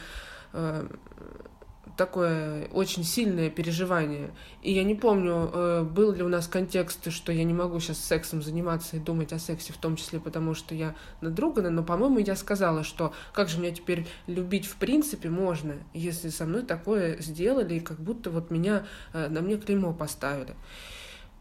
такое 1.96 2.66
очень 2.68 3.04
сильное 3.04 3.50
переживание. 3.50 4.30
И 4.62 4.72
я 4.72 4.84
не 4.84 4.94
помню, 4.94 5.50
э, 5.52 5.82
был 5.82 6.12
ли 6.12 6.22
у 6.22 6.28
нас 6.28 6.46
контекст, 6.46 7.10
что 7.10 7.32
я 7.32 7.44
не 7.44 7.54
могу 7.54 7.80
сейчас 7.80 7.98
сексом 7.98 8.42
заниматься 8.42 8.96
и 8.96 9.00
думать 9.00 9.32
о 9.32 9.38
сексе, 9.38 9.72
в 9.72 9.76
том 9.76 9.96
числе 9.96 10.20
потому, 10.20 10.54
что 10.54 10.74
я 10.74 10.94
надругана, 11.20 11.70
но, 11.70 11.82
по-моему, 11.82 12.18
я 12.18 12.36
сказала, 12.36 12.84
что 12.84 13.12
как 13.32 13.48
же 13.48 13.58
меня 13.58 13.72
теперь 13.72 14.06
любить 14.26 14.66
в 14.66 14.76
принципе 14.76 15.28
можно, 15.28 15.76
если 15.92 16.28
со 16.28 16.44
мной 16.44 16.62
такое 16.62 17.20
сделали, 17.20 17.74
и 17.74 17.80
как 17.80 18.00
будто 18.00 18.30
вот 18.30 18.50
меня, 18.50 18.86
э, 19.12 19.28
на 19.28 19.40
мне 19.40 19.56
клеймо 19.56 19.92
поставили. 19.92 20.54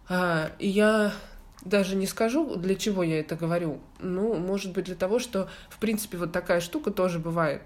А, 0.09 0.51
и 0.59 0.67
я 0.67 1.13
даже 1.63 1.95
не 1.95 2.07
скажу, 2.07 2.55
для 2.55 2.75
чего 2.75 3.03
я 3.03 3.19
это 3.19 3.35
говорю. 3.35 3.79
Ну, 3.99 4.35
может 4.35 4.73
быть, 4.73 4.85
для 4.85 4.95
того, 4.95 5.19
что, 5.19 5.47
в 5.69 5.79
принципе, 5.79 6.17
вот 6.17 6.31
такая 6.31 6.59
штука 6.59 6.91
тоже 6.91 7.19
бывает 7.19 7.61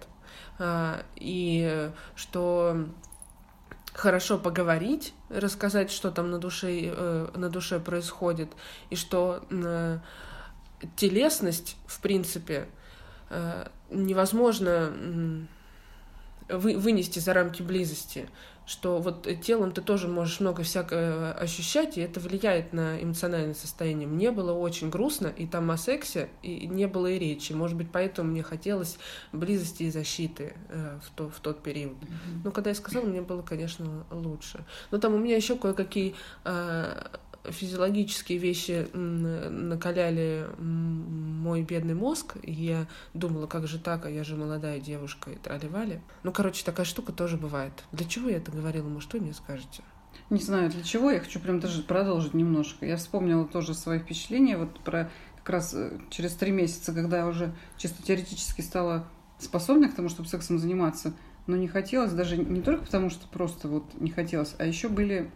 и 0.59 1.91
что 2.15 2.87
хорошо 3.95 4.37
поговорить, 4.37 5.13
рассказать, 5.29 5.89
что 5.89 6.11
там 6.11 6.29
на 6.29 6.37
душе, 6.37 6.91
э, 6.93 7.27
на 7.33 7.49
душе 7.49 7.79
происходит, 7.79 8.49
и 8.89 8.95
что 8.95 9.45
э, 9.49 9.99
телесность, 10.97 11.77
в 11.87 12.01
принципе, 12.01 12.67
э, 13.29 13.67
невозможно 13.89 15.47
вынести 16.49 17.19
за 17.19 17.33
рамки 17.33 17.63
близости 17.63 18.29
что 18.65 18.99
вот 18.99 19.27
телом 19.41 19.71
ты 19.71 19.81
тоже 19.81 20.07
можешь 20.07 20.39
много 20.39 20.63
всякого 20.63 21.31
ощущать, 21.33 21.97
и 21.97 22.01
это 22.01 22.19
влияет 22.19 22.73
на 22.73 23.01
эмоциональное 23.01 23.53
состояние. 23.53 24.07
Мне 24.07 24.31
было 24.31 24.53
очень 24.53 24.89
грустно, 24.89 25.27
и 25.27 25.45
там 25.45 25.69
о 25.71 25.77
сексе 25.77 26.29
и 26.41 26.67
не 26.67 26.87
было 26.87 27.07
и 27.07 27.19
речи. 27.19 27.53
Может 27.53 27.77
быть, 27.77 27.89
поэтому 27.91 28.31
мне 28.31 28.43
хотелось 28.43 28.97
близости 29.31 29.83
и 29.83 29.91
защиты 29.91 30.53
э, 30.69 30.99
в, 31.03 31.09
то, 31.15 31.29
в 31.29 31.39
тот 31.39 31.61
период. 31.61 31.93
Mm-hmm. 31.93 32.41
Но 32.43 32.51
когда 32.51 32.71
я 32.71 32.75
сказала, 32.75 33.05
мне 33.05 33.21
было, 33.21 33.41
конечно, 33.41 34.05
лучше. 34.11 34.65
Но 34.91 34.97
там 34.97 35.13
у 35.13 35.17
меня 35.17 35.35
еще 35.35 35.55
кое-какие 35.55 36.15
э, 36.43 37.07
физиологические 37.51 38.37
вещи 38.37 38.87
накаляли 38.93 40.47
мой 40.57 41.63
бедный 41.63 41.93
мозг, 41.93 42.37
и 42.41 42.51
я 42.51 42.87
думала, 43.13 43.47
как 43.47 43.67
же 43.67 43.79
так, 43.79 44.05
а 44.05 44.09
я 44.09 44.23
же 44.23 44.35
молодая 44.35 44.79
девушка, 44.79 45.31
и 45.31 45.35
тролливали. 45.35 46.01
Ну, 46.23 46.31
короче, 46.31 46.65
такая 46.65 46.85
штука 46.85 47.11
тоже 47.11 47.37
бывает. 47.37 47.73
Для 47.91 48.05
чего 48.05 48.29
я 48.29 48.37
это 48.37 48.51
говорила, 48.51 48.87
может, 48.87 49.13
вы 49.13 49.19
мне 49.21 49.33
скажете? 49.33 49.83
Не 50.29 50.39
знаю, 50.39 50.71
для 50.71 50.83
чего, 50.83 51.11
я 51.11 51.19
хочу 51.19 51.39
прям 51.39 51.59
даже 51.59 51.83
продолжить 51.83 52.33
немножко. 52.33 52.85
Я 52.85 52.97
вспомнила 52.97 53.45
тоже 53.45 53.73
свои 53.73 53.99
впечатления 53.99 54.57
вот 54.57 54.79
про 54.79 55.11
как 55.37 55.49
раз 55.49 55.73
э, 55.75 55.99
через 56.09 56.33
три 56.33 56.51
месяца, 56.51 56.93
когда 56.93 57.19
я 57.19 57.27
уже 57.27 57.53
чисто 57.77 58.01
теоретически 58.01 58.61
стала 58.61 59.07
способна 59.37 59.89
к 59.89 59.95
тому, 59.95 60.09
чтобы 60.09 60.27
сексом 60.27 60.57
заниматься, 60.57 61.13
но 61.45 61.55
не 61.55 61.67
хотелось 61.67 62.11
даже 62.11 62.37
не 62.37 62.61
только 62.61 62.85
потому, 62.85 63.11
что 63.11 63.27
просто 63.27 63.67
вот 63.67 63.83
не 63.99 64.09
хотелось, 64.09 64.55
а 64.57 64.65
еще 64.65 64.89
были 64.89 65.29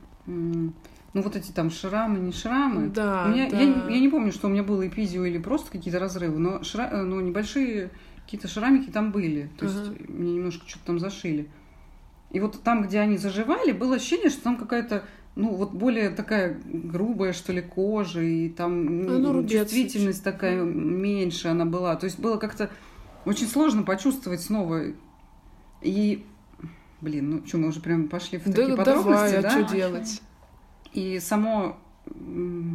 ну 1.14 1.22
вот 1.22 1.36
эти 1.36 1.52
там 1.52 1.72
шрамы, 1.72 2.20
не 2.20 2.32
шрамы. 2.32 2.88
Да, 2.90 3.26
у 3.26 3.30
меня, 3.30 3.50
да. 3.50 3.60
Я, 3.60 3.88
я 3.90 4.00
не 4.00 4.10
помню, 4.10 4.32
что 4.32 4.48
у 4.48 4.52
меня 4.52 4.64
было 4.64 4.88
эпизио 4.88 5.26
или 5.26 5.38
просто 5.38 5.72
какие-то 5.72 6.00
разрывы, 6.00 6.40
но, 6.40 6.64
шра, 6.64 6.90
э, 6.92 7.02
но 7.02 7.20
небольшие 7.22 7.90
какие-то 8.24 8.48
шрамики 8.48 8.92
там 8.92 9.12
были. 9.12 9.50
То 9.58 9.66
uh-huh. 9.66 9.98
есть 9.98 10.10
мне 10.10 10.34
немножко 10.34 10.68
что-то 10.68 10.86
там 10.86 11.00
зашили. 11.00 11.50
И 12.32 12.40
вот 12.40 12.62
там, 12.62 12.84
где 12.84 13.00
они 13.00 13.18
заживали, 13.18 13.72
было 13.72 13.96
ощущение, 13.96 14.30
что 14.30 14.44
там 14.44 14.58
какая-то, 14.58 15.04
ну, 15.36 15.56
вот 15.56 15.72
более 15.72 16.12
такая 16.12 16.60
грубая, 16.64 17.34
что 17.34 17.52
ли, 17.54 17.62
кожа, 17.62 18.22
и 18.22 18.50
там 18.50 18.88
а, 19.08 19.18
ну, 19.18 19.48
чувствительность 19.48 20.24
такая 20.24 20.62
меньше 20.62 21.48
она 21.48 21.66
была. 21.66 21.96
То 21.96 22.06
есть 22.06 22.20
было 22.20 22.38
как-то 22.38 22.70
очень 23.26 23.48
сложно 23.48 23.82
почувствовать 23.82 24.42
снова. 24.42 24.84
И, 25.82 26.24
блин, 27.02 27.32
ну 27.32 27.48
что, 27.48 27.58
мы 27.58 27.70
уже 27.70 27.80
прям 27.80 28.10
пошли 28.10 28.38
в 28.38 28.44
такие 28.44 28.68
да, 28.68 28.76
подробности, 28.76 29.36
давай, 29.36 29.42
да? 29.42 29.48
а 29.48 29.52
что 29.52 29.76
делать? 29.76 30.22
И 30.94 31.20
само 31.20 31.78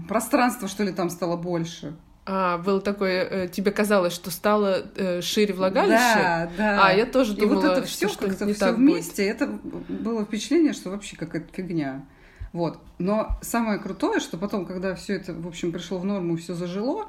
пространство, 0.09 0.69
что 0.69 0.85
ли, 0.85 0.93
там 0.93 1.11
стало 1.11 1.37
больше. 1.37 1.95
А, 2.27 2.57
было 2.59 2.81
такое, 2.81 3.25
э, 3.25 3.49
тебе 3.49 3.71
казалось, 3.71 4.15
что 4.15 4.31
стало 4.31 4.87
э, 4.97 5.21
шире 5.21 5.53
влагалище? 5.53 5.93
Да, 5.93 6.51
да. 6.57 6.87
А, 6.87 6.93
я 6.93 7.05
тоже 7.05 7.35
И 7.35 7.37
думала, 7.37 7.61
вот 7.61 7.65
это 7.65 7.83
все 7.83 8.09
что 8.09 8.29
как-то 8.29 8.53
все 8.53 8.73
вместе, 8.73 9.27
это 9.27 9.47
было 9.47 10.25
впечатление, 10.25 10.73
что 10.73 10.91
вообще 10.91 11.17
какая-то 11.17 11.53
фигня. 11.53 12.07
Вот. 12.55 12.79
Но 12.99 13.37
самое 13.43 13.79
крутое, 13.79 14.21
что 14.21 14.39
потом, 14.39 14.65
когда 14.65 14.95
все 14.95 15.17
это, 15.17 15.35
в 15.35 15.47
общем, 15.47 15.71
пришло 15.71 15.99
в 15.99 16.05
норму, 16.07 16.37
все 16.37 16.55
зажило, 16.55 17.09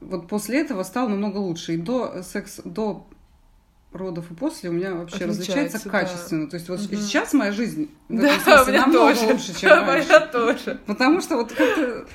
вот 0.00 0.28
после 0.28 0.60
этого 0.60 0.82
стало 0.82 1.08
намного 1.08 1.36
лучше. 1.36 1.74
И 1.74 1.76
до 1.76 2.22
секс, 2.22 2.60
до 2.64 3.06
родов 3.92 4.30
и 4.30 4.34
после 4.34 4.70
у 4.70 4.72
меня 4.72 4.94
вообще 4.94 5.24
различается 5.26 5.76
Отличается, 5.78 5.84
да. 5.84 5.90
качественно. 5.90 6.48
То 6.48 6.54
есть 6.56 6.68
вот 6.68 6.80
Мгм. 6.80 6.96
сейчас 6.96 7.32
моя 7.32 7.52
жизнь 7.52 7.90
в 8.08 8.16
Да, 8.20 8.28
этом 8.34 8.40
смысле 8.56 8.80
намного 8.80 9.14
тоже. 9.14 9.26
лучше, 9.32 9.60
чем 9.60 9.68
Да, 9.70 9.86
раньше. 9.86 10.08
моя 10.08 10.20
тоже. 10.26 10.80
Потому 10.86 11.20
что 11.20 11.36
вот 11.36 11.52
как-то, 11.52 12.06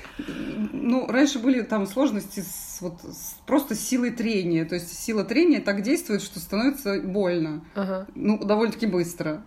ну, 0.72 1.06
раньше 1.06 1.38
были 1.38 1.62
там 1.62 1.86
сложности 1.86 2.40
с, 2.40 2.78
вот, 2.80 3.00
с- 3.02 3.34
просто 3.46 3.74
силой 3.74 4.10
трения. 4.10 4.64
То 4.64 4.74
есть 4.76 4.92
сила 4.98 5.24
трения 5.24 5.60
так 5.60 5.82
действует, 5.82 6.22
что 6.22 6.40
становится 6.40 7.00
больно. 7.00 7.64
Ага. 7.74 8.06
Ну, 8.14 8.38
довольно-таки 8.44 8.86
быстро. 8.86 9.42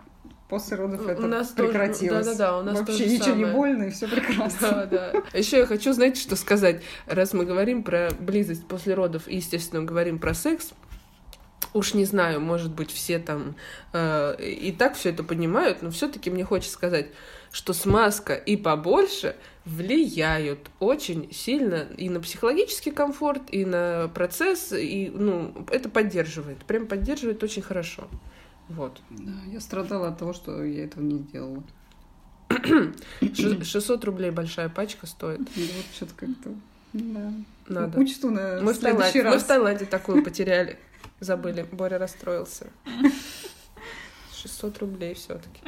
После 0.50 0.76
родов 0.76 1.06
У 1.06 1.08
это 1.08 1.28
нас 1.28 1.48
тоже- 1.50 1.70
прекратилось. 1.70 2.26
да-да-да, 2.26 2.58
у 2.60 2.64
нас 2.64 2.78
Вообще 2.80 3.06
ничего 3.06 3.36
не 3.36 3.44
самое. 3.46 3.54
больно, 3.54 3.84
и 3.84 3.90
все 3.90 4.06
прекрасно. 4.10 4.86
Да, 4.92 5.12
да. 5.14 5.38
Еще 5.38 5.60
я 5.60 5.66
хочу, 5.66 5.94
знаете, 5.94 6.20
что 6.20 6.36
сказать. 6.36 6.82
Раз 7.08 7.32
мы 7.32 7.46
говорим 7.46 7.84
про 7.84 8.10
близость 8.20 8.68
после 8.68 8.94
родов 8.94 9.30
и, 9.30 9.38
естественно, 9.38 9.82
говорим 9.84 10.20
про 10.20 10.34
секс, 10.34 10.72
уж 11.74 11.94
не 11.94 12.06
знаю, 12.06 12.42
может 12.42 12.72
быть, 12.72 12.92
все 12.92 13.20
там 13.20 13.56
э, 13.94 14.36
и 14.44 14.72
так 14.72 14.96
все 14.96 15.10
это 15.10 15.24
понимают, 15.24 15.82
но 15.82 15.92
все-таки 15.92 16.30
мне 16.30 16.44
хочется 16.44 16.74
сказать, 16.74 17.08
что 17.52 17.74
смазка 17.74 18.34
и 18.34 18.56
побольше 18.56 19.36
влияют 19.66 20.70
очень 20.80 21.32
сильно 21.34 21.88
и 21.98 22.10
на 22.10 22.20
психологический 22.20 22.92
комфорт, 22.92 23.44
и 23.52 23.66
на 23.66 24.10
процесс, 24.14 24.72
и, 24.74 25.12
ну, 25.14 25.54
это 25.70 25.90
поддерживает, 25.90 26.60
прям 26.66 26.88
поддерживает 26.88 27.44
очень 27.44 27.62
хорошо. 27.62 28.08
Вот. 28.70 29.02
Да, 29.10 29.34
я 29.52 29.60
страдала 29.60 30.10
от 30.10 30.18
того, 30.18 30.34
что 30.34 30.64
я 30.64 30.86
этого 30.86 31.04
не 31.04 31.20
сделала. 31.20 31.64
Ш- 32.50 33.64
600 33.64 34.06
рублей 34.06 34.32
большая 34.32 34.70
пачка 34.70 35.08
стоит. 35.08 35.42
И 35.56 35.70
вот 35.76 35.86
что-то 35.94 36.14
как-то... 36.16 36.50
Да. 36.94 37.34
Надо. 37.68 38.00
Учту 38.00 38.32
на 38.32 38.60
Мы 38.62 38.74
в, 38.74 38.80
Таиланде, 38.80 39.24
мы 39.24 39.38
в 39.38 39.44
Таиланде 39.44 39.86
такую 39.86 40.24
потеряли. 40.24 40.78
Забыли. 41.22 41.68
Боря 41.72 42.00
расстроился. 42.00 42.72
600 44.34 44.80
рублей 44.80 45.14
все-таки. 45.14 45.62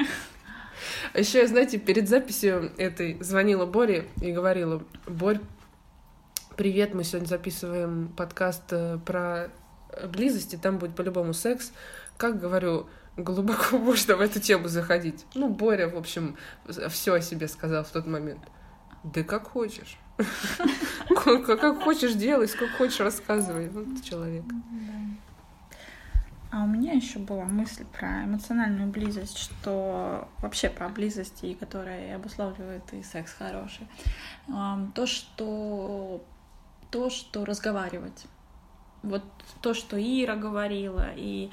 А 1.13 1.19
еще 1.19 1.45
знаете, 1.47 1.77
перед 1.77 2.09
записью 2.09 2.71
этой 2.77 3.21
звонила 3.21 3.67
Боре 3.67 4.07
и 4.19 4.31
говорила, 4.31 4.83
Борь, 5.05 5.39
привет, 6.57 6.95
мы 6.95 7.03
сегодня 7.03 7.27
записываем 7.27 8.07
подкаст 8.17 8.63
э, 8.71 8.97
про 9.05 9.51
близости, 10.07 10.55
там 10.55 10.79
будет 10.79 10.95
по-любому 10.95 11.33
секс. 11.33 11.71
Как 12.17 12.39
говорю, 12.39 12.87
глубоко 13.15 13.77
можно 13.77 14.15
в 14.15 14.21
эту 14.21 14.39
тему 14.39 14.67
заходить. 14.67 15.23
Ну, 15.35 15.49
Боря, 15.49 15.87
в 15.87 15.95
общем, 15.95 16.35
все 16.89 17.13
о 17.13 17.21
себе 17.21 17.47
сказал 17.47 17.83
в 17.83 17.91
тот 17.91 18.07
момент. 18.07 18.41
Да 19.03 19.21
как 19.21 19.49
хочешь. 19.49 19.99
Как 21.09 21.83
хочешь 21.83 22.13
делай, 22.13 22.47
сколько 22.47 22.73
хочешь 22.73 22.99
рассказывай. 22.99 23.67
Вот 23.69 24.03
человек. 24.03 24.43
А 26.53 26.63
у 26.63 26.67
меня 26.67 26.93
еще 26.93 27.17
была 27.17 27.45
мысль 27.45 27.83
про 27.83 28.25
эмоциональную 28.25 28.87
близость, 28.87 29.39
что 29.39 30.27
вообще 30.37 30.69
про 30.69 30.87
близость, 30.87 31.43
и 31.43 31.55
которая 31.55 32.15
обуславливает 32.15 32.93
и 32.93 33.01
секс 33.01 33.33
хороший. 33.33 33.87
То, 34.93 35.07
что 35.07 36.23
то, 36.91 37.09
что 37.09 37.43
разговаривать. 37.43 38.27
Вот 39.01 39.23
то, 39.63 39.73
что 39.73 39.97
Ира 39.97 40.35
говорила, 40.35 41.07
и 41.15 41.49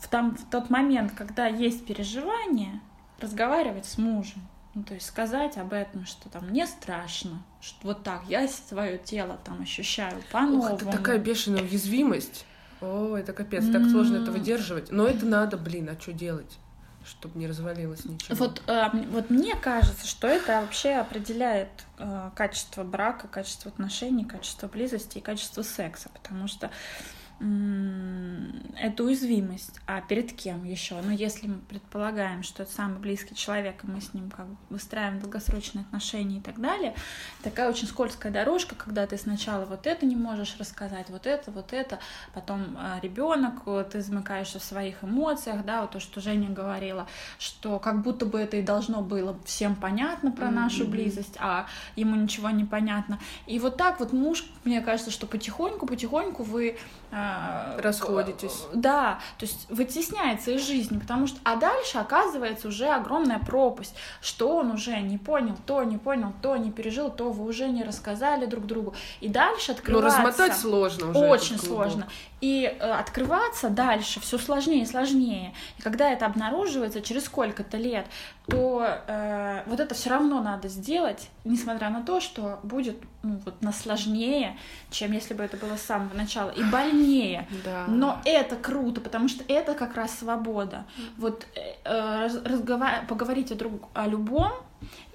в, 0.00 0.08
там, 0.08 0.36
в 0.36 0.50
тот 0.50 0.68
момент, 0.68 1.12
когда 1.12 1.46
есть 1.46 1.86
переживание, 1.86 2.82
разговаривать 3.20 3.86
с 3.86 3.96
мужем. 3.96 4.46
Ну, 4.74 4.82
то 4.82 4.92
есть 4.92 5.06
сказать 5.06 5.56
об 5.56 5.72
этом, 5.72 6.04
что 6.04 6.28
там 6.28 6.48
мне 6.48 6.66
страшно, 6.66 7.42
что 7.62 7.86
вот 7.86 8.02
так 8.02 8.24
я 8.28 8.46
свое 8.48 8.98
тело 8.98 9.38
там 9.44 9.62
ощущаю 9.62 10.22
по-новому. 10.30 10.76
это 10.76 10.84
такая 10.84 11.16
бешеная 11.16 11.62
уязвимость. 11.62 12.44
О, 12.80 13.16
это 13.16 13.32
капец, 13.32 13.64
так 13.72 13.88
сложно 13.90 14.18
это 14.18 14.30
выдерживать. 14.30 14.90
Но 14.90 15.06
это 15.06 15.26
надо, 15.26 15.56
блин, 15.56 15.88
а 15.90 16.00
что 16.00 16.12
делать? 16.12 16.58
Чтобы 17.04 17.38
не 17.38 17.46
развалилось 17.46 18.04
ничего. 18.04 18.36
Вот, 18.36 18.62
э, 18.66 18.88
вот 19.10 19.30
мне 19.30 19.54
кажется, 19.56 20.06
что 20.06 20.26
это 20.26 20.60
вообще 20.60 20.94
определяет 20.94 21.68
э, 21.98 22.30
качество 22.34 22.84
брака, 22.84 23.28
качество 23.28 23.70
отношений, 23.70 24.24
качество 24.24 24.68
близости 24.68 25.18
и 25.18 25.20
качество 25.20 25.62
секса, 25.62 26.10
потому 26.12 26.48
что 26.48 26.70
м, 27.40 28.52
это 28.76 29.04
уязвимость. 29.04 29.80
А 29.86 30.00
перед 30.00 30.32
кем 30.32 30.64
еще? 30.64 31.00
Ну, 31.02 31.10
если 31.10 31.46
мы 31.46 31.58
предполагаем, 31.58 32.42
что 32.42 32.62
это 32.62 32.72
самый 32.72 32.98
близкий 32.98 33.34
человек, 33.34 33.84
и 33.84 33.86
мы 33.86 34.00
с 34.00 34.12
ним 34.14 34.30
как 34.30 34.46
бы 34.46 34.56
выстраиваем 34.70 35.20
долгосрочные 35.20 35.82
отношения 35.82 36.38
и 36.38 36.40
так 36.40 36.60
далее, 36.60 36.94
такая 37.42 37.68
очень 37.70 37.86
скользкая 37.86 38.32
дорожка, 38.32 38.74
когда 38.74 39.06
ты 39.06 39.16
сначала 39.16 39.64
вот 39.64 39.86
это 39.86 40.06
не 40.06 40.16
можешь 40.16 40.56
рассказать, 40.58 41.10
вот 41.10 41.26
это, 41.26 41.50
вот 41.50 41.72
это, 41.72 41.98
потом 42.34 42.76
ребенок, 43.02 43.62
ты 43.90 44.00
замыкаешься 44.00 44.58
в 44.58 44.64
своих 44.64 45.02
эмоциях, 45.04 45.64
да, 45.64 45.82
вот 45.82 45.92
то, 45.92 46.00
что 46.00 46.20
Женя 46.20 46.50
говорила, 46.50 47.06
что 47.38 47.78
как 47.78 48.02
будто 48.02 48.26
бы 48.26 48.38
это 48.38 48.56
и 48.56 48.62
должно 48.62 49.02
было 49.02 49.36
всем 49.44 49.74
понятно 49.76 50.30
про 50.30 50.50
нашу 50.50 50.84
Мгм. 50.84 50.90
близость, 50.92 51.36
а 51.38 51.66
ему 51.96 52.16
ничего 52.16 52.50
не 52.50 52.64
понятно. 52.64 53.18
И 53.46 53.58
вот 53.58 53.76
так 53.76 54.00
вот 54.00 54.12
муж, 54.12 54.44
мне 54.64 54.80
кажется, 54.80 55.10
что 55.10 55.26
потихоньку, 55.26 55.86
потихоньку 55.86 56.42
вы 56.42 56.76
а, 57.28 57.76
Расходитесь. 57.80 58.66
к- 58.72 58.76
Да, 58.76 59.18
то 59.38 59.46
есть 59.46 59.66
вытесняется 59.70 60.52
из 60.52 60.66
жизни, 60.66 60.98
потому 60.98 61.26
что, 61.26 61.38
а 61.44 61.56
дальше 61.56 61.98
оказывается 61.98 62.68
уже 62.68 62.86
огромная 62.88 63.38
пропасть, 63.38 63.94
что 64.20 64.56
он 64.56 64.70
уже 64.72 64.98
не 65.00 65.18
понял, 65.18 65.56
то 65.66 65.82
не 65.82 65.98
понял, 65.98 66.32
то 66.42 66.56
не 66.56 66.70
пережил, 66.70 67.10
то 67.10 67.30
вы 67.30 67.44
уже 67.44 67.68
не 67.68 67.84
рассказали 67.84 68.46
друг 68.46 68.66
другу, 68.66 68.94
и 69.20 69.28
дальше 69.28 69.72
Но 69.72 69.74
открываться... 69.78 70.18
Ну, 70.18 70.26
размотать 70.26 70.56
сложно 70.56 71.10
уже. 71.10 71.18
Очень 71.18 71.58
сложно. 71.58 72.08
И 72.40 72.64
э, 72.64 72.90
открываться 72.90 73.68
дальше 73.68 74.20
все 74.20 74.38
сложнее 74.38 74.82
и 74.82 74.86
сложнее. 74.86 75.54
И 75.78 75.82
когда 75.82 76.10
это 76.10 76.26
обнаруживается 76.26 77.00
через 77.00 77.24
сколько-то 77.24 77.76
лет, 77.76 78.06
то 78.48 78.86
э, 79.06 79.62
вот 79.66 79.78
это 79.78 79.94
все 79.94 80.10
равно 80.10 80.42
надо 80.42 80.68
сделать, 80.68 81.28
несмотря 81.44 81.90
на 81.90 82.02
то, 82.02 82.20
что 82.20 82.58
будет 82.62 82.96
ну, 83.22 83.40
вот, 83.44 83.60
на 83.62 83.72
сложнее, 83.72 84.56
чем 84.90 85.12
если 85.12 85.34
бы 85.34 85.42
это 85.42 85.56
было 85.56 85.76
с 85.76 85.82
самого 85.82 86.14
начала, 86.14 86.50
и 86.50 86.62
больнее. 86.62 87.46
Да. 87.64 87.84
Но 87.88 88.20
это 88.24 88.56
круто, 88.56 89.00
потому 89.00 89.28
что 89.28 89.44
это 89.48 89.74
как 89.74 89.94
раз 89.96 90.18
свобода. 90.18 90.86
Вот 91.18 91.46
э, 91.54 91.60
э, 91.84 92.20
раз- 92.20 92.42
разгова- 92.42 93.06
поговорить 93.06 93.52
о, 93.52 93.54
друг, 93.54 93.88
о 93.94 94.06
любом 94.06 94.52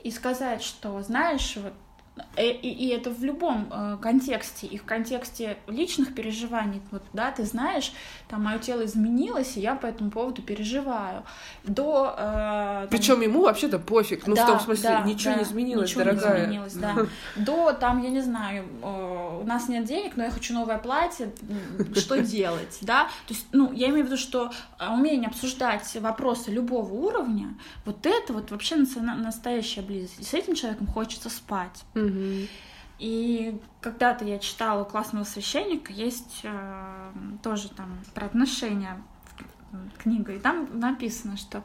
и 0.04 0.12
сказать, 0.12 0.62
что 0.62 1.02
знаешь, 1.02 1.58
вот 1.58 1.74
и, 2.38 2.70
и 2.70 2.90
это 2.90 3.10
в 3.10 3.24
любом 3.24 3.68
э, 3.72 3.98
контексте, 4.02 4.68
и 4.68 4.78
в 4.78 4.84
контексте 4.84 5.58
личных 5.68 6.14
переживаний, 6.14 6.82
вот, 6.92 7.04
да, 7.12 7.32
ты 7.32 7.44
знаешь, 7.44 7.92
там 8.28 8.44
мое 8.44 8.60
тело 8.60 8.86
изменилось, 8.86 9.58
и 9.58 9.62
я 9.62 9.76
по 9.76 9.88
этому 9.88 10.12
поводу 10.12 10.42
переживаю. 10.42 11.24
До... 11.64 12.14
э, 12.18 12.82
там, 12.82 12.90
Причем 12.90 13.22
ему 13.22 13.42
вообще-то 13.44 13.80
пофиг. 13.80 14.28
Ну, 14.28 14.34
в 14.34 14.38
да, 14.38 14.46
том 14.46 14.60
смысле, 14.60 14.90
да, 14.90 15.02
ничего 15.02 15.34
да, 15.34 15.40
не 15.40 15.44
изменилось, 15.44 15.90
ничего 15.90 16.04
дорогая. 16.04 16.38
не 16.38 16.44
изменилось, 16.44 16.74
да. 16.74 16.96
До 17.36 17.74
там, 17.74 18.02
я 18.04 18.10
не 18.10 18.22
знаю, 18.22 18.66
э, 18.82 19.40
у 19.42 19.46
нас 19.46 19.68
нет 19.68 19.86
денег, 19.86 20.16
но 20.16 20.24
я 20.24 20.32
хочу 20.32 20.54
новое 20.54 20.78
платье, 20.78 21.32
что 21.96 22.18
делать, 22.22 22.78
да? 22.82 23.06
То 23.28 23.34
есть, 23.34 23.48
ну, 23.52 23.72
я 23.74 23.90
имею 23.90 24.04
в 24.04 24.08
виду, 24.08 24.18
что 24.18 24.52
э, 24.80 24.88
умение 24.88 25.28
обсуждать 25.30 25.96
вопросы 26.00 26.52
любого 26.52 26.94
уровня, 26.94 27.56
вот 27.86 28.06
это 28.06 28.34
вот 28.34 28.52
вообще 28.52 28.76
настоящая 28.76 29.82
близость. 29.82 30.20
И 30.20 30.24
с 30.24 30.34
этим 30.34 30.54
человеком 30.56 30.88
хочется 30.88 31.30
спать. 31.30 31.84
И 33.00 33.60
когда-то 33.82 34.24
я 34.24 34.40
читала 34.40 34.84
у 34.84 34.86
классного 34.86 35.24
священника, 35.24 35.92
есть 35.92 36.42
э, 36.44 37.12
тоже 37.42 37.70
там 37.70 37.98
про 38.14 38.28
отношения 38.28 39.02
книга, 39.98 40.34
и 40.34 40.40
там 40.40 40.80
написано, 40.80 41.36
что 41.36 41.64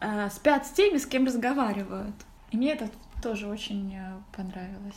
э, 0.00 0.30
спят 0.30 0.66
с 0.66 0.70
теми, 0.70 0.98
с 0.98 1.06
кем 1.06 1.26
разговаривают. 1.26 2.14
И 2.50 2.56
мне 2.56 2.72
это 2.72 2.88
тоже 3.22 3.46
очень 3.48 3.94
э, 3.94 4.12
понравилось. 4.34 4.96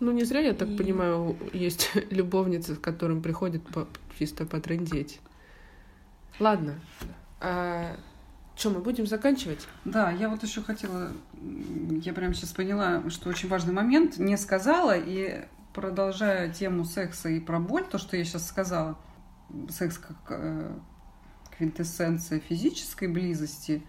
Ну, 0.00 0.12
не 0.12 0.24
зря, 0.24 0.40
я 0.40 0.52
так 0.52 0.68
И- 0.68 0.76
понимаю, 0.76 1.36
есть 1.52 1.90
любовницы, 2.10 2.76
к 2.76 2.80
которым 2.80 3.22
приходят 3.22 3.66
по, 3.66 3.88
чисто 4.18 4.44
потрындеть. 4.44 5.20
Ладно. 6.38 6.78
А, 7.40 7.96
что, 8.56 8.70
мы 8.70 8.80
будем 8.80 9.06
заканчивать? 9.06 9.66
Да, 9.84 10.10
я 10.10 10.28
вот 10.28 10.42
еще 10.42 10.62
хотела, 10.62 11.12
я 12.02 12.12
прямо 12.12 12.34
сейчас 12.34 12.52
поняла, 12.52 13.02
что 13.10 13.28
очень 13.28 13.48
важный 13.48 13.72
момент, 13.72 14.18
не 14.18 14.36
сказала, 14.36 14.96
и 14.96 15.46
продолжая 15.72 16.52
тему 16.52 16.84
секса 16.84 17.28
и 17.28 17.40
про 17.40 17.58
боль, 17.58 17.84
то, 17.84 17.98
что 17.98 18.16
я 18.16 18.24
сейчас 18.24 18.46
сказала, 18.46 18.96
секс 19.68 19.98
как 19.98 20.16
э, 20.30 20.72
квинтэссенция 21.56 22.40
физической 22.40 23.08
близости, 23.08 23.82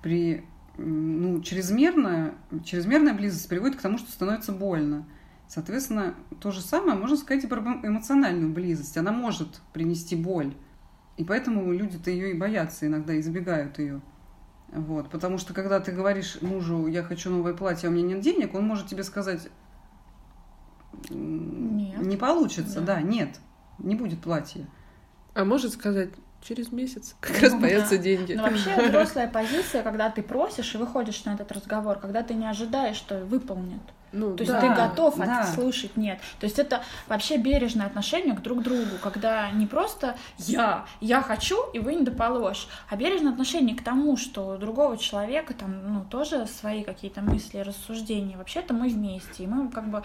при 0.00 0.44
ну, 0.76 1.40
чрезмерная, 1.42 2.34
чрезмерная 2.64 3.14
близость 3.14 3.48
приводит 3.48 3.76
к 3.76 3.82
тому, 3.82 3.98
что 3.98 4.10
становится 4.10 4.52
больно. 4.52 5.06
Соответственно, 5.46 6.14
то 6.40 6.50
же 6.50 6.60
самое 6.60 6.96
можно 6.96 7.16
сказать 7.16 7.44
и 7.44 7.46
про 7.46 7.60
эмоциональную 7.60 8.52
близость. 8.52 8.96
Она 8.96 9.12
может 9.12 9.60
принести 9.72 10.16
боль. 10.16 10.54
И 11.16 11.24
поэтому 11.24 11.72
люди-то 11.72 12.10
ее 12.10 12.32
и 12.32 12.38
боятся, 12.38 12.86
иногда 12.86 13.18
избегают 13.18 13.78
ее. 13.78 14.00
Вот. 14.72 15.08
Потому 15.10 15.38
что 15.38 15.54
когда 15.54 15.78
ты 15.78 15.92
говоришь 15.92 16.38
мужу, 16.42 16.86
я 16.88 17.02
хочу 17.02 17.30
новое 17.30 17.54
платье, 17.54 17.88
а 17.88 17.92
у 17.92 17.94
меня 17.94 18.14
нет 18.14 18.20
денег, 18.20 18.54
он 18.54 18.66
может 18.66 18.88
тебе 18.88 19.04
сказать, 19.04 19.48
Нет. 21.10 21.98
не 22.00 22.16
получится, 22.16 22.80
Да. 22.80 22.96
да, 22.96 23.02
нет, 23.02 23.38
не 23.78 23.94
будет 23.94 24.20
платья. 24.20 24.66
А 25.34 25.44
может 25.44 25.72
сказать, 25.72 26.10
через 26.42 26.72
месяц 26.72 27.14
как 27.20 27.40
раз 27.40 27.52
Ну, 27.52 27.60
появятся 27.60 27.96
да. 27.96 28.02
деньги. 28.02 28.32
Но 28.34 28.42
вообще 28.44 28.74
взрослая 28.88 29.28
позиция, 29.28 29.82
когда 29.82 30.10
ты 30.10 30.22
просишь 30.22 30.74
и 30.74 30.78
выходишь 30.78 31.24
на 31.24 31.34
этот 31.34 31.50
разговор, 31.52 31.98
когда 31.98 32.22
ты 32.22 32.34
не 32.34 32.48
ожидаешь, 32.48 32.96
что 32.96 33.24
выполнят. 33.24 33.82
Ну, 34.14 34.36
То 34.36 34.42
есть 34.42 34.52
Да, 34.52 34.60
ты 34.60 34.68
готов 34.68 35.16
да. 35.18 35.44
слушать 35.46 35.96
нет. 35.96 36.20
То 36.38 36.44
есть 36.44 36.58
это 36.58 36.82
вообще 37.08 37.36
бережное 37.36 37.86
отношение 37.86 38.34
к 38.34 38.40
друг 38.40 38.62
другу, 38.62 38.96
когда 39.02 39.50
не 39.50 39.66
просто 39.66 40.16
я, 40.38 40.86
я 41.00 41.20
хочу, 41.20 41.58
и 41.72 41.80
вы 41.80 41.96
не 41.96 42.04
доположь, 42.04 42.68
а 42.88 42.96
бережное 42.96 43.32
отношение 43.32 43.76
к 43.76 43.82
тому, 43.82 44.16
что 44.16 44.54
у 44.54 44.56
другого 44.56 44.96
человека 44.96 45.52
там, 45.54 45.94
ну, 45.94 46.04
тоже 46.04 46.46
свои 46.46 46.84
какие-то 46.84 47.20
мысли, 47.20 47.58
рассуждения. 47.58 48.36
Вообще-то 48.36 48.72
мы 48.72 48.88
вместе, 48.88 49.44
и 49.44 49.46
мы 49.46 49.68
как 49.68 49.88
бы 49.88 50.02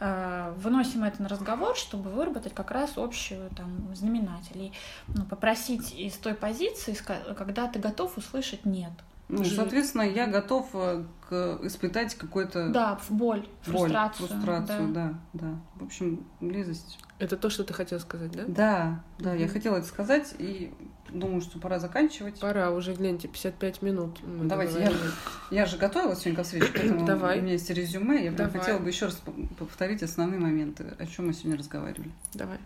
э, 0.00 0.54
выносим 0.56 1.04
это 1.04 1.22
на 1.22 1.28
разговор, 1.28 1.76
чтобы 1.76 2.10
выработать 2.10 2.54
как 2.54 2.70
раз 2.70 2.92
общую 2.96 3.50
там 3.50 3.94
знаменатель. 3.94 4.62
И 4.62 4.72
ну, 5.08 5.24
попросить 5.24 5.92
из 5.94 6.14
той 6.14 6.34
позиции, 6.34 6.96
когда 7.36 7.66
ты 7.66 7.78
готов 7.78 8.16
услышать 8.16 8.64
нет. 8.64 8.92
Ну, 9.30 9.44
соответственно, 9.44 10.02
я 10.02 10.26
готов 10.26 10.68
э, 10.74 11.04
к, 11.28 11.60
испытать 11.62 12.14
какой-то 12.16 12.68
Да, 12.70 12.96
в 12.96 13.10
боль, 13.10 13.40
боль, 13.40 13.46
фрустрацию. 13.62 14.28
фрустрацию, 14.28 14.88
да. 14.88 15.14
да, 15.32 15.48
да. 15.48 15.60
В 15.76 15.84
общем, 15.84 16.24
близость. 16.40 16.98
Это 17.18 17.36
то, 17.36 17.48
что 17.50 17.64
ты 17.64 17.72
хотел 17.72 18.00
сказать, 18.00 18.32
да? 18.32 18.44
Да, 18.48 19.04
да, 19.18 19.34
я 19.34 19.44
Мгм. 19.46 19.52
хотела 19.54 19.76
это 19.76 19.86
сказать 19.86 20.34
и 20.38 20.72
думаю, 21.10 21.40
что 21.42 21.58
пора 21.60 21.78
заканчивать. 21.78 22.40
Пора, 22.40 22.70
уже 22.70 22.94
гляньте, 22.94 23.28
55 23.28 23.82
минут. 23.82 24.18
Давайте, 24.44 24.74
договорились. 24.74 25.00
Я 25.50 25.66
же 25.66 25.76
готовилась 25.76 26.18
сегодня 26.20 26.36
ко 26.36 26.42
встрече, 26.44 26.68
поэтому 26.74 27.06
Давай. 27.06 27.38
у 27.38 27.42
меня 27.42 27.52
есть 27.52 27.70
резюме. 27.70 28.24
Я 28.24 28.32
Давай. 28.32 28.52
хотела 28.58 28.78
бы 28.78 28.88
еще 28.88 29.06
раз 29.06 29.14
по- 29.16 29.32
повторить 29.64 30.02
основные 30.02 30.40
моменты, 30.40 30.94
о 30.98 31.06
чем 31.06 31.26
мы 31.28 31.34
сегодня 31.34 31.58
разговаривали. 31.58 32.10
Давай. 32.34 32.58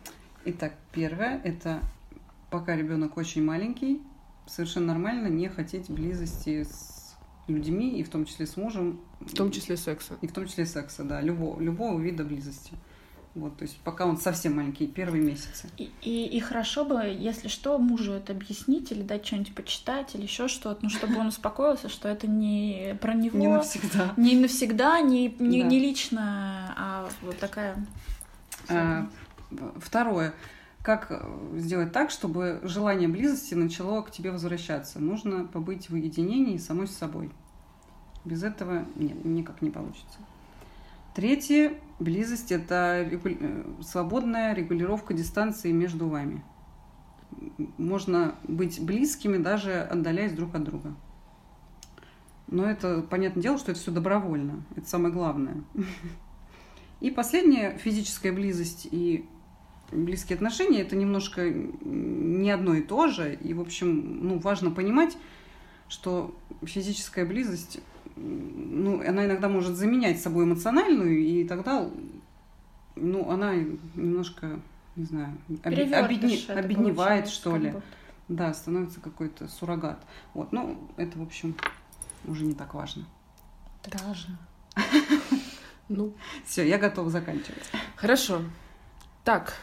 Итак, 0.46 0.72
первое– 0.92 1.40
это 1.44 1.80
пока 2.50 2.76
ребенок 2.76 3.16
очень 3.16 3.42
маленький, 3.44 4.00
совершенно 4.46 4.86
нормально 4.88 5.28
не 5.28 5.48
хотеть 5.48 5.90
близости 5.90 6.64
с 6.64 7.14
людьми, 7.48 7.98
и 7.98 8.02
в 8.02 8.08
том 8.08 8.24
числе 8.24 8.46
с 8.46 8.56
мужем. 8.56 9.00
В 9.20 9.34
том 9.34 9.50
числе 9.50 9.76
секса. 9.76 10.16
И 10.22 10.26
в 10.26 10.32
том 10.32 10.46
числе 10.46 10.66
секса, 10.66 11.04
да, 11.04 11.20
любого, 11.20 11.60
любого 11.60 12.00
вида 12.00 12.24
близости. 12.24 12.72
Вот, 13.34 13.56
то 13.56 13.64
есть 13.64 13.78
пока 13.80 14.06
он 14.06 14.16
совсем 14.16 14.54
маленький, 14.54 14.86
первые 14.86 15.20
месяцы. 15.20 15.68
И, 15.76 15.90
и, 16.02 16.24
и 16.26 16.38
хорошо 16.38 16.84
бы, 16.84 17.00
если 17.02 17.48
что, 17.48 17.78
мужу 17.78 18.12
это 18.12 18.32
объяснить 18.32 18.92
или 18.92 19.02
дать 19.02 19.26
что-нибудь 19.26 19.56
почитать 19.56 20.14
или 20.14 20.22
еще 20.22 20.46
что-то, 20.46 20.78
ну, 20.84 20.88
чтобы 20.88 21.16
он 21.16 21.26
успокоился, 21.26 21.88
что 21.88 22.08
это 22.08 22.28
не 22.28 22.96
про 23.00 23.12
него, 23.12 23.36
Не 23.36 23.48
навсегда. 23.48 24.14
не 24.16 24.36
навсегда, 24.36 25.00
не, 25.00 25.34
не, 25.40 25.62
Да. 25.62 25.68
не 25.68 25.80
лично, 25.80 26.74
а 26.76 27.08
вот 27.22 27.36
такая... 27.38 27.84
А, 28.68 29.08
Второе. 29.78 30.32
Как 30.84 31.06
э, 31.08 31.18
сделать 31.56 31.92
так, 31.92 32.10
чтобы 32.10 32.60
желание 32.62 33.08
близости 33.08 33.54
начало 33.54 34.02
к 34.02 34.10
тебе 34.10 34.30
возвращаться? 34.30 35.00
Нужно 35.00 35.46
побыть 35.46 35.88
в 35.88 35.94
уединении 35.94 36.58
самой 36.58 36.88
с 36.88 36.94
собой. 36.94 37.30
Без 38.26 38.42
этого 38.42 38.84
нет, 38.94 39.24
никак 39.24 39.62
не 39.62 39.70
получится. 39.70 40.18
Третье. 41.14 41.72
Близость– 42.00 42.52
это 42.52 43.02
регу- 43.02 43.34
э, 43.40 43.64
свободная 43.80 44.52
регулировка 44.54 45.14
дистанции 45.14 45.72
между 45.72 46.06
вами. 46.06 46.44
Можно 47.78 48.34
быть 48.46 48.78
близкими, 48.78 49.38
даже 49.38 49.80
отдаляясь 49.80 50.32
друг 50.32 50.54
от 50.54 50.64
друга. 50.64 50.94
Но 52.46 52.66
это, 52.66 53.00
понятное 53.00 53.42
дело, 53.42 53.56
что 53.56 53.72
это 53.72 53.80
все 53.80 53.90
добровольно. 53.90 54.62
Это 54.76 54.86
самое 54.86 55.14
главное. 55.14 55.64
И 57.00 57.10
последнее, 57.10 57.78
физическая 57.78 58.34
близость 58.34 58.86
и 58.90 59.26
близкие 59.92 60.36
отношения, 60.36 60.80
это 60.82 60.96
немножко 60.96 61.48
не 61.50 62.50
одно 62.50 62.74
и 62.74 62.82
то 62.82 63.08
же. 63.08 63.34
И, 63.34 63.54
в 63.54 63.60
общем, 63.60 64.26
ну, 64.28 64.38
важно 64.38 64.70
понимать, 64.70 65.16
что 65.88 66.34
физическая 66.64 67.24
близость, 67.26 67.80
ну, 68.16 69.00
она 69.06 69.26
иногда 69.26 69.48
может 69.48 69.76
заменять 69.76 70.20
собой 70.20 70.44
эмоциональную, 70.44 71.18
и 71.18 71.44
тогда, 71.44 71.88
ну, 72.96 73.30
она 73.30 73.54
немножко, 73.94 74.60
не 74.96 75.04
знаю, 75.04 75.36
оби- 75.48 75.92
обедне- 75.92 76.48
обедневает, 76.48 77.28
что 77.28 77.56
ли. 77.56 77.70
будто. 77.70 77.82
Да, 78.28 78.54
становится 78.54 79.00
какой-то 79.00 79.48
суррогат. 79.48 80.02
Вот, 80.32 80.52
ну, 80.52 80.78
это, 80.96 81.18
в 81.18 81.22
общем, 81.22 81.54
уже 82.26 82.44
не 82.44 82.54
так 82.54 82.74
важно. 82.74 83.04
Важно. 84.06 84.38
Ну, 85.90 86.14
Все, 86.46 86.66
я 86.66 86.78
готова 86.78 87.10
заканчивать. 87.10 87.62
хорошо. 87.96 88.40
Так, 89.22 89.54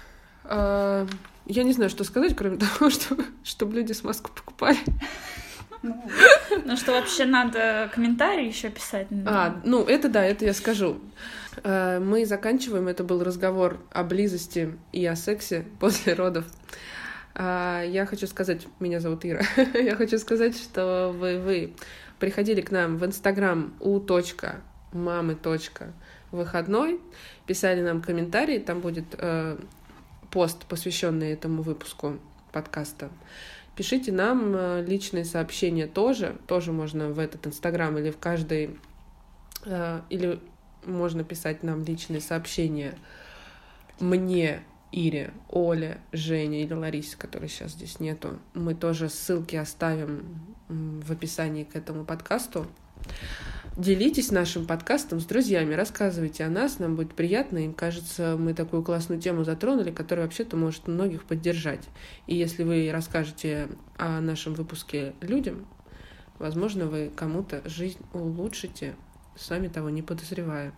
я 0.46 1.64
не 1.64 1.74
знаю, 1.74 1.90
что 1.90 2.04
сказать, 2.04 2.36
кроме 2.36 2.58
того, 2.80 2.90
что, 2.90 3.18
чтобы 3.44 3.76
люди 3.76 3.94
смазку 3.94 4.32
покупали. 4.32 4.80
Ну 5.84 6.78
что, 6.78 6.92
вообще 6.92 7.26
надо 7.26 7.90
комментарии 7.94 8.48
еще 8.48 8.70
писать? 8.70 9.08
А, 9.26 9.60
ну, 9.64 9.84
это 9.84 10.10
да, 10.10 10.24
это 10.24 10.46
я 10.46 10.54
скажу. 10.54 11.00
Э, 11.64 12.00
Мы 12.00 12.26
заканчиваем. 12.26 12.88
Это 12.88 13.04
был 13.04 13.24
разговор 13.24 13.80
о 13.92 14.04
близости 14.04 14.78
и 14.92 15.04
о 15.06 15.16
сексе 15.16 15.66
после 15.80 16.14
родов. 16.14 16.46
А, 17.34 17.82
Я 17.84 18.06
хочу 18.06 18.28
сказать, 18.28 18.68
меня 18.80 19.00
зовут 19.00 19.26
Ира. 19.26 19.42
Я 19.74 19.96
хочу 19.96 20.20
сказать, 20.20 20.56
что 20.56 21.16
вы, 21.18 21.40
вы 21.40 21.74
приходили 22.20 22.62
к 22.62 22.70
нам 22.70 22.98
в 22.98 23.06
Инстаграм 23.06 23.74
у 23.80 24.00
точка 24.00 24.62
мамы 24.92 25.36
точка 25.36 25.94
выходной, 26.32 27.00
писали 27.46 27.82
нам 27.82 28.02
комментарии, 28.02 28.60
там 28.60 28.80
будет 28.80 29.06
э, 29.18 29.58
пост, 30.32 30.66
посвященный 30.66 31.32
этому 31.32 31.62
выпуску 31.62 32.18
подкаста. 32.52 33.10
Пишите 33.76 34.12
нам 34.12 34.54
э, 34.56 34.84
личные 34.86 35.26
сообщения 35.26 35.88
тоже, 35.88 36.38
тоже 36.48 36.72
можно 36.72 37.10
в 37.10 37.20
этот 37.20 37.48
Инстаграм 37.48 37.98
или 37.98 38.12
в 38.12 38.18
каждый, 38.18 38.78
э, 39.66 40.02
или 40.10 40.40
можно 40.86 41.24
писать 41.24 41.64
нам 41.64 41.84
личные 41.84 42.22
сообщения 42.22 42.96
мне, 44.00 44.64
Ире, 44.92 45.32
Оле, 45.50 46.02
Жене 46.12 46.64
или 46.64 46.74
Ларисе, 46.74 47.16
которой 47.18 47.48
сейчас 47.48 47.72
здесь 47.72 48.00
нету. 48.00 48.40
Мы 48.54 48.74
тоже 48.74 49.10
ссылки 49.10 49.56
оставим 49.56 50.56
в 50.68 51.12
описании 51.12 51.64
к 51.64 51.76
этому 51.76 52.04
подкасту. 52.04 52.68
Делитесь 53.78 54.32
нашим 54.32 54.68
подкастом 54.68 55.22
с 55.22 55.26
друзьями, 55.26 55.74
рассказывайте 55.74 56.44
о 56.44 56.50
нас, 56.50 56.80
нам 56.80 56.98
будет 56.98 57.16
приятно. 57.16 57.60
Им 57.60 57.74
кажется, 57.74 58.36
мы 58.38 58.54
такую 58.54 58.84
классную 58.84 59.22
тему 59.22 59.46
затронули, 59.46 59.92
которая 59.92 60.26
вообще-то 60.26 60.58
может 60.58 60.90
многих 60.90 61.24
поддержать. 61.24 61.88
И 62.28 62.36
если 62.36 62.64
вы 62.64 62.90
расскажете 62.92 63.70
о 63.98 64.20
нашем 64.20 64.56
выпуске 64.56 65.16
людям, 65.22 65.66
возможно, 66.38 66.88
вы 66.88 67.12
кому-то 67.16 67.62
жизнь 67.68 68.00
улучшите, 68.14 68.94
сами 69.38 69.70
того 69.70 69.90
не 69.90 70.02
подозревая. 70.02 70.74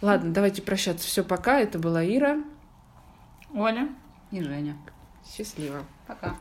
Ладно, 0.00 0.32
давайте 0.32 0.62
прощаться. 0.62 1.06
Все, 1.06 1.22
пока. 1.22 1.60
Это 1.60 1.78
была 1.78 2.04
Ира. 2.04 2.42
Оля? 3.54 3.90
И 4.30 4.42
Женя. 4.42 4.78
Счастливо. 5.24 5.84
Пока. 6.06 6.38